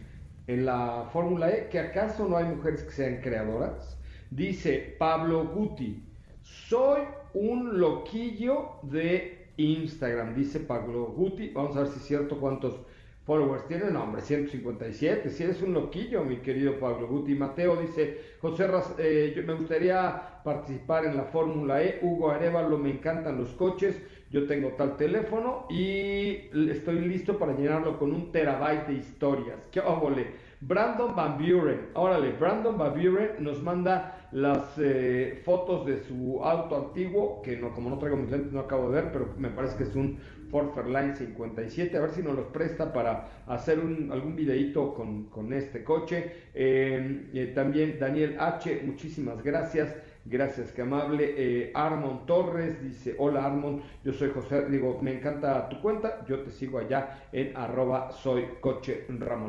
en 0.47 0.65
la 0.65 1.09
Fórmula 1.11 1.49
E, 1.51 1.69
que 1.69 1.79
acaso 1.79 2.27
no 2.27 2.37
hay 2.37 2.45
mujeres 2.45 2.83
que 2.83 2.91
sean 2.91 3.19
creadoras. 3.21 3.97
Dice 4.29 4.95
Pablo 4.99 5.45
Guti, 5.47 6.03
soy 6.43 7.01
un 7.33 7.79
loquillo 7.79 8.73
de 8.83 9.49
Instagram, 9.57 10.35
dice 10.35 10.59
Pablo 10.59 11.05
Guti. 11.07 11.49
Vamos 11.49 11.75
a 11.75 11.79
ver 11.81 11.87
si 11.89 11.97
es 11.99 12.05
cierto 12.05 12.39
cuántos 12.39 12.79
followers 13.25 13.67
tiene. 13.67 13.89
No, 13.91 14.03
hombre, 14.03 14.21
157. 14.21 15.29
Si 15.29 15.43
eres 15.43 15.61
un 15.61 15.73
loquillo, 15.73 16.23
mi 16.23 16.37
querido 16.37 16.79
Pablo 16.79 17.07
Guti. 17.07 17.35
Mateo 17.35 17.75
dice, 17.75 18.19
José 18.39 18.67
eh, 18.99 19.33
yo 19.35 19.43
me 19.43 19.53
gustaría 19.53 20.41
participar 20.43 21.05
en 21.05 21.17
la 21.17 21.23
Fórmula 21.23 21.83
E. 21.83 21.99
Hugo 22.01 22.31
Arevalo, 22.31 22.77
me 22.77 22.91
encantan 22.91 23.37
los 23.37 23.49
coches. 23.51 24.01
Yo 24.31 24.47
tengo 24.47 24.69
tal 24.69 24.97
teléfono 24.97 25.65
y 25.69 26.49
estoy 26.69 26.99
listo 26.99 27.37
para 27.37 27.53
llenarlo 27.53 27.97
con 27.97 28.11
un 28.11 28.31
terabyte 28.31 28.87
de 28.87 28.93
historias. 28.93 29.57
¡Qué 29.71 29.79
óvole! 29.79 30.45
Brandon 30.61 31.15
Van 31.15 31.37
Buren. 31.37 31.89
Órale, 31.93 32.31
Brandon 32.33 32.77
Van 32.77 32.93
Buren 32.93 33.31
nos 33.39 33.61
manda 33.61 34.27
las 34.31 34.77
eh, 34.77 35.41
fotos 35.45 35.85
de 35.85 36.03
su 36.03 36.43
auto 36.43 36.75
antiguo, 36.87 37.41
que 37.41 37.55
no, 37.55 37.73
como 37.73 37.89
no 37.89 37.97
traigo 37.97 38.17
mis 38.17 38.31
lentes 38.31 38.51
no 38.51 38.61
acabo 38.61 38.89
de 38.89 39.01
ver, 39.01 39.11
pero 39.11 39.29
me 39.37 39.49
parece 39.49 39.77
que 39.77 39.83
es 39.83 39.95
un 39.95 40.19
Ford 40.55 40.73
Fairlane 40.73 41.13
57. 41.13 41.97
A 41.97 41.99
ver 41.99 42.11
si 42.11 42.23
nos 42.23 42.33
los 42.33 42.45
presta 42.45 42.93
para 42.93 43.27
hacer 43.45 43.77
algún 43.77 44.37
videíto 44.37 44.93
con, 44.93 45.25
con 45.25 45.51
este 45.51 45.83
coche. 45.83 46.31
Eh, 46.53 47.29
eh, 47.33 47.51
también 47.53 47.97
Daniel 47.99 48.37
H., 48.39 48.83
muchísimas 48.85 49.43
gracias. 49.43 49.93
Gracias, 50.23 50.71
que 50.71 50.81
amable. 50.81 51.35
Eh, 51.37 51.71
Armon 51.75 52.25
Torres 52.25 52.81
dice, 52.81 53.15
hola 53.19 53.45
Armon, 53.45 53.81
yo 54.03 54.13
soy 54.13 54.29
José, 54.29 54.65
digo, 54.69 54.97
me 55.01 55.13
encanta 55.13 55.67
tu 55.67 55.81
cuenta, 55.81 56.25
yo 56.25 56.39
te 56.39 56.49
sigo 56.51 56.79
allá 56.79 57.27
en 57.33 57.55
arroba 57.55 58.11
soy. 58.11 58.45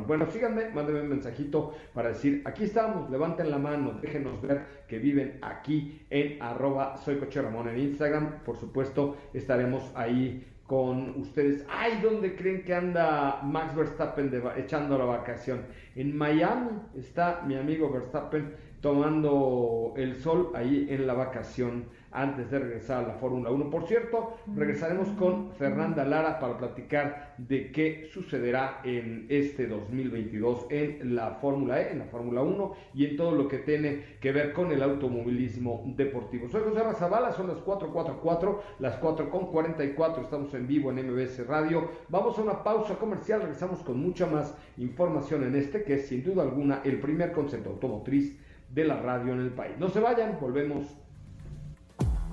Bueno, 0.05 0.27
síganme, 0.29 0.69
mándenme 0.71 1.01
un 1.01 1.09
mensajito 1.09 1.73
para 1.93 2.09
decir, 2.09 2.43
aquí 2.45 2.65
estamos, 2.65 3.09
levanten 3.09 3.49
la 3.49 3.57
mano, 3.57 3.97
déjenos 4.01 4.39
ver 4.41 4.83
que 4.87 4.99
viven 4.99 5.39
aquí 5.41 6.05
en 6.09 6.39
arroba 6.43 6.97
soy 6.97 7.15
Ramón 7.15 7.69
en 7.69 7.79
Instagram. 7.79 8.43
Por 8.43 8.57
supuesto, 8.57 9.17
estaremos 9.33 9.89
ahí 9.95 10.45
con 10.67 11.21
ustedes. 11.21 11.65
Ay, 11.69 11.99
¿dónde 12.03 12.35
creen 12.35 12.63
que 12.63 12.75
anda 12.75 13.41
Max 13.43 13.73
Verstappen 13.75 14.29
de 14.29 14.43
echando 14.57 14.97
la 14.97 15.05
vacación? 15.05 15.65
En 15.95 16.15
Miami 16.15 16.71
está 16.95 17.41
mi 17.47 17.55
amigo 17.55 17.91
Verstappen 17.91 18.53
tomando 18.81 19.93
el 19.97 20.15
sol 20.15 20.51
ahí 20.53 20.87
en 20.89 21.07
la 21.07 21.13
vacación 21.13 21.85
antes 22.11 22.49
de 22.49 22.59
regresar 22.59 23.03
a 23.03 23.07
la 23.07 23.13
Fórmula 23.15 23.51
1. 23.51 23.69
Por 23.69 23.87
cierto, 23.87 24.37
regresaremos 24.55 25.07
con 25.09 25.51
Fernanda 25.53 26.05
Lara 26.05 26.39
para 26.39 26.57
platicar 26.57 27.35
de 27.37 27.71
qué 27.71 28.07
sucederá 28.11 28.81
en 28.83 29.25
este 29.29 29.67
2022 29.67 30.67
en 30.69 31.15
la 31.15 31.31
Fórmula 31.35 31.81
E, 31.81 31.91
en 31.91 31.99
la 31.99 32.05
Fórmula 32.05 32.41
1 32.41 32.73
y 32.93 33.05
en 33.05 33.17
todo 33.17 33.31
lo 33.31 33.47
que 33.47 33.59
tiene 33.59 34.17
que 34.19 34.31
ver 34.31 34.53
con 34.53 34.71
el 34.71 34.81
automovilismo 34.81 35.83
deportivo. 35.95 36.47
Soy 36.49 36.61
José 36.63 36.83
Razabala, 36.83 37.31
son 37.31 37.47
las 37.47 37.57
444, 37.59 38.61
las 38.79 38.95
4 38.97 39.29
con 39.29 39.47
44, 39.47 40.23
estamos 40.23 40.53
en 40.53 40.67
vivo 40.67 40.91
en 40.91 41.11
MBS 41.11 41.45
Radio. 41.45 41.91
Vamos 42.09 42.37
a 42.37 42.41
una 42.41 42.63
pausa 42.63 42.95
comercial, 42.95 43.41
regresamos 43.41 43.81
con 43.81 43.99
mucha 43.99 44.25
más 44.25 44.55
información 44.77 45.43
en 45.43 45.55
este, 45.55 45.83
que 45.83 45.95
es 45.95 46.07
sin 46.07 46.23
duda 46.23 46.43
alguna 46.43 46.81
el 46.83 46.99
primer 46.99 47.31
concepto 47.31 47.69
automotriz 47.69 48.37
de 48.73 48.85
la 48.85 48.99
radio 49.01 49.33
en 49.33 49.41
el 49.41 49.51
país. 49.51 49.75
No 49.79 49.89
se 49.89 49.99
vayan, 49.99 50.37
volvemos. 50.39 50.97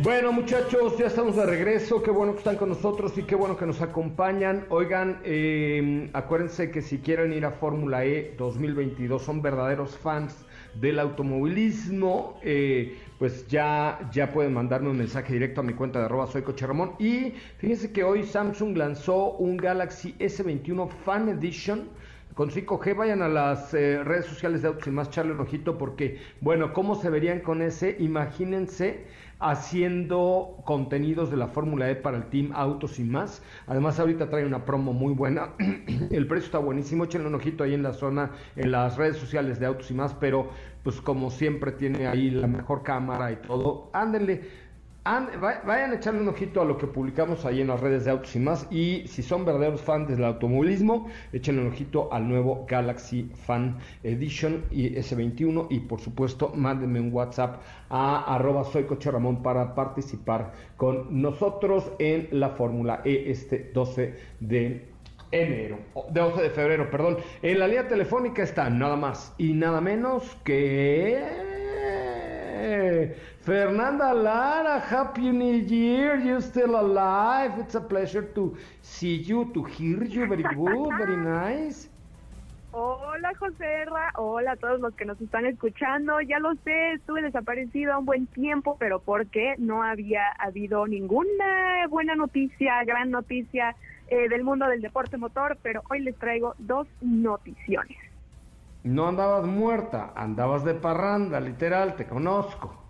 Bueno, 0.00 0.30
muchachos, 0.30 0.96
ya 0.96 1.06
estamos 1.06 1.34
de 1.34 1.44
regreso. 1.44 2.00
Qué 2.04 2.12
bueno 2.12 2.32
que 2.32 2.38
están 2.38 2.54
con 2.54 2.68
nosotros 2.68 3.18
y 3.18 3.24
qué 3.24 3.34
bueno 3.34 3.56
que 3.56 3.66
nos 3.66 3.82
acompañan. 3.82 4.64
Oigan, 4.68 5.20
eh, 5.24 6.08
acuérdense 6.12 6.70
que 6.70 6.82
si 6.82 6.98
quieren 6.98 7.32
ir 7.32 7.44
a 7.44 7.50
Fórmula 7.50 8.04
E 8.04 8.34
2022, 8.38 9.20
son 9.20 9.42
verdaderos 9.42 9.98
fans 9.98 10.46
del 10.80 11.00
automovilismo, 11.00 12.38
eh, 12.44 12.96
pues 13.18 13.48
ya, 13.48 14.08
ya 14.12 14.32
pueden 14.32 14.54
mandarme 14.54 14.88
un 14.88 14.98
mensaje 14.98 15.32
directo 15.32 15.62
a 15.62 15.64
mi 15.64 15.72
cuenta 15.72 15.98
de 15.98 16.04
arroba 16.04 16.28
soy 16.28 16.42
Coche. 16.42 16.66
Y 17.00 17.34
fíjense 17.56 17.90
que 17.90 18.04
hoy 18.04 18.22
Samsung 18.22 18.76
lanzó 18.76 19.32
un 19.32 19.56
Galaxy 19.56 20.14
S21 20.20 20.90
Fan 21.04 21.28
Edition 21.28 21.88
con 22.34 22.50
5G. 22.50 22.94
Vayan 22.96 23.20
a 23.20 23.28
las 23.28 23.74
eh, 23.74 24.04
redes 24.04 24.26
sociales 24.26 24.62
de 24.62 24.68
Autos 24.68 24.86
y 24.86 24.90
más, 24.90 25.10
charle 25.10 25.32
un 25.32 25.40
ojito 25.40 25.76
porque, 25.76 26.20
bueno, 26.40 26.72
¿cómo 26.72 26.94
se 26.94 27.10
verían 27.10 27.40
con 27.40 27.62
ese? 27.62 27.96
Imagínense 27.98 29.04
haciendo 29.40 30.56
contenidos 30.64 31.30
de 31.30 31.36
la 31.36 31.48
Fórmula 31.48 31.90
E 31.90 31.96
para 31.96 32.16
el 32.16 32.24
Team 32.24 32.50
Autos 32.54 32.98
y 32.98 33.04
más. 33.04 33.42
Además, 33.66 33.98
ahorita 34.00 34.30
trae 34.30 34.44
una 34.44 34.64
promo 34.64 34.92
muy 34.92 35.14
buena. 35.14 35.50
el 36.10 36.26
precio 36.26 36.46
está 36.46 36.58
buenísimo. 36.58 37.04
Échenle 37.04 37.28
un 37.28 37.34
ojito 37.34 37.64
ahí 37.64 37.74
en 37.74 37.82
la 37.82 37.92
zona, 37.92 38.32
en 38.56 38.72
las 38.72 38.96
redes 38.96 39.16
sociales 39.16 39.60
de 39.60 39.66
Autos 39.66 39.90
y 39.90 39.94
más. 39.94 40.14
Pero, 40.14 40.50
pues, 40.82 41.00
como 41.00 41.30
siempre, 41.30 41.72
tiene 41.72 42.06
ahí 42.06 42.30
la 42.30 42.46
mejor 42.46 42.82
cámara 42.82 43.30
y 43.32 43.36
todo. 43.36 43.90
Ándenle 43.92 44.67
vayan 45.64 45.92
a 45.92 45.94
echarle 45.94 46.20
un 46.20 46.28
ojito 46.28 46.60
a 46.60 46.64
lo 46.64 46.76
que 46.76 46.86
publicamos 46.86 47.44
ahí 47.46 47.62
en 47.62 47.68
las 47.68 47.80
redes 47.80 48.04
de 48.04 48.10
autos 48.10 48.36
y 48.36 48.38
más. 48.38 48.66
Y 48.70 49.08
si 49.08 49.22
son 49.22 49.44
verdaderos 49.44 49.80
fans 49.80 50.08
del 50.08 50.22
automovilismo, 50.24 51.08
échenle 51.32 51.62
un 51.62 51.68
ojito 51.68 52.12
al 52.12 52.28
nuevo 52.28 52.66
Galaxy 52.68 53.30
Fan 53.46 53.78
Edition 54.02 54.64
y 54.70 54.90
S21. 54.90 55.68
Y 55.70 55.80
por 55.80 56.00
supuesto, 56.00 56.52
mándenme 56.54 57.00
un 57.00 57.12
WhatsApp 57.12 57.62
a 57.88 58.34
arroba 58.34 58.64
Ramón 59.04 59.42
para 59.42 59.74
participar 59.74 60.52
con 60.76 61.22
nosotros 61.22 61.90
en 61.98 62.28
la 62.32 62.50
Fórmula 62.50 63.00
E 63.04 63.30
este 63.30 63.70
12 63.72 64.14
de 64.40 64.88
enero, 65.30 65.78
12 66.10 66.42
de 66.42 66.50
febrero, 66.50 66.90
perdón. 66.90 67.16
En 67.42 67.58
la 67.58 67.66
línea 67.66 67.88
telefónica 67.88 68.42
está 68.42 68.68
nada 68.68 68.96
más 68.96 69.34
y 69.38 69.54
nada 69.54 69.80
menos 69.80 70.36
que 70.44 71.38
Fernanda 73.48 74.12
Lara, 74.12 74.78
Happy 74.78 75.30
New 75.30 75.64
Year. 75.64 76.20
You're 76.20 76.42
still 76.42 76.78
alive. 76.78 77.58
It's 77.58 77.74
a 77.76 77.80
pleasure 77.80 78.24
to 78.34 78.54
see 78.82 79.16
you, 79.16 79.50
to 79.54 79.64
hear 79.64 80.04
you. 80.04 80.26
Very 80.26 80.42
good, 80.42 80.90
very 80.98 81.16
nice. 81.16 81.88
Hola 82.72 83.32
José 83.38 83.86
hola 84.16 84.52
a 84.52 84.56
todos 84.56 84.80
los 84.80 84.94
que 84.94 85.06
nos 85.06 85.18
están 85.22 85.46
escuchando. 85.46 86.20
Ya 86.20 86.38
lo 86.40 86.56
sé, 86.56 86.92
estuve 86.92 87.22
desaparecido 87.22 87.98
un 87.98 88.04
buen 88.04 88.26
tiempo, 88.26 88.76
pero 88.78 89.00
porque 89.00 89.54
no 89.56 89.82
había 89.82 90.28
habido 90.38 90.86
ninguna 90.86 91.86
buena 91.88 92.14
noticia, 92.14 92.84
gran 92.84 93.10
noticia 93.10 93.74
eh, 94.08 94.28
del 94.28 94.44
mundo 94.44 94.66
del 94.66 94.82
deporte 94.82 95.16
motor, 95.16 95.56
pero 95.62 95.80
hoy 95.88 96.00
les 96.00 96.16
traigo 96.16 96.54
dos 96.58 96.86
noticiones. 97.00 97.96
No 98.84 99.08
andabas 99.08 99.46
muerta, 99.46 100.12
andabas 100.14 100.66
de 100.66 100.74
parranda, 100.74 101.40
literal, 101.40 101.96
te 101.96 102.04
conozco. 102.04 102.87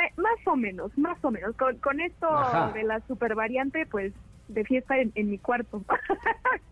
Eh, 0.00 0.12
más 0.16 0.46
o 0.46 0.56
menos, 0.56 0.96
más 0.96 1.22
o 1.24 1.30
menos. 1.30 1.54
Con, 1.56 2.00
esto 2.00 2.28
de 2.74 2.82
la 2.84 3.00
super 3.06 3.34
variante, 3.34 3.86
pues 3.86 4.12
de 4.48 4.64
fiesta 4.64 4.96
en, 4.98 5.12
mi 5.30 5.38
cuarto. 5.38 5.82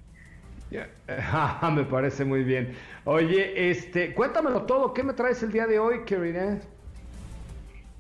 me 1.72 1.84
parece 1.84 2.24
muy 2.24 2.44
bien. 2.44 2.74
Oye, 3.04 3.70
este, 3.70 4.14
cuéntamelo 4.14 4.62
todo. 4.62 4.94
¿Qué 4.94 5.02
me 5.02 5.12
traes 5.12 5.42
el 5.42 5.52
día 5.52 5.66
de 5.66 5.78
hoy, 5.78 6.00
Karina? 6.06 6.60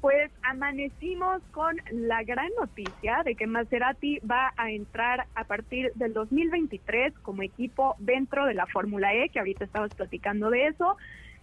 Pues 0.00 0.30
amanecimos 0.42 1.42
con 1.50 1.76
la 1.90 2.22
gran 2.22 2.48
noticia 2.58 3.22
de 3.24 3.34
que 3.34 3.48
Maserati 3.48 4.20
va 4.20 4.52
a 4.56 4.70
entrar 4.70 5.26
a 5.34 5.44
partir 5.44 5.92
del 5.96 6.12
2023 6.12 7.14
como 7.22 7.42
equipo 7.42 7.96
dentro 7.98 8.46
de 8.46 8.54
la 8.54 8.66
Fórmula 8.66 9.12
E, 9.12 9.28
que 9.28 9.40
ahorita 9.40 9.64
estabas 9.64 9.92
platicando 9.94 10.50
de 10.50 10.68
eso. 10.68 10.96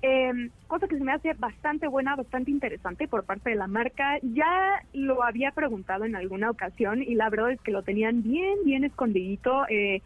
Eh, 0.08 0.50
cosa 0.68 0.88
que 0.88 1.00
se 1.00 1.04
me 1.04 1.14
hace 1.14 1.34
bastante 1.34 1.88
buena, 1.88 2.16
bastante 2.16 2.52
interesante 2.52 3.08
por 3.08 3.24
parte 3.24 3.50
de 3.50 3.56
la 3.56 3.66
marca. 3.66 4.20
Ya 4.22 4.84
lo 4.94 5.24
había 5.24 5.50
preguntado 5.50 6.06
en 6.06 6.16
alguna 6.16 6.52
ocasión 6.52 7.02
y 7.02 7.16
la 7.16 7.32
verdad 7.32 7.52
es 7.52 7.62
que 7.62 7.72
lo 7.72 7.82
tenían 7.82 8.22
bien, 8.22 8.60
bien 8.66 8.84
escondidito. 8.84 9.66
Eh, 9.68 10.04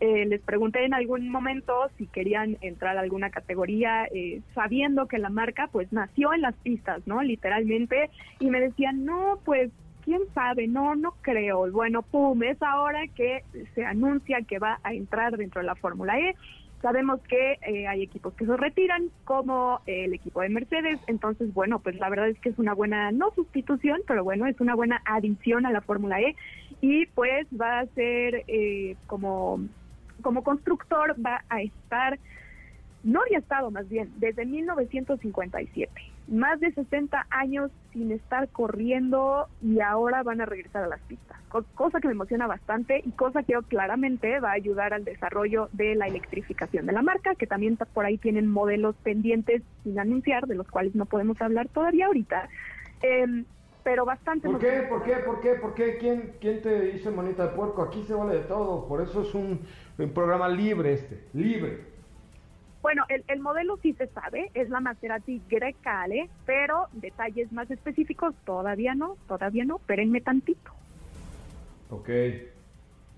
eh, 0.00 0.26
les 0.26 0.42
pregunté 0.42 0.84
en 0.84 0.92
algún 0.92 1.30
momento 1.30 1.72
si 1.96 2.06
querían 2.08 2.58
entrar 2.60 2.98
a 2.98 3.00
alguna 3.00 3.30
categoría, 3.30 4.04
eh, 4.12 4.42
sabiendo 4.54 5.06
que 5.06 5.16
la 5.16 5.30
marca 5.30 5.68
pues 5.72 5.90
nació 5.94 6.34
en 6.34 6.42
las 6.42 6.54
pistas, 6.56 7.06
¿no? 7.06 7.22
Literalmente, 7.22 8.10
y 8.40 8.50
me 8.50 8.60
decían, 8.60 9.06
no, 9.06 9.38
pues 9.46 9.70
quién 10.04 10.20
sabe, 10.34 10.68
no, 10.68 10.94
no 10.94 11.14
creo. 11.22 11.70
Bueno, 11.72 12.02
pum, 12.02 12.42
es 12.42 12.62
ahora 12.62 13.00
que 13.14 13.44
se 13.74 13.86
anuncia 13.86 14.42
que 14.42 14.58
va 14.58 14.78
a 14.82 14.92
entrar 14.92 15.38
dentro 15.38 15.62
de 15.62 15.66
la 15.66 15.74
Fórmula 15.74 16.18
E. 16.18 16.36
Sabemos 16.82 17.20
que 17.22 17.58
eh, 17.62 17.88
hay 17.88 18.02
equipos 18.02 18.34
que 18.34 18.46
se 18.46 18.56
retiran, 18.56 19.10
como 19.24 19.80
el 19.86 20.14
equipo 20.14 20.42
de 20.42 20.48
Mercedes, 20.48 21.00
entonces, 21.08 21.52
bueno, 21.52 21.80
pues 21.80 21.96
la 21.98 22.08
verdad 22.08 22.28
es 22.28 22.38
que 22.38 22.50
es 22.50 22.58
una 22.58 22.72
buena, 22.72 23.10
no 23.10 23.32
sustitución, 23.34 24.00
pero 24.06 24.22
bueno, 24.22 24.46
es 24.46 24.60
una 24.60 24.76
buena 24.76 25.02
adición 25.04 25.66
a 25.66 25.72
la 25.72 25.80
Fórmula 25.80 26.20
E. 26.20 26.36
Y 26.80 27.06
pues 27.06 27.48
va 27.48 27.80
a 27.80 27.86
ser 27.86 28.44
eh, 28.46 28.96
como, 29.08 29.60
como 30.22 30.44
constructor, 30.44 31.16
va 31.24 31.42
a 31.48 31.62
estar, 31.62 32.18
no 33.02 33.22
había 33.22 33.38
estado 33.38 33.72
más 33.72 33.88
bien, 33.88 34.12
desde 34.16 34.46
1957 34.46 36.07
más 36.28 36.60
de 36.60 36.72
60 36.72 37.26
años 37.30 37.70
sin 37.92 38.12
estar 38.12 38.48
corriendo 38.48 39.48
y 39.62 39.80
ahora 39.80 40.22
van 40.22 40.40
a 40.40 40.46
regresar 40.46 40.84
a 40.84 40.88
las 40.88 41.00
pistas, 41.02 41.38
cosa 41.74 42.00
que 42.00 42.08
me 42.08 42.12
emociona 42.12 42.46
bastante 42.46 43.00
y 43.04 43.12
cosa 43.12 43.42
que 43.42 43.54
claramente 43.66 44.38
va 44.40 44.50
a 44.50 44.54
ayudar 44.54 44.92
al 44.92 45.04
desarrollo 45.04 45.68
de 45.72 45.94
la 45.94 46.06
electrificación 46.06 46.86
de 46.86 46.92
la 46.92 47.02
marca, 47.02 47.34
que 47.34 47.46
también 47.46 47.78
por 47.94 48.04
ahí 48.04 48.18
tienen 48.18 48.46
modelos 48.46 48.94
pendientes 49.02 49.62
sin 49.82 49.98
anunciar, 49.98 50.46
de 50.46 50.54
los 50.54 50.68
cuales 50.68 50.94
no 50.94 51.06
podemos 51.06 51.40
hablar 51.40 51.68
todavía 51.68 52.06
ahorita. 52.06 52.48
Em, 53.02 53.44
pero 53.82 54.04
bastante. 54.04 54.48
¿Por 54.48 54.58
qué? 54.58 54.86
¿Por 54.88 55.02
qué? 55.02 55.16
¿Por 55.16 55.40
qué? 55.40 55.54
¿Por 55.54 55.74
qué? 55.74 55.96
¿Quién, 55.98 56.34
¿Quién 56.40 56.60
te 56.60 56.90
hizo 56.94 57.10
manita 57.10 57.46
de 57.46 57.54
puerco? 57.54 57.82
Aquí 57.82 58.04
se 58.04 58.12
vale 58.12 58.34
de 58.34 58.42
todo, 58.42 58.86
por 58.86 59.00
eso 59.00 59.22
es 59.22 59.34
un 59.34 59.60
programa 60.12 60.48
libre 60.48 60.92
este, 60.92 61.24
libre. 61.32 61.97
Bueno, 62.82 63.04
el, 63.08 63.40
modelo 63.40 63.76
sí 63.82 63.92
se 63.94 64.06
sabe, 64.08 64.50
es 64.54 64.68
la 64.70 64.80
Maserati 64.80 65.42
Grecale, 65.48 66.28
pero 66.46 66.86
detalles 66.92 67.50
más 67.52 67.70
específicos 67.70 68.34
todavía 68.44 68.94
no, 68.94 69.16
todavía 69.26 69.64
no, 69.64 69.76
espérenme 69.76 70.20
tantito. 70.20 70.72
Ok. 71.90 72.08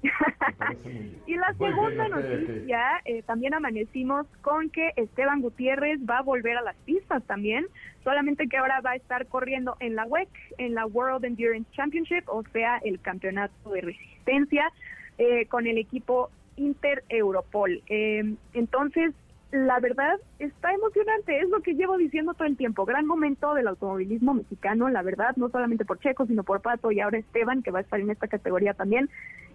y 1.26 1.36
la 1.36 1.52
segunda 1.58 2.08
noticia, 2.08 3.02
eh, 3.04 3.22
también 3.22 3.52
amanecimos 3.52 4.26
con 4.40 4.70
que 4.70 4.92
Esteban 4.96 5.42
Gutiérrez 5.42 6.00
va 6.08 6.18
a 6.18 6.22
volver 6.22 6.56
a 6.56 6.62
las 6.62 6.76
pistas 6.86 7.22
también, 7.24 7.66
solamente 8.02 8.48
que 8.48 8.56
ahora 8.56 8.80
va 8.80 8.92
a 8.92 8.96
estar 8.96 9.26
corriendo 9.26 9.76
en 9.80 9.94
la 9.94 10.06
WEC, 10.06 10.28
en 10.56 10.74
la 10.74 10.86
World 10.86 11.26
Endurance 11.26 11.70
Championship, 11.72 12.24
o 12.28 12.42
sea, 12.52 12.78
el 12.78 12.98
campeonato 13.00 13.70
de 13.70 13.82
resistencia, 13.82 14.72
eh, 15.18 15.44
con 15.46 15.66
el 15.66 15.76
equipo 15.76 16.30
Inter 16.56 17.04
Europol. 17.10 17.82
Eh, 17.88 18.34
entonces, 18.54 19.12
la 19.52 19.80
verdad 19.80 20.18
está 20.38 20.72
emocionante, 20.72 21.40
es 21.40 21.48
lo 21.48 21.60
que 21.60 21.74
llevo 21.74 21.96
diciendo 21.96 22.34
todo 22.34 22.46
el 22.46 22.56
tiempo. 22.56 22.84
Gran 22.84 23.06
momento 23.06 23.54
del 23.54 23.66
automovilismo 23.66 24.34
mexicano, 24.34 24.88
la 24.88 25.02
verdad, 25.02 25.34
no 25.36 25.48
solamente 25.48 25.84
por 25.84 25.98
Checo, 25.98 26.26
sino 26.26 26.44
por 26.44 26.60
Pato 26.60 26.92
y 26.92 27.00
ahora 27.00 27.18
Esteban, 27.18 27.62
que 27.62 27.70
va 27.70 27.80
a 27.80 27.82
estar 27.82 27.98
en 27.98 28.10
esta 28.10 28.28
categoría 28.28 28.74
también. 28.74 29.10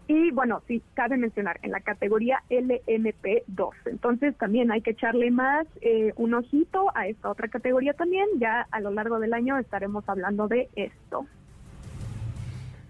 Y 0.08 0.32
bueno, 0.32 0.62
sí, 0.68 0.84
cabe 0.93 1.18
mencionar, 1.18 1.60
en 1.64 1.72
la 1.72 1.80
categoría 1.80 2.43
LMP2. 2.50 3.72
Entonces 3.86 4.36
también 4.38 4.72
hay 4.72 4.82
que 4.82 4.91
echarle 4.91 5.32
más 5.32 5.66
eh, 5.82 6.14
un 6.18 6.34
ojito 6.34 6.91
a 6.93 7.08
esta 7.08 7.30
otra 7.30 7.48
categoría 7.48 7.93
también. 7.93 8.28
Ya 8.38 8.68
a 8.70 8.82
lo 8.82 8.91
largo 8.91 9.20
del 9.20 9.34
año 9.34 9.58
estaremos 9.58 10.08
hablando 10.08 10.48
de 10.48 10.70
esto. 10.76 11.26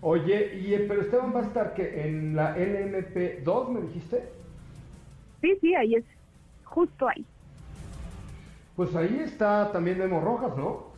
Oye, 0.02 0.56
y, 0.56 0.78
pero 0.88 1.02
Esteban 1.02 1.34
va 1.34 1.40
a 1.40 1.44
estar 1.44 1.74
que 1.74 2.06
en 2.06 2.36
la 2.36 2.58
LMP2, 2.58 3.70
¿me 3.70 3.82
dijiste? 3.82 4.24
Sí, 5.42 5.58
sí, 5.62 5.74
ahí 5.76 5.96
es 5.96 6.04
justo 6.66 7.08
ahí. 7.08 7.26
Pues 8.76 8.94
ahí 8.96 9.22
está 9.24 9.72
también 9.72 9.98
Memo 10.00 10.20
Rojas, 10.20 10.58
¿no? 10.58 10.96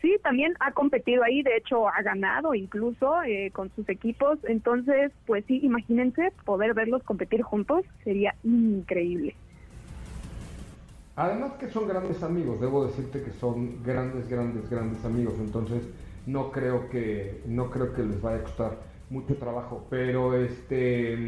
Sí, 0.00 0.16
también 0.22 0.54
ha 0.60 0.72
competido 0.72 1.24
ahí, 1.24 1.42
de 1.42 1.56
hecho 1.56 1.88
ha 1.88 2.02
ganado 2.02 2.54
incluso 2.54 3.20
eh, 3.24 3.50
con 3.52 3.70
sus 3.74 3.88
equipos, 3.88 4.38
entonces 4.44 5.12
pues 5.26 5.44
sí, 5.46 5.58
imagínense 5.62 6.32
poder 6.44 6.72
verlos 6.72 7.02
competir 7.02 7.42
juntos, 7.42 7.84
sería 8.04 8.34
increíble. 8.44 9.34
Además 11.16 11.54
que 11.54 11.68
son 11.68 11.88
grandes 11.88 12.22
amigos, 12.22 12.60
debo 12.60 12.86
decirte 12.86 13.24
que 13.24 13.32
son 13.32 13.82
grandes, 13.82 14.28
grandes, 14.28 14.70
grandes 14.70 15.04
amigos, 15.04 15.34
entonces 15.38 15.82
no 16.26 16.52
creo 16.52 16.88
que 16.90 17.42
no 17.46 17.70
creo 17.70 17.92
que 17.92 18.04
les 18.04 18.22
vaya 18.22 18.38
a 18.38 18.44
costar 18.44 18.78
mucho 19.10 19.34
trabajo, 19.36 19.84
pero 19.90 20.36
este, 20.36 21.18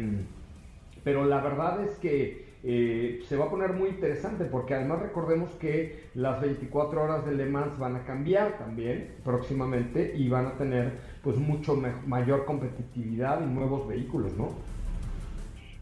pero 1.03 1.25
la 1.25 1.41
verdad 1.41 1.83
es 1.83 1.97
que 1.99 2.50
eh, 2.63 3.23
se 3.27 3.37
va 3.37 3.45
a 3.45 3.49
poner 3.49 3.73
muy 3.73 3.89
interesante 3.89 4.45
porque 4.45 4.75
además 4.75 5.01
recordemos 5.01 5.49
que 5.53 6.09
las 6.13 6.39
24 6.41 7.01
horas 7.01 7.25
de 7.25 7.33
Le 7.33 7.45
Mans 7.47 7.79
van 7.79 7.95
a 7.95 8.03
cambiar 8.03 8.59
también 8.59 9.15
próximamente 9.23 10.13
y 10.15 10.29
van 10.29 10.45
a 10.45 10.57
tener 10.57 10.93
pues 11.23 11.37
mucho 11.37 11.75
mayor 12.05 12.45
competitividad 12.45 13.41
y 13.41 13.45
nuevos 13.45 13.87
vehículos, 13.87 14.37
¿no? 14.37 14.49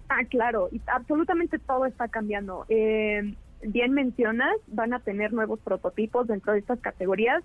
Ah, 0.07 0.23
claro, 0.29 0.69
y 0.71 0.81
absolutamente 0.87 1.59
todo 1.59 1.85
está 1.85 2.07
cambiando. 2.07 2.65
Eh, 2.69 3.35
bien 3.61 3.91
mencionas, 3.93 4.55
van 4.67 4.93
a 4.93 4.99
tener 4.99 5.33
nuevos 5.33 5.59
prototipos 5.59 6.27
dentro 6.27 6.53
de 6.53 6.59
estas 6.59 6.79
categorías. 6.79 7.43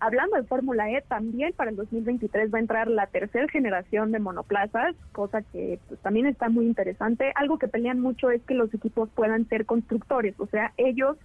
Hablando 0.00 0.36
de 0.36 0.44
Fórmula 0.44 0.90
E, 0.90 1.02
también 1.02 1.52
para 1.52 1.70
el 1.70 1.76
2023 1.76 2.52
va 2.52 2.56
a 2.56 2.60
entrar 2.62 2.88
la 2.88 3.06
tercera 3.06 3.46
generación 3.48 4.12
de 4.12 4.18
monoplazas, 4.18 4.96
cosa 5.12 5.42
que 5.42 5.78
pues, 5.88 6.00
también 6.00 6.24
está 6.24 6.48
muy 6.48 6.64
interesante. 6.64 7.32
Algo 7.34 7.58
que 7.58 7.68
pelean 7.68 8.00
mucho 8.00 8.30
es 8.30 8.40
que 8.42 8.54
los 8.54 8.72
equipos 8.72 9.10
puedan 9.14 9.46
ser 9.48 9.66
constructores, 9.66 10.34
o 10.38 10.46
sea, 10.46 10.72
ellos 10.78 11.18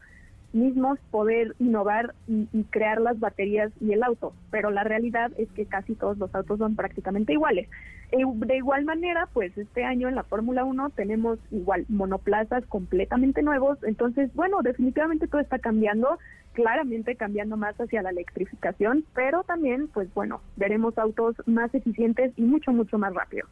mismos 0.51 0.99
poder 1.11 1.55
innovar 1.59 2.15
y, 2.27 2.63
crear 2.69 2.99
las 2.99 3.19
baterías 3.19 3.71
y 3.79 3.93
el 3.93 4.03
auto, 4.03 4.33
pero 4.51 4.71
la 4.71 4.83
realidad 4.83 5.31
es 5.37 5.49
que 5.51 5.65
casi 5.65 5.95
todos 5.95 6.17
los 6.17 6.33
autos 6.33 6.59
son 6.59 6.75
prácticamente 6.75 7.33
iguales. 7.33 7.69
E, 8.11 8.23
de 8.25 8.57
igual 8.57 8.85
manera, 8.85 9.27
pues 9.33 9.57
este 9.57 9.83
año 9.83 10.07
en 10.07 10.15
la 10.15 10.23
Fórmula 10.23 10.63
1 10.63 10.89
tenemos 10.91 11.39
igual 11.51 11.85
monoplazas 11.89 12.65
completamente 12.65 13.41
nuevos, 13.41 13.77
entonces, 13.83 14.33
bueno, 14.33 14.61
definitivamente 14.61 15.27
todo 15.27 15.41
está 15.41 15.59
cambiando 15.59 16.19
claramente 16.55 17.15
cambiando 17.15 17.57
más 17.57 17.79
hacia 17.79 18.01
la 18.01 18.09
electrificación, 18.09 19.05
pero 19.13 19.43
también, 19.43 19.87
pues 19.89 20.11
bueno, 20.15 20.41
veremos 20.55 20.97
autos 20.97 21.35
más 21.45 21.73
eficientes 21.75 22.33
y 22.35 22.41
mucho, 22.41 22.71
mucho 22.71 22.97
más 22.97 23.13
rápidos. 23.13 23.49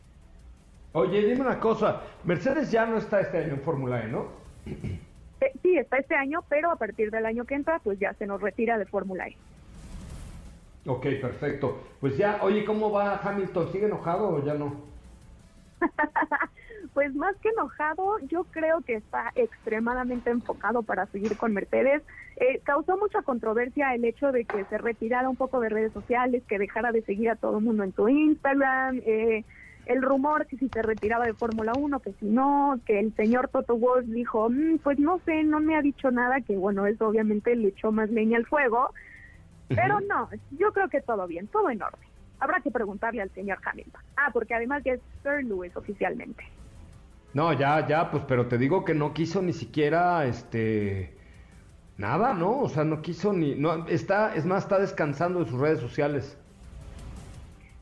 Oye, 0.93 1.25
dime 1.25 1.41
una 1.41 1.59
cosa, 1.59 2.01
Mercedes 2.23 2.71
ya 2.71 2.85
no 2.85 2.97
está 2.97 3.19
este 3.21 3.39
año 3.39 3.53
en 3.53 3.61
Fórmula 3.61 4.03
E, 4.03 4.07
¿no? 4.07 4.27
Eh, 5.41 5.51
sí, 5.61 5.77
está 5.77 5.97
este 5.97 6.15
año, 6.15 6.41
pero 6.47 6.71
a 6.71 6.77
partir 6.77 7.11
del 7.11 7.25
año 7.25 7.43
que 7.43 7.55
entra, 7.55 7.77
pues 7.79 7.99
ya 7.99 8.13
se 8.13 8.25
nos 8.25 8.39
retira 8.41 8.77
de 8.77 8.85
Fórmula 8.85 9.27
E. 9.27 9.35
Ok, 10.85 11.03
perfecto. 11.19 11.83
Pues 11.99 12.15
ya, 12.15 12.39
oye, 12.43 12.63
¿cómo 12.63 12.89
va 12.89 13.17
Hamilton? 13.17 13.69
¿Sigue 13.73 13.87
enojado 13.87 14.29
o 14.29 14.45
ya 14.45 14.53
no? 14.53 14.77
pues 16.93 17.13
más 17.15 17.35
que 17.37 17.49
enojado, 17.49 18.19
yo 18.27 18.43
creo 18.45 18.81
que 18.81 18.95
está 18.95 19.31
extremadamente 19.35 20.29
enfocado 20.29 20.83
para 20.83 21.05
seguir 21.07 21.35
con 21.37 21.53
Mercedes. 21.53 22.03
Eh, 22.37 22.61
causó 22.63 22.97
mucha 22.97 23.21
controversia 23.21 23.93
el 23.93 24.05
hecho 24.05 24.31
de 24.31 24.45
que 24.45 24.63
se 24.65 24.77
retirara 24.77 25.29
un 25.29 25.35
poco 25.35 25.59
de 25.59 25.69
redes 25.69 25.93
sociales, 25.93 26.43
que 26.47 26.59
dejara 26.59 26.91
de 26.91 27.01
seguir 27.03 27.29
a 27.29 27.35
todo 27.35 27.57
el 27.57 27.63
mundo 27.63 27.83
en 27.83 27.93
su 27.93 28.07
Instagram, 28.09 29.01
eh, 29.05 29.43
el 29.85 30.01
rumor 30.01 30.45
que 30.47 30.57
si 30.57 30.69
se 30.69 30.81
retiraba 30.81 31.25
de 31.25 31.33
Fórmula 31.33 31.73
1, 31.75 31.99
que 31.99 32.13
si 32.13 32.25
no, 32.25 32.79
que 32.85 32.99
el 32.99 33.13
señor 33.15 33.49
Toto 33.49 33.77
Wolff 33.77 34.05
dijo, 34.05 34.49
mm, 34.49 34.77
pues 34.79 34.97
no 34.99 35.19
sé, 35.25 35.43
no 35.43 35.59
me 35.59 35.75
ha 35.75 35.81
dicho 35.81 36.09
nada, 36.11 36.41
que 36.41 36.55
bueno, 36.55 36.85
eso 36.85 37.07
obviamente 37.07 37.55
le 37.55 37.69
echó 37.69 37.91
más 37.91 38.09
leña 38.09 38.37
al 38.37 38.45
fuego, 38.45 38.93
pero 39.67 39.99
no, 40.01 40.29
yo 40.51 40.71
creo 40.71 40.89
que 40.89 41.01
todo 41.01 41.27
bien, 41.27 41.47
todo 41.47 41.69
en 41.69 41.81
orden. 41.81 42.07
Habrá 42.39 42.59
que 42.61 42.71
preguntarle 42.71 43.21
al 43.21 43.29
señor 43.31 43.59
Hamilton. 43.63 44.01
Ah, 44.17 44.29
porque 44.33 44.53
además 44.53 44.83
ya 44.83 44.93
es 44.93 45.01
Sir 45.23 45.45
Lewis 45.45 45.75
oficialmente. 45.75 46.43
No, 47.33 47.51
ya, 47.53 47.87
ya, 47.87 48.11
pues, 48.11 48.23
pero 48.27 48.47
te 48.47 48.57
digo 48.57 48.85
que 48.85 48.93
no 48.93 49.13
quiso 49.13 49.41
ni 49.41 49.53
siquiera, 49.53 50.25
este, 50.25 51.13
nada, 51.97 52.33
¿no? 52.33 52.59
O 52.59 52.69
sea, 52.69 52.83
no 52.83 53.01
quiso 53.01 53.33
ni, 53.33 53.55
no, 53.55 53.87
está, 53.87 54.35
es 54.35 54.45
más, 54.45 54.63
está 54.63 54.79
descansando 54.79 55.39
de 55.39 55.49
sus 55.49 55.59
redes 55.59 55.79
sociales. 55.79 56.37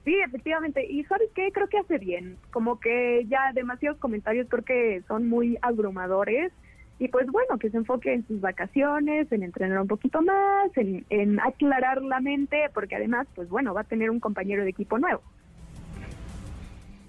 Sí, 0.05 0.15
efectivamente. 0.25 0.85
Y 0.85 1.03
sabes 1.03 1.29
qué, 1.35 1.51
creo 1.51 1.67
que 1.67 1.77
hace 1.77 1.97
bien. 1.97 2.37
Como 2.51 2.79
que 2.79 3.25
ya 3.27 3.51
demasiados 3.53 3.99
comentarios 3.99 4.47
creo 4.49 4.63
que 4.63 5.03
son 5.07 5.27
muy 5.27 5.57
abrumadores. 5.61 6.51
Y 6.97 7.07
pues 7.07 7.27
bueno, 7.27 7.57
que 7.57 7.69
se 7.71 7.77
enfoque 7.77 8.13
en 8.13 8.27
sus 8.27 8.39
vacaciones, 8.41 9.31
en 9.31 9.43
entrenar 9.43 9.81
un 9.81 9.87
poquito 9.87 10.21
más, 10.21 10.75
en, 10.75 11.03
en 11.09 11.39
aclarar 11.39 12.01
la 12.01 12.19
mente, 12.19 12.69
porque 12.75 12.95
además, 12.95 13.27
pues 13.33 13.49
bueno, 13.49 13.73
va 13.73 13.81
a 13.81 13.85
tener 13.85 14.11
un 14.11 14.19
compañero 14.19 14.63
de 14.63 14.69
equipo 14.69 14.99
nuevo. 14.99 15.21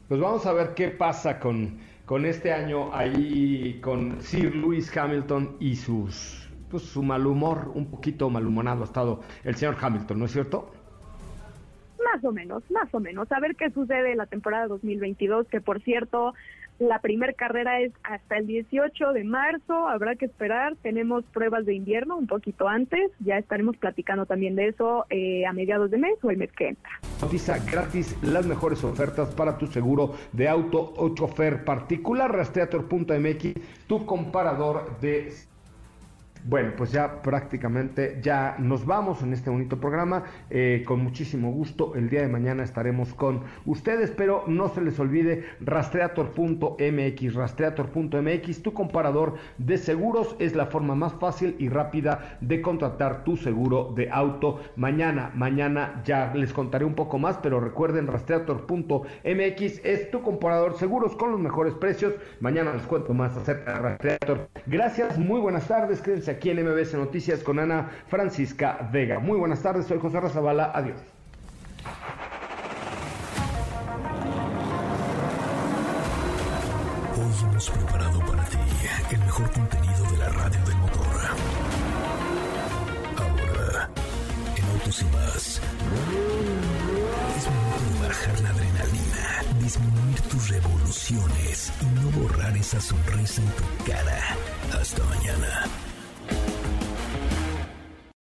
Pues 0.09 0.19
vamos 0.19 0.47
a 0.47 0.53
ver 0.55 0.75
qué 0.75 0.89
pasa 0.89 1.39
con, 1.39 1.79
con 2.13 2.27
este 2.27 2.53
año 2.53 2.95
ahí 2.95 3.81
con 3.81 4.21
Sir 4.21 4.55
Lewis 4.55 4.95
Hamilton 4.95 5.57
y 5.61 5.77
sus 5.77 6.47
pues 6.71 6.83
su 6.83 7.03
mal 7.03 7.27
humor, 7.27 7.73
un 7.75 7.91
poquito 7.91 8.29
malhumorado 8.29 8.83
ha 8.83 8.85
estado 8.85 9.23
el 9.45 9.55
señor 9.55 9.79
Hamilton, 9.81 10.19
¿no 10.19 10.27
es 10.27 10.33
cierto? 10.33 10.71
Más 12.05 12.23
o 12.23 12.31
menos, 12.31 12.71
más 12.71 12.95
o 12.95 13.01
menos. 13.01 13.33
A 13.33 13.41
ver 13.41 13.57
qué 13.57 13.71
sucede 13.71 14.13
en 14.13 14.19
la 14.19 14.27
temporada 14.27 14.67
2022, 14.67 15.49
que 15.49 15.63
por 15.63 15.81
cierto, 15.81 16.35
la 16.83 16.99
primera 16.99 17.33
carrera 17.33 17.81
es 17.81 17.93
hasta 18.03 18.39
el 18.39 18.47
18 18.47 19.13
de 19.13 19.25
marzo, 19.25 19.89
habrá 19.89 20.17
que 20.17 20.27
esperar. 20.27 20.77
Tenemos 20.83 21.25
pruebas 21.33 21.65
de 21.65 21.75
invierno 21.75 22.17
un 22.17 22.27
poquito 22.27 22.69
antes, 22.69 23.11
ya 23.21 23.39
estaremos 23.39 23.77
platicando 23.77 24.27
también 24.27 24.57
de 24.57 24.69
eso 24.69 25.07
eh, 25.11 25.47
a 25.47 25.53
mediados 25.53 25.91
de 25.91 25.99
mes 25.99 26.15
o 26.23 26.31
el 26.31 26.37
mes 26.37 26.51
que 26.53 26.69
entra. 26.69 26.91
Cotiza 27.21 27.59
gratis 27.71 28.17
las 28.23 28.47
mejores 28.47 28.83
ofertas 28.85 29.35
para 29.35 29.57
tu 29.59 29.67
seguro 29.67 30.15
de 30.33 30.49
auto 30.49 30.93
o 30.97 31.15
chofer 31.15 31.65
particular. 31.65 32.33
Rastreator.mx, 32.33 33.55
tu 33.87 34.05
comparador 34.05 34.99
de 35.01 35.33
bueno, 36.45 36.73
pues 36.77 36.91
ya 36.91 37.23
prácticamente 37.23 38.19
ya 38.21 38.57
nos 38.59 38.85
vamos 38.85 39.23
en 39.23 39.33
este 39.33 39.51
bonito 39.51 39.79
programa. 39.79 40.25
Eh, 40.51 40.83
con 40.87 41.01
muchísimo 41.01 41.53
gusto, 41.53 41.95
el 41.95 42.09
día 42.09 42.23
de 42.23 42.29
mañana 42.29 42.65
estaremos 42.65 43.15
con 43.15 43.43
ustedes, 43.65 44.11
pero 44.11 44.45
no 44.49 44.69
se 44.69 44.81
les 44.81 44.99
olvide 44.99 45.45
rastreator.mx, 45.61 47.35
rastreator.mx, 47.35 48.63
tu 48.63 48.73
comparador 48.73 49.35
de 49.59 49.79
seguros 49.79 50.35
es 50.39 50.57
la 50.57 50.67
forma 50.67 50.95
más 50.95 51.13
fácil 51.15 51.55
y 51.59 51.69
rápida 51.69 52.39
de 52.41 52.61
contratar 52.61 53.23
tu 53.25 53.37
seguro 53.37 53.93
de 53.95 54.11
auto. 54.11 54.61
Mañana, 54.77 55.31
mañana 55.35 56.03
ya 56.05 56.33
les 56.35 56.53
contaré 56.53 56.85
un 56.85 56.95
poco 56.95 57.19
más, 57.19 57.39
pero 57.39 57.61
recuerden 57.61 58.07
rastreator.mx 58.09 59.81
es 59.85 60.11
tu 60.11 60.23
comparador 60.23 60.77
seguros 60.77 61.15
con 61.15 61.31
los 61.31 61.41
mejores 61.41 61.75
precios. 61.75 62.15
Mañana 62.41 62.73
les 62.73 62.83
cuento 62.83 63.15
más 63.15 63.37
acerca 63.37 63.75
de 63.75 63.79
Rastreator. 63.79 64.49
Gracias, 64.67 65.19
muy 65.19 65.41
buenas 65.41 65.69
tardes, 65.69 66.01
quédense 66.01 66.32
aquí 66.33 66.51
en 66.51 66.65
MBS 66.65 66.95
Noticias 66.95 67.41
con 67.41 67.59
Ana 67.59 67.91
Francisca 68.09 68.89
Vega. 68.93 69.19
Muy 69.19 69.39
buenas 69.39 69.63
tardes, 69.63 69.87
soy 69.87 69.99
José 69.99 70.21
Razabala, 70.21 70.73
adiós. 70.75 70.99
Hoy 77.15 77.49
hemos 77.49 77.71
preparado 77.71 78.19
para 78.21 78.45
ti 78.45 78.59
el 79.11 79.19
mejor 79.21 79.51
contenido 79.53 80.11
de 80.11 80.17
la 80.19 80.29
radio 80.31 80.61
del 80.65 80.77
motor. 80.77 81.21
Ahora, 83.17 83.91
en 84.57 84.65
Autos 84.71 85.03
y 85.03 85.05
más, 85.05 85.61
es 87.37 87.47
momento 87.47 88.01
de 88.01 88.09
bajar 88.09 88.41
la 88.41 88.49
adrenalina, 88.51 89.43
disminuir 89.61 90.21
tus 90.23 90.49
revoluciones 90.51 91.73
y 91.81 91.85
no 92.01 92.11
borrar 92.21 92.57
esa 92.57 92.81
sonrisa 92.81 93.43
en 93.43 93.49
tu 93.49 93.85
cara. 93.85 94.37
Hasta 94.81 95.05
mañana. 95.05 95.92